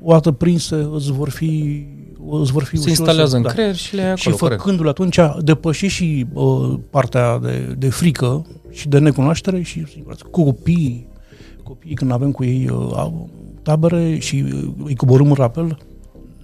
o 0.02 0.12
dată 0.12 0.32
prinse 0.32 0.88
îți 0.92 1.12
vor 1.12 1.28
fi 1.28 1.84
îți 2.40 2.52
vor 2.52 2.62
fi 2.62 2.76
Se 2.76 2.88
instalează 2.88 3.30
să, 3.30 3.36
în 3.36 3.42
da. 3.42 3.48
creier 3.48 3.74
și 3.74 3.94
le 3.94 4.02
acolo, 4.02 4.16
Și 4.16 4.30
făcându-l 4.32 4.88
atunci 4.88 5.18
depășești 5.38 5.96
și 5.96 6.26
uh, 6.32 6.78
partea 6.90 7.38
de, 7.38 7.74
de 7.78 7.88
frică 7.88 8.46
și 8.70 8.88
de 8.88 8.98
necunoaștere 8.98 9.62
și 9.62 9.86
cu 10.30 10.44
copiii, 10.44 11.10
copiii 11.72 11.94
când 11.94 12.10
avem 12.10 12.32
cu 12.32 12.44
ei 12.44 12.68
uh, 12.68 13.12
tabere 13.62 14.18
și 14.18 14.44
uh, 14.52 14.68
îi 14.84 14.96
coborâm 14.96 15.26
în 15.26 15.34
rapel, 15.34 15.78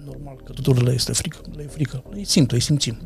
normal 0.05 0.35
că 0.43 0.51
tuturor 0.51 0.83
le 0.83 0.93
este 0.93 1.13
frică, 1.13 1.37
le 1.55 1.63
e 1.63 1.67
frică, 1.67 2.03
îi 2.09 2.23
simt, 2.23 2.51
îi 2.51 2.59
simțim. 2.59 2.97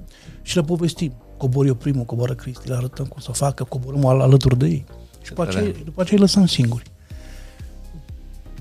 Și 0.41 0.55
le 0.55 0.62
povestim. 0.62 1.13
Cobor 1.38 1.65
eu 1.65 1.73
primul, 1.73 2.03
coboară 2.03 2.33
Cristi, 2.33 2.67
le 2.67 2.75
arătăm 2.75 3.05
cum 3.05 3.21
să 3.21 3.31
facă, 3.31 3.63
coborâm 3.63 4.05
al, 4.05 4.21
alături 4.21 4.57
de 4.57 4.65
ei. 4.65 4.86
Și 5.21 5.29
după 5.29 5.41
aceea, 5.41 5.63
după 5.83 6.01
aceea 6.01 6.19
îi 6.19 6.25
lăsăm 6.25 6.45
singuri 6.45 6.83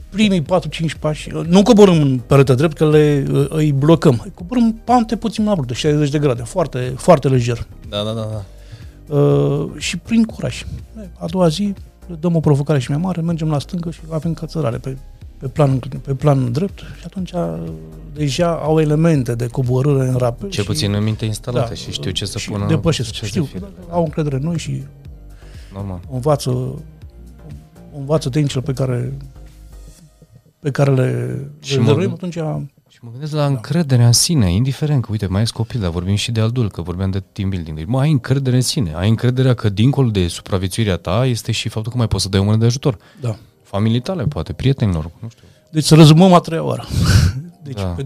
primii 0.09 0.43
4-5 0.43 0.45
pași, 1.01 1.31
nu 1.47 1.63
coborâm 1.63 2.01
în 2.01 2.19
perete 2.19 2.55
drept, 2.55 2.77
că 2.77 2.89
le, 2.89 3.27
îi 3.49 3.73
blocăm. 3.73 4.33
Coborâm 4.35 4.73
pante 4.85 5.17
puțin 5.17 5.45
mai 5.45 5.57
de 5.67 5.75
60 5.75 6.11
de 6.11 6.19
grade, 6.19 6.43
foarte, 6.43 6.95
foarte 6.97 7.29
lejer. 7.29 7.67
Da, 7.89 8.03
da, 8.03 8.13
da. 8.13 8.29
da. 8.31 8.45
Uh, 9.17 9.71
și 9.77 9.97
prin 9.97 10.25
curaj. 10.25 10.67
A 11.19 11.27
doua 11.27 11.49
zi 11.49 11.75
dăm 12.21 12.37
o 12.37 12.41
provocare 12.41 12.79
și 12.79 12.91
mai 12.91 12.99
mare, 12.99 13.21
mergem 13.21 13.49
la 13.51 13.59
stângă 13.59 13.91
și 13.91 14.01
avem 14.09 14.35
cățărare 14.35 14.77
pe, 14.77 14.97
pe, 15.39 15.49
plan, 15.49 15.79
pe 15.79 16.15
plan 16.15 16.53
drept 16.53 16.79
și 16.79 17.05
atunci 17.07 17.33
deja 18.15 18.55
au 18.55 18.81
elemente 18.81 19.35
de 19.35 19.47
coborâre 19.47 20.09
în 20.09 20.17
rapel. 20.17 20.49
Ce 20.49 20.65
puțin 20.65 20.95
în 20.95 21.03
minte 21.03 21.25
instalate 21.25 21.69
da, 21.69 21.75
și 21.75 21.93
știu 21.93 22.11
ce 22.11 22.25
să 22.25 22.39
și 22.39 22.51
pună. 22.51 22.67
Depășesc, 22.67 23.11
ce 23.11 23.27
știu, 23.27 23.49
au 23.91 24.03
încredere 24.03 24.37
în 24.37 24.43
noi 24.43 24.59
și 24.59 24.83
Normal. 25.73 26.01
învață 26.13 26.83
învață 27.99 28.29
tehnicile 28.29 28.63
pe 28.63 28.73
care 28.73 29.13
pe 30.59 30.71
care 30.71 30.95
le 30.95 31.41
și 31.61 31.77
rezervăm, 31.77 32.09
mă, 32.09 32.13
atunci... 32.13 32.39
Și 33.03 33.09
mă 33.09 33.15
gândesc 33.15 33.33
la 33.33 33.47
da. 33.47 33.47
încrederea 33.47 34.07
în 34.07 34.13
sine, 34.13 34.53
indiferent 34.53 35.05
că, 35.05 35.09
uite, 35.11 35.27
mai 35.27 35.43
ești 35.43 35.55
copil, 35.55 35.81
dar 35.81 35.91
vorbim 35.91 36.15
și 36.15 36.33
de 36.33 36.41
adult, 36.41 36.73
că 36.73 36.83
vorbeam 36.83 37.11
de 37.11 37.21
team 37.21 37.49
building. 37.49 37.77
Deci, 37.77 37.87
mă, 37.87 38.01
ai 38.01 38.11
încredere 38.11 38.57
în 38.57 38.63
sine, 38.63 38.95
ai 38.95 39.09
încrederea 39.09 39.55
că 39.55 39.69
dincolo 39.69 40.09
de 40.09 40.29
supraviețuirea 40.29 40.97
ta 40.97 41.27
este 41.27 41.53
și 41.53 41.69
faptul 41.69 41.93
că 41.93 41.99
mai 41.99 42.09
poți 42.09 42.23
să 42.23 42.29
dai 42.29 42.41
o 42.41 42.45
mână 42.45 42.57
de 42.57 42.65
ajutor. 42.65 42.99
Da. 43.21 43.37
Familii 43.63 44.01
tale, 44.01 44.25
poate, 44.25 44.53
prietenilor, 44.53 45.11
nu 45.21 45.29
știu. 45.29 45.43
Deci 45.71 45.85
să 45.85 45.95
rezumăm 45.95 46.33
a 46.33 46.39
treia 46.39 46.63
oară. 46.63 46.87
Deci 47.65 47.81
da. 47.81 47.85
pe 47.85 48.03
21-22, 48.03 48.05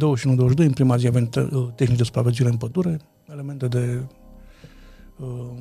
în 0.57 0.73
prima 0.73 0.97
zi 0.97 1.07
avem 1.07 1.27
te- 1.27 1.49
uh, 1.51 1.69
tehnici 1.75 1.99
de 1.99 2.05
supraviețuire 2.05 2.51
în 2.51 2.57
pădure, 2.57 3.01
elemente 3.33 3.67
de 3.67 4.03
um, 5.17 5.59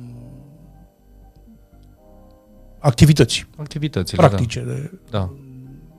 activități. 2.78 3.46
Activități, 3.56 4.14
practice. 4.14 4.60
Da. 4.60 4.72
De, 4.72 4.90
da 5.10 5.30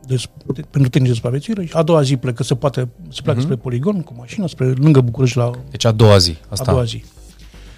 de, 0.08 0.24
de, 0.54 0.62
pentru 0.62 0.90
tehnici 0.90 1.10
de 1.10 1.16
supraviețuire 1.16 1.66
și 1.66 1.74
a 1.74 1.84
doua 1.84 2.02
zi 2.02 2.18
plecă, 2.18 2.44
se 2.44 2.56
poate, 2.56 2.88
se 3.10 3.22
pleacă 3.22 3.40
uh-huh. 3.40 3.44
spre 3.44 3.56
poligon 3.56 4.02
cu 4.02 4.14
mașina, 4.18 4.48
spre 4.48 4.66
lângă 4.66 5.02
București 5.02 5.38
la... 5.38 5.52
Deci 5.70 5.86
a 5.86 5.92
doua 5.92 6.18
zi, 6.18 6.36
asta. 6.50 6.72
A 6.72 6.74
doua 6.74 6.84
zi. 6.84 7.04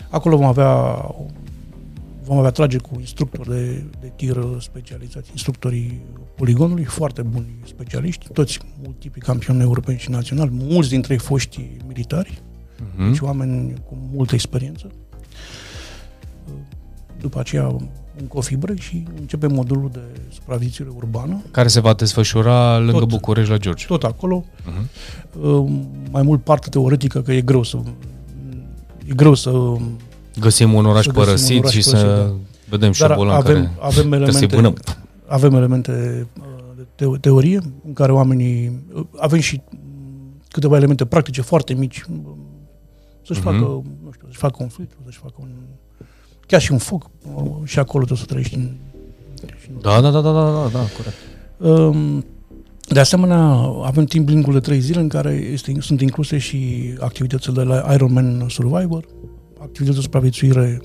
Acolo 0.09 0.37
vom 0.37 0.45
avea 0.45 1.05
vom 2.23 2.37
avea 2.37 2.51
trage 2.51 2.77
cu 2.77 2.89
instructori 2.99 3.49
de, 3.49 3.83
de 3.99 4.11
tir 4.15 4.37
specializați, 4.59 5.29
instructorii 5.31 6.01
poligonului, 6.35 6.83
foarte 6.83 7.21
buni 7.21 7.47
specialiști, 7.65 8.27
toți 8.33 8.59
multipli 8.83 9.21
campioni 9.21 9.61
europeni 9.61 9.97
și 9.97 10.09
naționali, 10.09 10.49
mulți 10.53 10.89
dintre 10.89 11.13
ei 11.13 11.19
foști 11.19 11.69
militari, 11.87 12.41
uh-huh. 12.75 13.09
deci 13.09 13.19
oameni 13.19 13.73
cu 13.85 13.97
multă 14.13 14.33
experiență. 14.33 14.91
După 17.19 17.39
aceea 17.39 17.75
un 18.21 18.27
coffee 18.27 18.57
break 18.57 18.77
și 18.77 19.03
începe 19.19 19.47
modulul 19.47 19.89
de 19.91 19.99
supraviețuire 20.33 20.91
urbană. 20.95 21.41
Care 21.51 21.67
se 21.67 21.79
va 21.79 21.93
desfășura 21.93 22.77
lângă 22.77 22.99
tot, 22.99 23.07
București 23.07 23.51
la 23.51 23.57
George. 23.57 23.85
Tot 23.85 24.03
acolo. 24.03 24.45
Uh-huh. 24.45 24.85
Mai 26.11 26.21
mult 26.21 26.43
parte 26.43 26.69
teoretică, 26.69 27.21
că 27.21 27.31
e 27.31 27.41
greu 27.41 27.63
să 27.63 27.77
e 29.05 29.13
greu 29.13 29.33
să 29.33 29.75
găsim 30.39 30.73
un 30.73 30.85
oraș 30.85 31.05
părăsit 31.05 31.55
un 31.55 31.57
oraș 31.57 31.73
și 31.73 31.79
părăsit, 31.79 31.83
să 31.83 32.25
da. 32.27 32.35
vedem 32.69 32.91
și 32.91 33.01
Dar 33.01 33.11
avem, 33.11 33.41
care 33.41 33.71
avem 33.79 34.11
elemente, 34.13 34.97
avem 35.25 35.55
elemente 35.55 36.27
uh, 36.39 36.45
de 36.75 37.17
teorie 37.19 37.59
în 37.85 37.93
care 37.93 38.11
oamenii 38.11 38.83
uh, 38.93 39.05
avem 39.17 39.39
și 39.39 39.61
câteva 40.47 40.75
elemente 40.75 41.05
practice 41.05 41.41
foarte 41.41 41.73
mici 41.73 42.05
să-și 43.25 43.39
uh-huh. 43.39 43.43
facă, 43.43 43.83
nu 44.03 44.11
știu, 44.11 44.25
să-și 44.27 44.39
facă 44.39 44.57
un 44.59 44.67
filtru, 44.67 44.97
să-și 45.05 45.17
facă 45.17 45.35
un 45.39 45.49
chiar 46.49 46.61
și 46.61 46.71
un 46.71 46.77
foc, 46.77 47.09
și 47.63 47.79
acolo 47.79 48.05
trebuie 48.05 48.25
să 48.25 48.31
trăiești 48.31 48.55
în... 48.55 48.69
Da, 49.81 50.01
da, 50.01 50.09
da, 50.09 50.21
da, 50.21 50.31
da, 50.31 50.51
da, 50.51 50.69
da 50.71 50.79
corect. 50.79 51.17
Um, 51.57 52.25
de 52.87 52.99
asemenea, 52.99 53.41
avem 53.83 54.05
timp 54.05 54.25
building 54.25 54.53
de 54.53 54.59
trei 54.59 54.79
zile 54.79 54.99
în 54.99 55.07
care 55.07 55.31
este, 55.31 55.75
sunt 55.79 56.01
incluse 56.01 56.37
și 56.37 56.93
activitățile 56.99 57.53
de 57.53 57.61
la 57.63 57.93
Ironman 57.93 58.45
Survivor, 58.47 59.05
activități 59.59 59.95
de 59.97 60.01
supraviețuire 60.01 60.81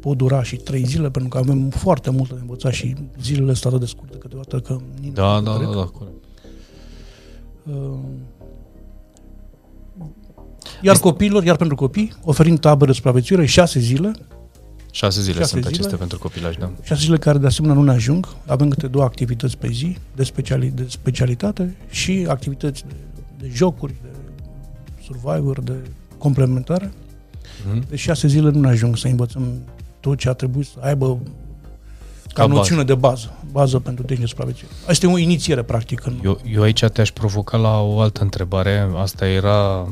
pot 0.00 0.16
dura 0.16 0.42
și 0.42 0.56
trei 0.56 0.84
zile, 0.84 1.10
pentru 1.10 1.30
că 1.30 1.38
avem 1.38 1.68
foarte 1.68 2.10
multe 2.10 2.34
de 2.34 2.40
învățat 2.40 2.72
și 2.72 2.94
zilele 3.20 3.52
sunt 3.52 3.72
atât 3.72 3.80
de 3.80 3.86
scurte 3.86 4.16
câteodată 4.18 4.60
că... 4.60 4.76
Da, 5.12 5.40
da, 5.40 5.52
da, 5.52 5.74
da, 5.74 5.84
corect. 5.84 6.24
Uh, 7.66 7.98
iar 10.82 10.98
copiilor, 10.98 11.44
iar 11.44 11.56
pentru 11.56 11.76
copii, 11.76 12.12
oferim 12.22 12.56
tabere 12.56 12.90
de 12.90 12.96
supraviețuire 12.96 13.46
șase 13.46 13.78
zile. 13.80 14.12
Șase 14.90 15.20
zile 15.20 15.38
șase 15.38 15.48
sunt 15.48 15.62
zile, 15.62 15.74
acestea 15.74 15.98
pentru 15.98 16.18
copilaj, 16.18 16.56
da. 16.56 16.70
Șase 16.82 17.00
zile 17.00 17.18
care 17.18 17.38
de 17.38 17.46
asemenea 17.46 17.76
nu 17.76 17.82
ne 17.82 17.90
ajung. 17.90 18.28
Avem 18.46 18.68
câte 18.68 18.86
două 18.86 19.04
activități 19.04 19.56
pe 19.58 19.68
zi 19.68 19.96
de, 20.14 20.24
speciali, 20.24 20.72
de 20.74 20.86
specialitate 20.88 21.76
și 21.90 22.26
activități 22.28 22.84
de, 22.88 22.94
de 23.38 23.50
jocuri, 23.54 23.94
de 24.02 24.08
survivor, 25.04 25.60
de 25.60 25.72
complementare. 26.18 26.92
Mm-hmm. 26.92 27.88
De 27.88 27.96
șase 27.96 28.26
zile 28.28 28.50
nu 28.50 28.60
ne 28.60 28.68
ajung 28.68 28.96
să 28.96 29.06
învățăm 29.06 29.62
tot 30.00 30.18
ce 30.18 30.28
a 30.28 30.32
trebuit 30.32 30.66
să 30.66 30.78
aibă 30.80 31.18
ca, 32.32 32.42
ca 32.42 32.46
noțiune 32.46 32.82
bază. 32.82 32.94
de 32.94 33.00
bază, 33.00 33.34
bază 33.50 33.78
pentru 33.78 34.04
tehnică 34.04 34.28
supraviețuire. 34.28 34.74
Asta 34.88 35.06
e 35.06 35.12
o 35.12 35.18
inițiere, 35.18 35.62
practic. 35.62 36.04
Eu, 36.24 36.40
eu 36.52 36.62
aici 36.62 36.84
te-aș 36.84 37.10
provoca 37.10 37.56
la 37.56 37.80
o 37.80 38.00
altă 38.00 38.22
întrebare. 38.22 38.88
Asta 38.96 39.26
era 39.28 39.88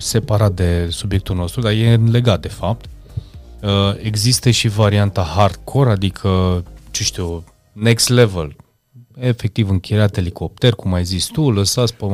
separat 0.00 0.52
de 0.52 0.86
subiectul 0.90 1.36
nostru, 1.36 1.60
dar 1.60 1.72
e 1.72 2.00
legat 2.10 2.40
de 2.40 2.48
fapt. 2.48 2.84
Uh, 3.62 3.68
există 4.02 4.50
și 4.50 4.68
varianta 4.68 5.22
hardcore, 5.22 5.90
adică, 5.90 6.62
ce 6.90 7.02
știu, 7.02 7.44
next 7.72 8.08
level, 8.08 8.56
efectiv 9.18 9.70
închiriat 9.70 10.16
elicopter, 10.16 10.72
cum 10.72 10.92
ai 10.92 11.04
zis 11.04 11.26
tu, 11.26 11.50
lăsați 11.50 11.94
pe 11.94 12.06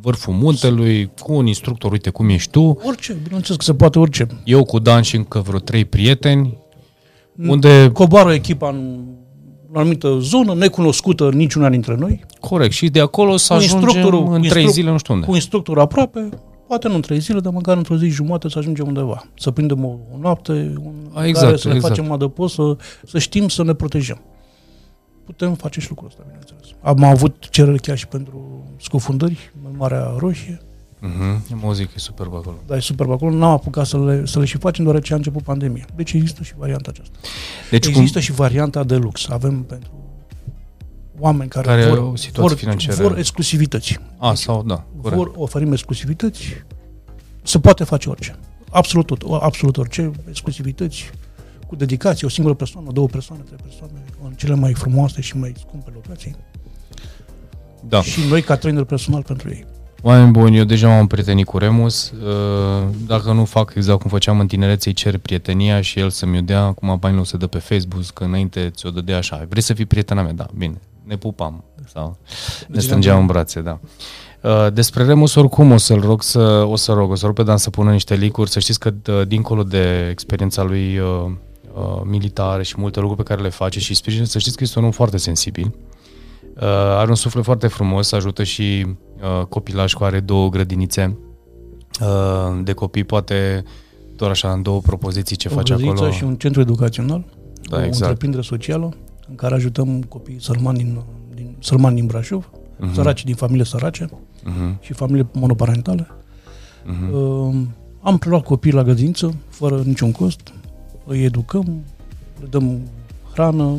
vârful 0.00 0.34
muntelui 0.34 1.10
cu 1.20 1.32
un 1.32 1.46
instructor, 1.46 1.92
uite 1.92 2.10
cum 2.10 2.28
ești 2.28 2.50
tu. 2.50 2.78
Orice, 2.84 3.12
bineînțeles 3.22 3.56
că 3.56 3.64
se 3.64 3.74
poate 3.74 3.98
orice. 3.98 4.26
Eu 4.44 4.64
cu 4.64 4.78
Dan 4.78 5.02
și 5.02 5.16
încă 5.16 5.38
vreo 5.40 5.58
trei 5.58 5.84
prieteni, 5.84 6.58
unde... 7.36 7.90
Coboară 7.92 8.32
echipa 8.32 8.68
în 8.68 9.04
o 9.74 9.78
anumită 9.78 10.18
zonă, 10.20 10.54
necunoscută 10.54 11.30
niciuna 11.30 11.68
dintre 11.68 11.96
noi. 11.96 12.24
Corect. 12.40 12.72
Și 12.72 12.88
de 12.88 13.00
acolo 13.00 13.36
să 13.36 13.52
ajungem 13.52 14.28
în 14.30 14.42
trei 14.42 14.68
zile, 14.68 14.90
nu 14.90 14.98
știu 14.98 15.14
unde. 15.14 15.26
Cu 15.26 15.34
instructor 15.34 15.78
aproape, 15.78 16.28
poate 16.72 16.88
nu 16.88 16.94
în 16.94 17.00
trei 17.00 17.18
zile, 17.18 17.40
dar 17.40 17.52
măcar 17.52 17.76
într-o 17.76 17.96
zi 17.96 18.08
jumătate 18.08 18.48
să 18.48 18.58
ajungem 18.58 18.86
undeva. 18.86 19.24
Să 19.38 19.50
prindem 19.50 19.84
o, 19.84 19.98
o 20.14 20.18
noapte, 20.18 20.52
un 20.52 21.24
exact, 21.24 21.44
care 21.46 21.56
să 21.56 21.68
ne 21.68 21.74
exact. 21.74 21.94
facem 21.94 22.12
adăpost, 22.12 22.54
să, 22.54 22.76
să 23.06 23.18
știm 23.18 23.48
să 23.48 23.64
ne 23.64 23.72
protejăm. 23.72 24.20
Putem 25.24 25.54
face 25.54 25.80
și 25.80 25.88
lucrul 25.88 26.08
ăsta, 26.08 26.22
bineînțeles. 26.24 26.64
Am 26.82 27.02
avut 27.02 27.48
cereri 27.50 27.80
chiar 27.80 27.96
și 27.96 28.06
pentru 28.06 28.64
scufundări 28.80 29.52
în 29.64 29.76
Marea 29.76 30.14
Roșie. 30.18 30.60
Uh-huh. 30.60 31.60
Mă 31.62 31.72
zic 31.72 31.86
că 31.86 31.92
e 31.96 31.98
superb 31.98 32.34
acolo. 32.34 32.56
Da, 32.66 32.76
e 32.76 32.80
superb 32.80 33.10
acolo. 33.10 33.34
N-am 33.34 33.50
apucat 33.50 33.86
să 33.86 34.04
le, 34.04 34.26
să 34.26 34.38
le 34.38 34.44
și 34.44 34.58
facem, 34.58 34.84
deoarece 34.84 35.12
a 35.12 35.16
început 35.16 35.42
pandemia. 35.42 35.86
Deci 35.94 36.12
există 36.12 36.42
și 36.42 36.52
varianta 36.56 36.90
aceasta. 36.90 37.18
Deci 37.70 37.86
există 37.86 38.18
cum... 38.18 38.26
și 38.26 38.32
varianta 38.32 38.84
de 38.84 38.96
lux. 38.96 39.28
Avem 39.28 39.62
pentru 39.62 39.90
oameni 41.22 41.48
care, 41.48 41.66
care 41.66 41.86
vor, 41.86 41.98
o 41.98 42.12
vor, 42.32 42.54
financiară. 42.54 43.02
vor 43.02 43.18
exclusivități. 43.18 43.98
A, 44.18 44.28
deci 44.28 44.38
sau, 44.38 44.62
da, 44.62 44.84
corect. 45.00 45.16
Vor, 45.16 45.32
oferim 45.34 45.72
exclusivități. 45.72 46.64
Se 47.42 47.58
poate 47.58 47.84
face 47.84 48.08
orice. 48.08 48.38
Absolut 48.70 49.06
tot, 49.06 49.22
absolut 49.42 49.76
orice. 49.76 50.10
Exclusivități 50.28 51.10
cu 51.66 51.76
dedicație, 51.76 52.26
o 52.26 52.30
singură 52.30 52.54
persoană, 52.54 52.90
două 52.92 53.06
persoane, 53.06 53.42
trei 53.42 53.58
persoane, 53.62 54.04
în 54.24 54.32
cele 54.32 54.54
mai 54.54 54.72
frumoase 54.74 55.20
și 55.20 55.36
mai 55.36 55.52
scumpe 55.58 55.90
locații. 55.94 56.36
Da. 57.88 58.02
Și 58.02 58.20
noi 58.28 58.42
ca 58.42 58.56
trainer 58.56 58.84
personal 58.84 59.22
pentru 59.22 59.48
ei. 59.48 59.64
Oameni 60.02 60.30
buni, 60.30 60.56
eu 60.56 60.64
deja 60.64 60.88
m-am 60.88 61.06
prietenit 61.06 61.46
cu 61.46 61.58
Remus. 61.58 62.10
Uh, 62.10 62.88
dacă 63.06 63.32
nu 63.32 63.44
fac 63.44 63.72
exact 63.76 64.00
cum 64.00 64.10
făceam 64.10 64.40
în 64.40 64.46
tinerețe, 64.46 64.88
îi 64.88 64.94
cer 64.94 65.18
prietenia 65.18 65.80
și 65.80 65.98
el 65.98 66.10
să-mi 66.10 66.38
o 66.38 66.40
dea. 66.40 66.62
Acum 66.62 66.96
banii 67.00 67.16
nu 67.16 67.24
se 67.24 67.36
dă 67.36 67.46
pe 67.46 67.58
Facebook, 67.58 68.04
că 68.04 68.24
înainte 68.24 68.70
ți-o 68.74 68.90
dădea 68.90 69.16
așa. 69.16 69.46
Vrei 69.48 69.62
să 69.62 69.74
fii 69.74 69.86
prietena 69.86 70.22
mea? 70.22 70.32
Da, 70.32 70.46
bine. 70.56 70.80
Ne 71.04 71.16
pupam 71.16 71.64
sau 71.92 72.18
ne 72.68 72.80
strângeam 72.80 73.18
în 73.20 73.26
brațe, 73.26 73.60
da. 73.60 73.78
Uh, 74.42 74.72
despre 74.72 75.04
Remus 75.04 75.34
oricum 75.34 75.70
o 75.70 75.76
să-l 75.76 76.00
rog 76.00 76.22
să, 76.22 76.66
o 76.68 76.76
să 76.76 76.92
rog, 76.92 77.10
o 77.10 77.14
să 77.14 77.26
rog 77.26 77.34
pe 77.34 77.42
Dan 77.42 77.56
să 77.56 77.70
pună 77.70 77.92
niște 77.92 78.14
licuri, 78.14 78.50
să 78.50 78.58
știți 78.58 78.78
că 78.78 78.94
uh, 79.08 79.26
dincolo 79.26 79.62
de 79.62 80.08
experiența 80.10 80.62
lui 80.62 80.98
uh, 80.98 81.06
uh, 81.74 82.00
militară 82.04 82.62
și 82.62 82.74
multe 82.78 83.00
lucruri 83.00 83.22
pe 83.22 83.28
care 83.28 83.42
le 83.42 83.48
face 83.48 83.80
și 83.80 83.94
sprijin, 83.94 84.24
să 84.24 84.38
știți 84.38 84.56
că 84.56 84.64
este 84.64 84.78
un 84.78 84.84
om 84.84 84.90
foarte 84.90 85.16
sensibil. 85.16 85.74
Uh, 86.56 86.62
are 86.68 87.08
un 87.08 87.14
suflet 87.14 87.44
foarte 87.44 87.66
frumos, 87.66 88.12
ajută 88.12 88.42
și 88.44 88.86
uh, 88.86 89.46
copilaj 89.46 89.92
cu 89.92 90.04
are 90.04 90.20
două 90.20 90.48
grădinițe 90.48 91.18
uh, 92.00 92.60
de 92.62 92.72
copii, 92.72 93.04
poate 93.04 93.64
doar 94.16 94.30
așa 94.30 94.52
în 94.52 94.62
două 94.62 94.80
propoziții 94.80 95.36
ce 95.36 95.48
o 95.48 95.54
face 95.54 95.72
acolo. 95.72 96.10
și 96.10 96.24
un 96.24 96.36
centru 96.36 96.60
educațional, 96.60 97.24
da, 97.70 97.76
o 97.76 97.80
exact. 97.80 98.00
întreprindere 98.00 98.42
socială 98.42 98.94
în 99.32 99.38
care 99.38 99.54
ajutăm 99.54 100.02
copiii 100.02 100.40
sărmani 100.40 100.78
din, 100.78 100.98
din, 101.34 101.54
sărmani 101.58 101.94
din 101.94 102.06
Brașov, 102.06 102.50
uh-huh. 102.50 102.94
săraci 102.94 103.24
din 103.24 103.34
familie 103.34 103.64
sărace 103.64 104.04
uh-huh. 104.04 104.80
și 104.80 104.92
familie 104.92 105.26
monoparentale. 105.32 106.06
Uh-huh. 106.06 107.12
Uh, 107.12 107.54
am 108.00 108.18
preluat 108.18 108.42
copii 108.42 108.72
la 108.72 108.82
grădiniță, 108.82 109.34
fără 109.48 109.82
niciun 109.84 110.12
cost, 110.12 110.52
îi 111.06 111.24
educăm, 111.24 111.84
le 112.40 112.46
dăm 112.50 112.80
hrană, 113.32 113.76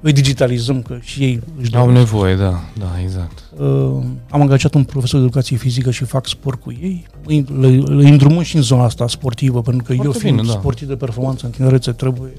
îi 0.00 0.12
digitalizăm, 0.12 0.82
că 0.82 0.98
și 1.00 1.22
ei 1.22 1.40
își 1.60 1.74
Au 1.74 1.90
nevoie, 1.90 2.36
da, 2.36 2.60
da, 2.78 3.00
exact. 3.02 3.50
Uh, 3.58 4.02
am 4.30 4.40
angajat 4.40 4.74
un 4.74 4.84
profesor 4.84 5.18
de 5.18 5.24
educație 5.24 5.56
fizică 5.56 5.90
și 5.90 6.04
fac 6.04 6.26
sport 6.26 6.60
cu 6.60 6.72
ei. 6.82 7.06
Îi, 7.26 7.44
le, 7.58 7.68
le 7.68 8.08
îndrumăm 8.08 8.42
și 8.42 8.56
în 8.56 8.62
zona 8.62 8.84
asta 8.84 9.08
sportivă, 9.08 9.62
pentru 9.62 9.82
că 9.82 9.92
Foarte 9.92 10.06
eu 10.06 10.20
fiind 10.20 10.36
bine, 10.40 10.52
da. 10.52 10.58
sportiv 10.58 10.88
de 10.88 10.96
performanță 10.96 11.46
în 11.46 11.52
tinerețe, 11.52 11.92
trebuie... 11.92 12.32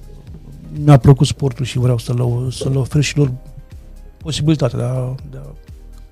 Mi-a 0.78 0.98
plăcut 0.98 1.28
sportul 1.28 1.66
și 1.66 1.78
vreau 1.78 1.98
să 1.98 2.14
le, 2.14 2.50
să 2.52 2.70
le 2.70 2.78
ofer 2.78 3.02
și 3.02 3.18
lor 3.18 3.32
posibilitatea 4.18 4.78
de, 4.78 4.84
a, 4.84 5.16
de, 5.30 5.38
a, 5.38 5.54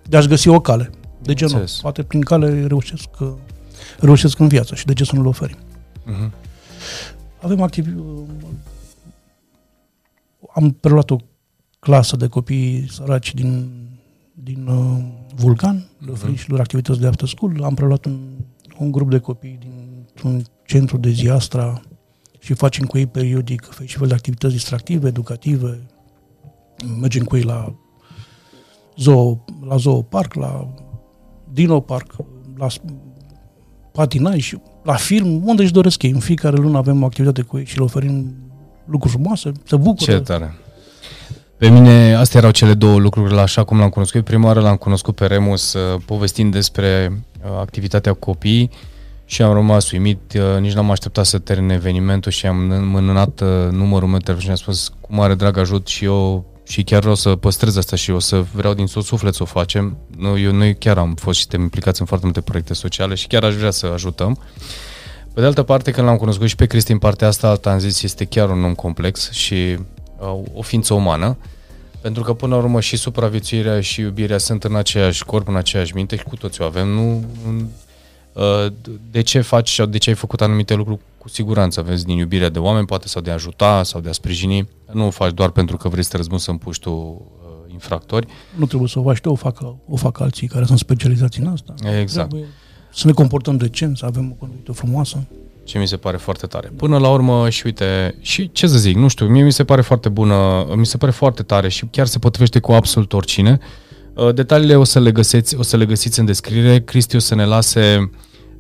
de 0.09 0.18
a-și 0.18 0.28
găsi 0.28 0.47
o 0.47 0.59
cale. 0.59 0.89
De 1.22 1.34
ce 1.34 1.45
nu? 1.45 1.64
Poate 1.82 2.03
prin 2.03 2.22
cale 2.22 2.68
reușesc, 2.68 3.09
reușesc 3.99 4.39
în 4.39 4.47
viață 4.47 4.76
și 4.76 4.86
de 4.86 4.93
ce 4.93 5.03
să 5.03 5.16
nu 5.16 5.22
le 5.22 5.28
oferim. 5.28 5.57
Uh-huh. 5.57 6.32
Avem 7.41 7.62
activi... 7.62 7.89
Am 10.53 10.72
preluat 10.72 11.09
o 11.09 11.16
clasă 11.80 12.16
de 12.16 12.28
copii 12.28 12.88
săraci 12.89 13.34
din, 13.34 13.72
din 14.34 14.68
uh, 14.68 15.03
Vulcan, 15.36 15.89
le 15.97 16.12
oferim 16.12 16.36
uh-huh. 16.36 16.39
și 16.39 16.49
lor 16.49 16.59
activități 16.59 16.99
de 16.99 17.07
after 17.07 17.28
school. 17.28 17.64
Am 17.64 17.74
preluat 17.74 18.05
un, 18.05 18.20
un 18.78 18.91
grup 18.91 19.09
de 19.09 19.18
copii 19.18 19.59
dintr-un 19.59 20.43
centru 20.66 20.97
de 20.97 21.09
zi 21.09 21.30
Astra 21.30 21.82
și 22.41 22.53
facem 22.53 22.85
cu 22.85 22.97
ei 22.97 23.07
periodic 23.07 23.69
fel 23.85 24.07
de 24.07 24.13
activități 24.13 24.53
distractive, 24.53 25.07
educative. 25.07 25.79
Mergem 26.99 27.23
cu 27.23 27.35
ei 27.35 27.43
la 27.43 27.75
zoo, 28.97 29.45
la 29.67 29.75
zooparc, 29.75 30.33
la 30.33 30.73
dino 31.51 31.79
park, 31.79 32.15
la 32.57 32.67
patinaj, 33.91 34.53
la 34.83 34.93
film, 34.93 35.47
unde 35.47 35.61
își 35.61 35.71
doresc 35.71 36.03
ei. 36.03 36.11
În 36.11 36.19
fiecare 36.19 36.55
lună 36.55 36.77
avem 36.77 37.01
o 37.01 37.05
activitate 37.05 37.41
cu 37.41 37.57
ei 37.57 37.65
și 37.65 37.77
le 37.77 37.83
oferim 37.83 38.35
lucruri 38.85 39.13
frumoase, 39.13 39.51
se 39.65 39.75
bucură. 39.75 40.11
Ce 40.11 40.19
tare! 40.19 40.55
Pe 41.57 41.69
mine, 41.69 42.13
astea 42.13 42.39
erau 42.39 42.51
cele 42.51 42.73
două 42.73 42.99
lucruri, 42.99 43.37
așa 43.37 43.63
cum 43.63 43.77
l-am 43.77 43.89
cunoscut. 43.89 44.23
Prima 44.23 44.45
oară 44.45 44.59
l-am 44.59 44.75
cunoscut 44.75 45.15
pe 45.15 45.25
Remus 45.25 45.73
uh, 45.73 46.01
povestind 46.05 46.51
despre 46.51 47.11
uh, 47.43 47.59
activitatea 47.59 48.13
copiii 48.13 48.69
și 49.32 49.41
am 49.41 49.53
rămas 49.53 49.91
uimit, 49.91 50.34
uh, 50.36 50.59
nici 50.59 50.73
n-am 50.73 50.91
așteptat 50.91 51.25
să 51.25 51.39
termine 51.39 51.73
evenimentul 51.73 52.32
și 52.32 52.45
am 52.45 52.57
mânănat 52.86 53.41
numărul 53.71 54.07
meu 54.07 54.17
telefon 54.17 54.43
și 54.43 54.49
am 54.49 54.55
spus 54.55 54.91
cu 55.01 55.15
mare 55.15 55.34
drag 55.34 55.57
ajut 55.57 55.88
și 55.88 56.05
eu 56.05 56.45
și 56.63 56.84
chiar 56.84 56.99
vreau 56.99 57.15
să 57.15 57.36
păstrez 57.36 57.77
asta 57.77 57.95
și 57.95 58.11
o 58.11 58.19
să 58.19 58.43
vreau 58.53 58.73
din 58.73 58.86
tot 58.86 59.03
suflet 59.03 59.34
să 59.34 59.43
o 59.43 59.45
facem. 59.45 59.97
Noi, 60.17 60.43
eu, 60.43 60.51
noi 60.51 60.75
chiar 60.75 60.97
am 60.97 61.15
fost 61.15 61.36
și 61.36 61.41
suntem 61.41 61.61
implicați 61.61 61.99
în 61.99 62.05
foarte 62.05 62.25
multe 62.25 62.41
proiecte 62.41 62.73
sociale 62.73 63.15
și 63.15 63.27
chiar 63.27 63.43
aș 63.43 63.53
vrea 63.53 63.71
să 63.71 63.86
ajutăm. 63.86 64.39
Pe 65.34 65.39
de 65.39 65.45
altă 65.45 65.63
parte, 65.63 65.91
când 65.91 66.07
l-am 66.07 66.17
cunoscut 66.17 66.47
și 66.47 66.55
pe 66.55 66.65
Cristi 66.65 66.91
în 66.91 66.97
partea 66.97 67.27
asta, 67.27 67.47
alta 67.47 67.71
am 67.71 67.79
zis, 67.79 68.03
este 68.03 68.25
chiar 68.25 68.49
un 68.49 68.63
om 68.63 68.73
complex 68.73 69.32
și 69.32 69.77
o 70.53 70.61
ființă 70.61 70.93
umană, 70.93 71.38
pentru 72.01 72.23
că 72.23 72.34
până 72.34 72.55
la 72.55 72.61
urmă 72.61 72.79
și 72.79 72.97
supraviețuirea 72.97 73.82
și 73.82 74.01
iubirea 74.01 74.38
sunt 74.38 74.63
în 74.63 74.75
aceeași 74.75 75.25
corp, 75.25 75.47
în 75.47 75.55
aceeași 75.55 75.95
minte 75.95 76.15
și 76.15 76.23
cu 76.23 76.36
toți 76.36 76.61
o 76.61 76.65
avem. 76.65 76.88
Nu, 76.88 77.25
uh, 77.47 77.63
de 79.11 79.21
ce 79.21 79.41
faci 79.41 79.73
sau 79.73 79.86
de 79.86 79.97
ce 79.97 80.09
ai 80.09 80.15
făcut 80.15 80.41
anumite 80.41 80.73
lucruri, 80.73 80.99
cu 81.17 81.29
siguranță 81.29 81.82
vezi 81.82 82.05
din 82.05 82.17
iubirea 82.17 82.49
de 82.49 82.59
oameni, 82.59 82.86
poate 82.86 83.07
sau 83.07 83.21
de 83.21 83.29
a 83.29 83.34
ajuta 83.34 83.84
sau 83.84 84.01
de 84.01 84.09
a 84.09 84.11
sprijini. 84.11 84.67
Nu 84.91 85.05
o 85.05 85.09
faci 85.09 85.34
doar 85.34 85.49
pentru 85.49 85.77
că 85.77 85.89
vrei 85.89 86.03
să 86.03 86.09
te 86.09 86.17
răzbuni 86.17 86.39
să 86.39 86.51
împuși 86.51 86.79
tu 86.79 86.91
uh, 86.91 87.71
infractori. 87.71 88.27
Nu 88.55 88.65
trebuie 88.65 88.89
să 88.89 88.99
o 88.99 89.03
faci 89.03 89.19
tu, 89.19 89.29
o 89.29 89.36
fac, 89.36 89.59
o 89.88 89.95
fac 89.95 90.19
alții 90.19 90.47
care 90.47 90.65
sunt 90.65 90.79
specializați 90.79 91.39
în 91.39 91.47
asta. 91.47 91.73
Exact. 91.99 92.29
Trebuie 92.29 92.49
să 92.93 93.07
ne 93.07 93.13
comportăm 93.13 93.57
decent, 93.57 93.97
să 93.97 94.05
avem 94.05 94.32
o 94.32 94.34
conduită 94.34 94.71
frumoasă 94.71 95.23
ce 95.63 95.79
mi 95.79 95.88
se 95.88 95.97
pare 95.97 96.17
foarte 96.17 96.45
tare. 96.45 96.71
Până 96.75 96.97
la 96.97 97.09
urmă, 97.09 97.49
și 97.49 97.65
uite, 97.65 98.15
și 98.21 98.51
ce 98.51 98.67
să 98.67 98.77
zic, 98.77 98.95
nu 98.95 99.07
știu, 99.07 99.25
mie 99.25 99.43
mi 99.43 99.51
se 99.51 99.63
pare 99.63 99.82
foarte 99.82 100.09
bună, 100.09 100.67
mi 100.75 100.86
se 100.86 100.97
pare 100.97 101.11
foarte 101.11 101.43
tare 101.43 101.69
și 101.69 101.86
chiar 101.86 102.05
se 102.05 102.19
potrivește 102.19 102.59
cu 102.59 102.71
absolut 102.71 103.13
oricine. 103.13 103.59
Uh, 103.61 103.90
detaliile 104.34 104.76
o 104.76 104.84
să 104.84 104.99
le 104.99 105.12
găsiți, 105.12 105.55
o 105.55 105.62
să 105.62 105.78
le 105.78 105.86
găsiți 105.86 106.20
în 106.20 106.26
descriere. 106.26 106.80
Cristi 106.80 107.16
o 107.16 107.20
să 107.20 107.36
ne 107.36 107.45
lase 107.45 108.09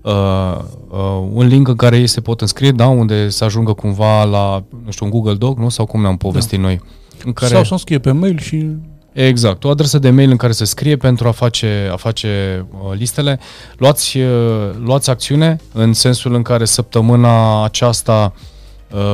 uh, 0.01 0.57
uh, 0.89 1.27
un 1.33 1.47
link 1.47 1.67
în 1.67 1.75
care 1.75 1.97
ei 1.97 2.07
se 2.07 2.21
pot 2.21 2.41
înscrie, 2.41 2.71
da, 2.71 2.87
unde 2.87 3.29
să 3.29 3.43
ajungă 3.43 3.73
cumva 3.73 4.23
la, 4.23 4.63
nu 4.85 4.91
știu, 4.91 5.05
un 5.05 5.11
Google 5.11 5.33
Doc, 5.33 5.57
nu? 5.57 5.69
Sau 5.69 5.85
cum 5.85 6.01
ne-am 6.01 6.17
povestit 6.17 6.59
da. 6.59 6.65
noi. 6.65 6.81
În 7.25 7.33
care... 7.33 7.53
Sau 7.53 7.63
să 7.63 7.73
înscrie 7.73 7.99
pe 7.99 8.11
mail 8.11 8.39
și 8.39 8.67
Exact, 9.13 9.63
o 9.63 9.69
adresă 9.69 9.99
de 9.99 10.09
mail 10.09 10.29
în 10.29 10.37
care 10.37 10.51
se 10.51 10.65
scrie 10.65 10.97
pentru 10.97 11.27
a 11.27 11.31
face, 11.31 11.89
a 11.91 11.95
face 11.95 12.65
uh, 12.71 12.97
listele. 12.97 13.39
Luați, 13.77 14.17
uh, 14.17 14.69
luați 14.83 15.09
acțiune 15.09 15.55
în 15.73 15.93
sensul 15.93 16.33
în 16.33 16.41
care 16.41 16.65
săptămâna 16.65 17.63
aceasta 17.63 18.33
uh, 18.35 18.50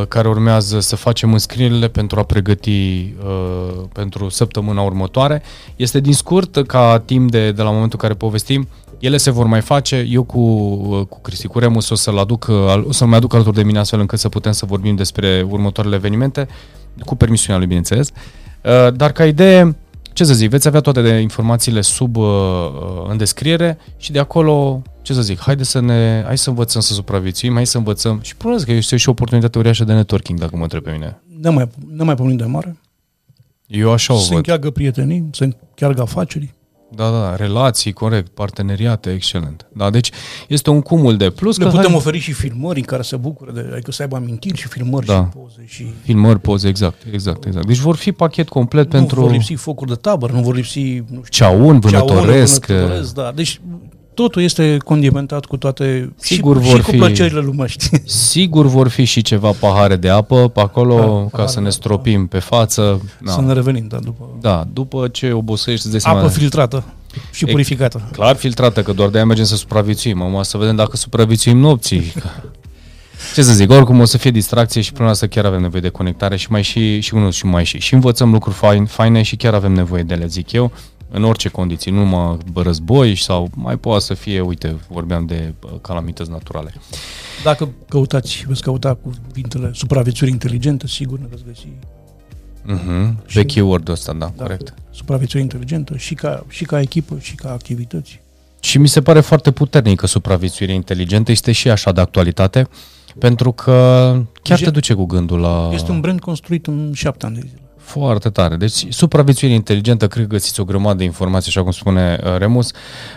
care 0.07 0.27
urmează 0.27 0.79
să 0.79 0.95
facem 0.95 1.33
înscrierile 1.33 1.87
pentru 1.87 2.19
a 2.19 2.23
pregăti 2.23 2.69
uh, 3.25 3.83
pentru 3.93 4.29
săptămâna 4.29 4.81
următoare. 4.81 5.41
Este 5.75 5.99
din 5.99 6.13
scurt, 6.13 6.67
ca 6.67 7.03
timp 7.05 7.31
de, 7.31 7.51
de 7.51 7.61
la 7.61 7.69
momentul 7.69 7.99
în 8.01 8.07
care 8.07 8.13
povestim, 8.13 8.67
ele 8.99 9.17
se 9.17 9.31
vor 9.31 9.45
mai 9.45 9.61
face, 9.61 10.05
eu 10.09 10.23
cu, 10.23 10.39
uh, 10.39 11.05
cu 11.09 11.21
Cristi 11.21 11.47
cu 11.47 11.59
Remus 11.59 11.89
o 11.89 11.95
să-l 11.95 12.17
aduc, 12.17 12.47
uh, 12.49 12.83
o 12.87 12.91
să-l 12.91 13.07
mai 13.07 13.17
aduc 13.17 13.33
alături 13.33 13.55
de 13.55 13.63
mine 13.63 13.79
astfel 13.79 13.99
încât 13.99 14.19
să 14.19 14.29
putem 14.29 14.51
să 14.51 14.65
vorbim 14.65 14.95
despre 14.95 15.45
următoarele 15.49 15.95
evenimente, 15.95 16.47
cu 17.05 17.15
permisiunea 17.15 17.57
lui, 17.57 17.67
bineînțeles. 17.67 18.11
Uh, 18.63 18.93
dar 18.93 19.11
ca 19.11 19.25
idee, 19.25 19.75
ce 20.17 20.23
să 20.23 20.33
zic, 20.33 20.49
veți 20.49 20.67
avea 20.67 20.79
toate 20.79 21.01
de 21.01 21.09
informațiile 21.09 21.81
sub 21.81 22.15
uh, 22.15 22.25
uh, 22.25 23.09
în 23.09 23.17
descriere 23.17 23.77
și 23.97 24.11
de 24.11 24.19
acolo, 24.19 24.81
ce 25.01 25.13
să 25.13 25.21
zic, 25.21 25.39
haide 25.39 25.63
să 25.63 25.79
ne, 25.79 26.23
hai 26.25 26.37
să 26.37 26.49
învățăm 26.49 26.81
să 26.81 26.93
supraviețuim, 26.93 27.53
hai 27.53 27.65
să 27.65 27.77
învățăm 27.77 28.19
și 28.21 28.35
probabil 28.35 28.65
că 28.65 28.71
este 28.71 28.97
și 28.97 29.07
o 29.07 29.11
oportunitate 29.11 29.57
uriașă 29.57 29.83
de 29.83 29.93
networking, 29.93 30.39
dacă 30.39 30.55
mă 30.55 30.61
întreb 30.61 30.83
pe 30.83 30.91
mine. 30.91 31.21
Nu 31.41 31.51
mai, 31.51 31.67
nu 31.89 32.05
mai 32.05 32.15
pomenim 32.15 32.37
de 32.37 32.45
mare. 32.45 32.77
Eu 33.67 33.91
așa 33.91 34.13
o 34.13 34.17
se 34.17 34.27
văd. 34.27 34.35
încheagă 34.35 34.69
prietenii, 34.69 35.29
se 35.31 35.43
încheagă 35.43 36.01
afaceri, 36.01 36.53
Da, 36.95 37.09
da, 37.09 37.19
da, 37.19 37.35
relații, 37.35 37.93
corect, 37.93 38.27
parteneriate, 38.27 39.11
excelent. 39.11 39.67
Da, 39.73 39.89
deci 39.89 40.11
este 40.47 40.69
un 40.69 40.81
cumul 40.81 41.17
de 41.17 41.29
plus. 41.29 41.57
Le 41.57 41.63
că 41.63 41.69
putem 41.69 41.87
hai... 41.87 41.95
oferi 41.95 42.19
și 42.19 42.31
filmări 42.31 42.79
în 42.79 42.85
care 42.85 43.01
se 43.01 43.15
bucură, 43.15 43.51
de, 43.51 43.69
adică 43.71 43.91
să 43.91 44.01
aibă 44.01 44.15
amintiri 44.15 44.57
și 44.57 44.67
filmări 44.67 45.05
da. 45.05 45.29
și 45.31 45.37
poze. 45.37 45.63
Și... 45.65 45.85
Filmări, 46.01 46.39
poze, 46.39 46.67
exact, 46.67 47.03
exact, 47.11 47.45
exact. 47.45 47.65
Deci 47.67 47.77
vor 47.77 47.95
fi 47.95 48.11
pachet 48.11 48.49
complet 48.49 48.85
nu 48.85 48.99
pentru... 48.99 49.15
Nu 49.15 49.25
vor 49.25 49.31
lipsi 49.31 49.53
focuri 49.53 49.89
de 49.89 49.95
tabără, 49.95 50.33
nu 50.33 50.41
vor 50.41 50.55
lipsi... 50.55 50.79
Nu 50.79 51.23
știu, 51.23 51.23
ceaun, 51.29 51.79
vânătoresc. 51.79 52.65
Ceaun, 52.65 52.79
vânătoresc, 52.79 53.13
da. 53.13 53.31
Deci 53.35 53.61
totul 54.17 54.41
este 54.41 54.77
condimentat 54.85 55.45
cu 55.45 55.57
toate 55.57 56.13
sigur 56.15 56.61
și, 56.61 56.69
vor 56.69 56.77
și 56.77 56.83
cu 56.83 56.91
fi, 56.91 56.97
plăcerile 56.97 57.39
lumești. 57.39 57.89
Sigur 58.31 58.65
vor 58.65 58.87
fi 58.87 59.03
și 59.03 59.21
ceva 59.21 59.51
pahare 59.51 59.95
de 59.95 60.09
apă 60.09 60.49
pe 60.49 60.59
acolo 60.59 61.27
da, 61.31 61.37
ca 61.37 61.47
să 61.47 61.59
ne 61.59 61.69
stropim 61.69 62.19
apă. 62.19 62.27
pe 62.27 62.39
față. 62.39 63.01
Da. 63.21 63.31
Să 63.31 63.41
ne 63.41 63.53
revenim, 63.53 63.87
da, 63.87 63.97
după... 63.97 64.29
Da, 64.41 64.67
după 64.73 65.07
ce 65.07 65.31
obosești, 65.31 65.87
îți 65.87 66.07
Apă 66.07 66.27
filtrată 66.27 66.83
și 67.31 67.45
purificată. 67.45 68.01
E, 68.07 68.11
clar 68.11 68.35
filtrată, 68.35 68.81
că 68.81 68.93
doar 68.93 69.09
de-aia 69.09 69.25
mergem 69.25 69.45
să 69.45 69.55
supraviețuim. 69.55 70.21
Acum 70.21 70.43
să 70.43 70.57
vedem 70.57 70.75
dacă 70.75 70.97
supraviețuim 70.97 71.57
nopții. 71.57 72.13
Ce 73.35 73.41
să 73.41 73.53
zic, 73.53 73.71
oricum 73.71 73.99
o 73.99 74.05
să 74.05 74.17
fie 74.17 74.31
distracție 74.31 74.81
și 74.81 74.93
până 74.93 75.13
să 75.13 75.27
chiar 75.27 75.45
avem 75.45 75.61
nevoie 75.61 75.81
de 75.81 75.89
conectare 75.89 76.35
și 76.35 76.51
mai 76.51 76.61
și, 76.61 76.99
și 76.99 77.13
unul 77.13 77.31
și 77.31 77.45
mai 77.45 77.65
și. 77.65 77.79
Și 77.79 77.93
învățăm 77.93 78.31
lucruri 78.31 78.55
faine, 78.55 78.85
faine 78.85 79.21
și 79.21 79.35
chiar 79.35 79.53
avem 79.53 79.71
nevoie 79.71 80.03
de 80.03 80.13
ele, 80.13 80.25
zic 80.25 80.51
eu 80.51 80.71
în 81.09 81.23
orice 81.23 81.49
condiții, 81.49 81.91
nu 81.91 81.97
numai 81.97 82.37
război 82.53 83.15
sau 83.15 83.49
mai 83.55 83.77
poate 83.77 84.03
să 84.03 84.13
fie, 84.13 84.41
uite, 84.41 84.75
vorbeam 84.89 85.25
de 85.25 85.53
calamități 85.81 86.29
naturale. 86.29 86.73
Dacă 87.43 87.69
căutați, 87.89 88.45
veți 88.47 88.61
căuta 88.61 88.97
cuvintele 89.27 89.71
supraviețuire 89.73 90.33
inteligentă, 90.33 90.87
sigur 90.87 91.19
ne 91.19 91.25
veți 91.29 91.43
găsi. 91.47 91.67
Uh-huh. 91.67 93.25
Și, 93.25 93.37
Vechi 93.37 93.65
word 93.65 93.89
ăsta, 93.89 94.13
da, 94.13 94.31
da, 94.35 94.43
corect. 94.43 94.73
Supraviețuire 94.91 95.43
inteligentă 95.43 95.97
și 95.97 96.13
ca, 96.13 96.45
și 96.47 96.63
ca 96.63 96.81
echipă 96.81 97.17
și 97.19 97.35
ca 97.35 97.51
activități. 97.51 98.19
Și 98.59 98.77
mi 98.77 98.87
se 98.87 99.01
pare 99.01 99.19
foarte 99.19 99.51
puternic 99.51 99.99
că 99.99 100.07
supraviețuire 100.07 100.73
inteligentă 100.73 101.31
este 101.31 101.51
și 101.51 101.69
așa 101.69 101.91
de 101.91 102.01
actualitate, 102.01 102.67
pentru 103.19 103.51
că 103.51 104.15
chiar 104.41 104.59
te 104.59 104.69
duce 104.69 104.93
cu 104.93 105.05
gândul 105.05 105.39
la... 105.39 105.69
Este 105.73 105.91
un 105.91 105.99
brand 105.99 106.19
construit 106.19 106.67
în 106.67 106.91
șapte 106.93 107.25
ani 107.25 107.35
de 107.35 107.41
zile. 107.47 107.61
Foarte 107.87 108.29
tare. 108.29 108.55
Deci, 108.55 108.85
supraviețuire 108.89 109.53
inteligentă, 109.53 110.07
cred 110.07 110.23
că 110.27 110.29
găsiți 110.29 110.59
o 110.59 110.63
grămadă 110.63 110.97
de 110.97 111.03
informații, 111.03 111.49
așa 111.49 111.61
cum 111.61 111.71
spune 111.71 112.19
uh, 112.23 112.37
Remus. 112.37 112.71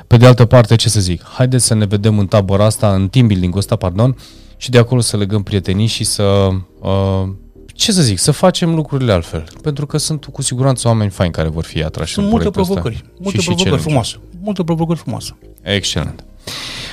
Pe 0.07 0.16
de 0.16 0.27
altă 0.27 0.45
parte, 0.45 0.77
ce 0.77 0.89
să 0.89 1.01
zic, 1.01 1.23
haideți 1.23 1.64
să 1.64 1.75
ne 1.75 1.85
vedem 1.85 2.18
în 2.18 2.27
tabăra 2.27 2.64
asta, 2.64 2.95
în 2.95 3.09
team 3.09 3.27
building 3.27 3.57
ăsta, 3.57 3.77
pardon, 3.77 4.16
și 4.57 4.71
de 4.71 4.79
acolo 4.79 5.01
să 5.01 5.16
legăm 5.16 5.43
prietenii 5.43 5.87
și 5.87 6.05
să, 6.05 6.49
uh, 6.81 7.29
ce 7.66 7.93
să 7.93 8.03
zic, 8.03 8.18
să 8.18 8.31
facem 8.31 8.75
lucrurile 8.75 9.12
altfel. 9.12 9.45
Pentru 9.62 9.87
că 9.87 9.99
sunt 9.99 10.25
cu 10.25 10.43
siguranță 10.43 10.89
oameni 10.89 11.11
faini 11.11 11.33
care 11.33 11.49
vor 11.49 11.64
fi 11.64 11.83
atrași 11.83 12.12
Sunt 12.12 12.25
în 12.25 12.31
multe 12.31 12.51
provocări, 12.51 12.95
ăsta. 12.95 13.07
multe 13.18 13.39
și 13.39 13.47
provocări 13.47 13.77
și 13.77 13.83
frumoase. 13.83 14.16
Multe 14.41 14.64
provocări 14.64 14.99
frumoase. 14.99 15.37
Excelent. 15.62 16.25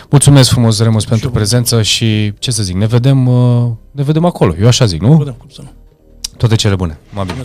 Mulțumesc 0.10 0.50
frumos, 0.50 0.80
Remus, 0.80 1.06
pentru 1.06 1.28
și 1.28 1.34
prezență 1.34 1.82
și, 1.82 2.34
ce 2.40 2.52
să 2.52 2.64
zic, 2.64 2.76
ne 2.76 2.86
vedem, 2.86 3.28
uh, 3.28 3.72
ne 3.92 4.04
vedem 4.04 4.26
acolo. 4.26 4.56
Eu 4.60 4.68
așa 4.68 4.86
zic, 4.86 5.02
nu? 5.02 5.10
Ne 5.12 5.18
vedem, 5.18 5.34
cum 5.34 5.50
să 5.50 5.62
nu. 5.62 5.70
Toate 6.38 6.56
cele 6.56 6.76
bune. 6.76 6.98
Mă 7.10 7.24
bine. 7.24 7.42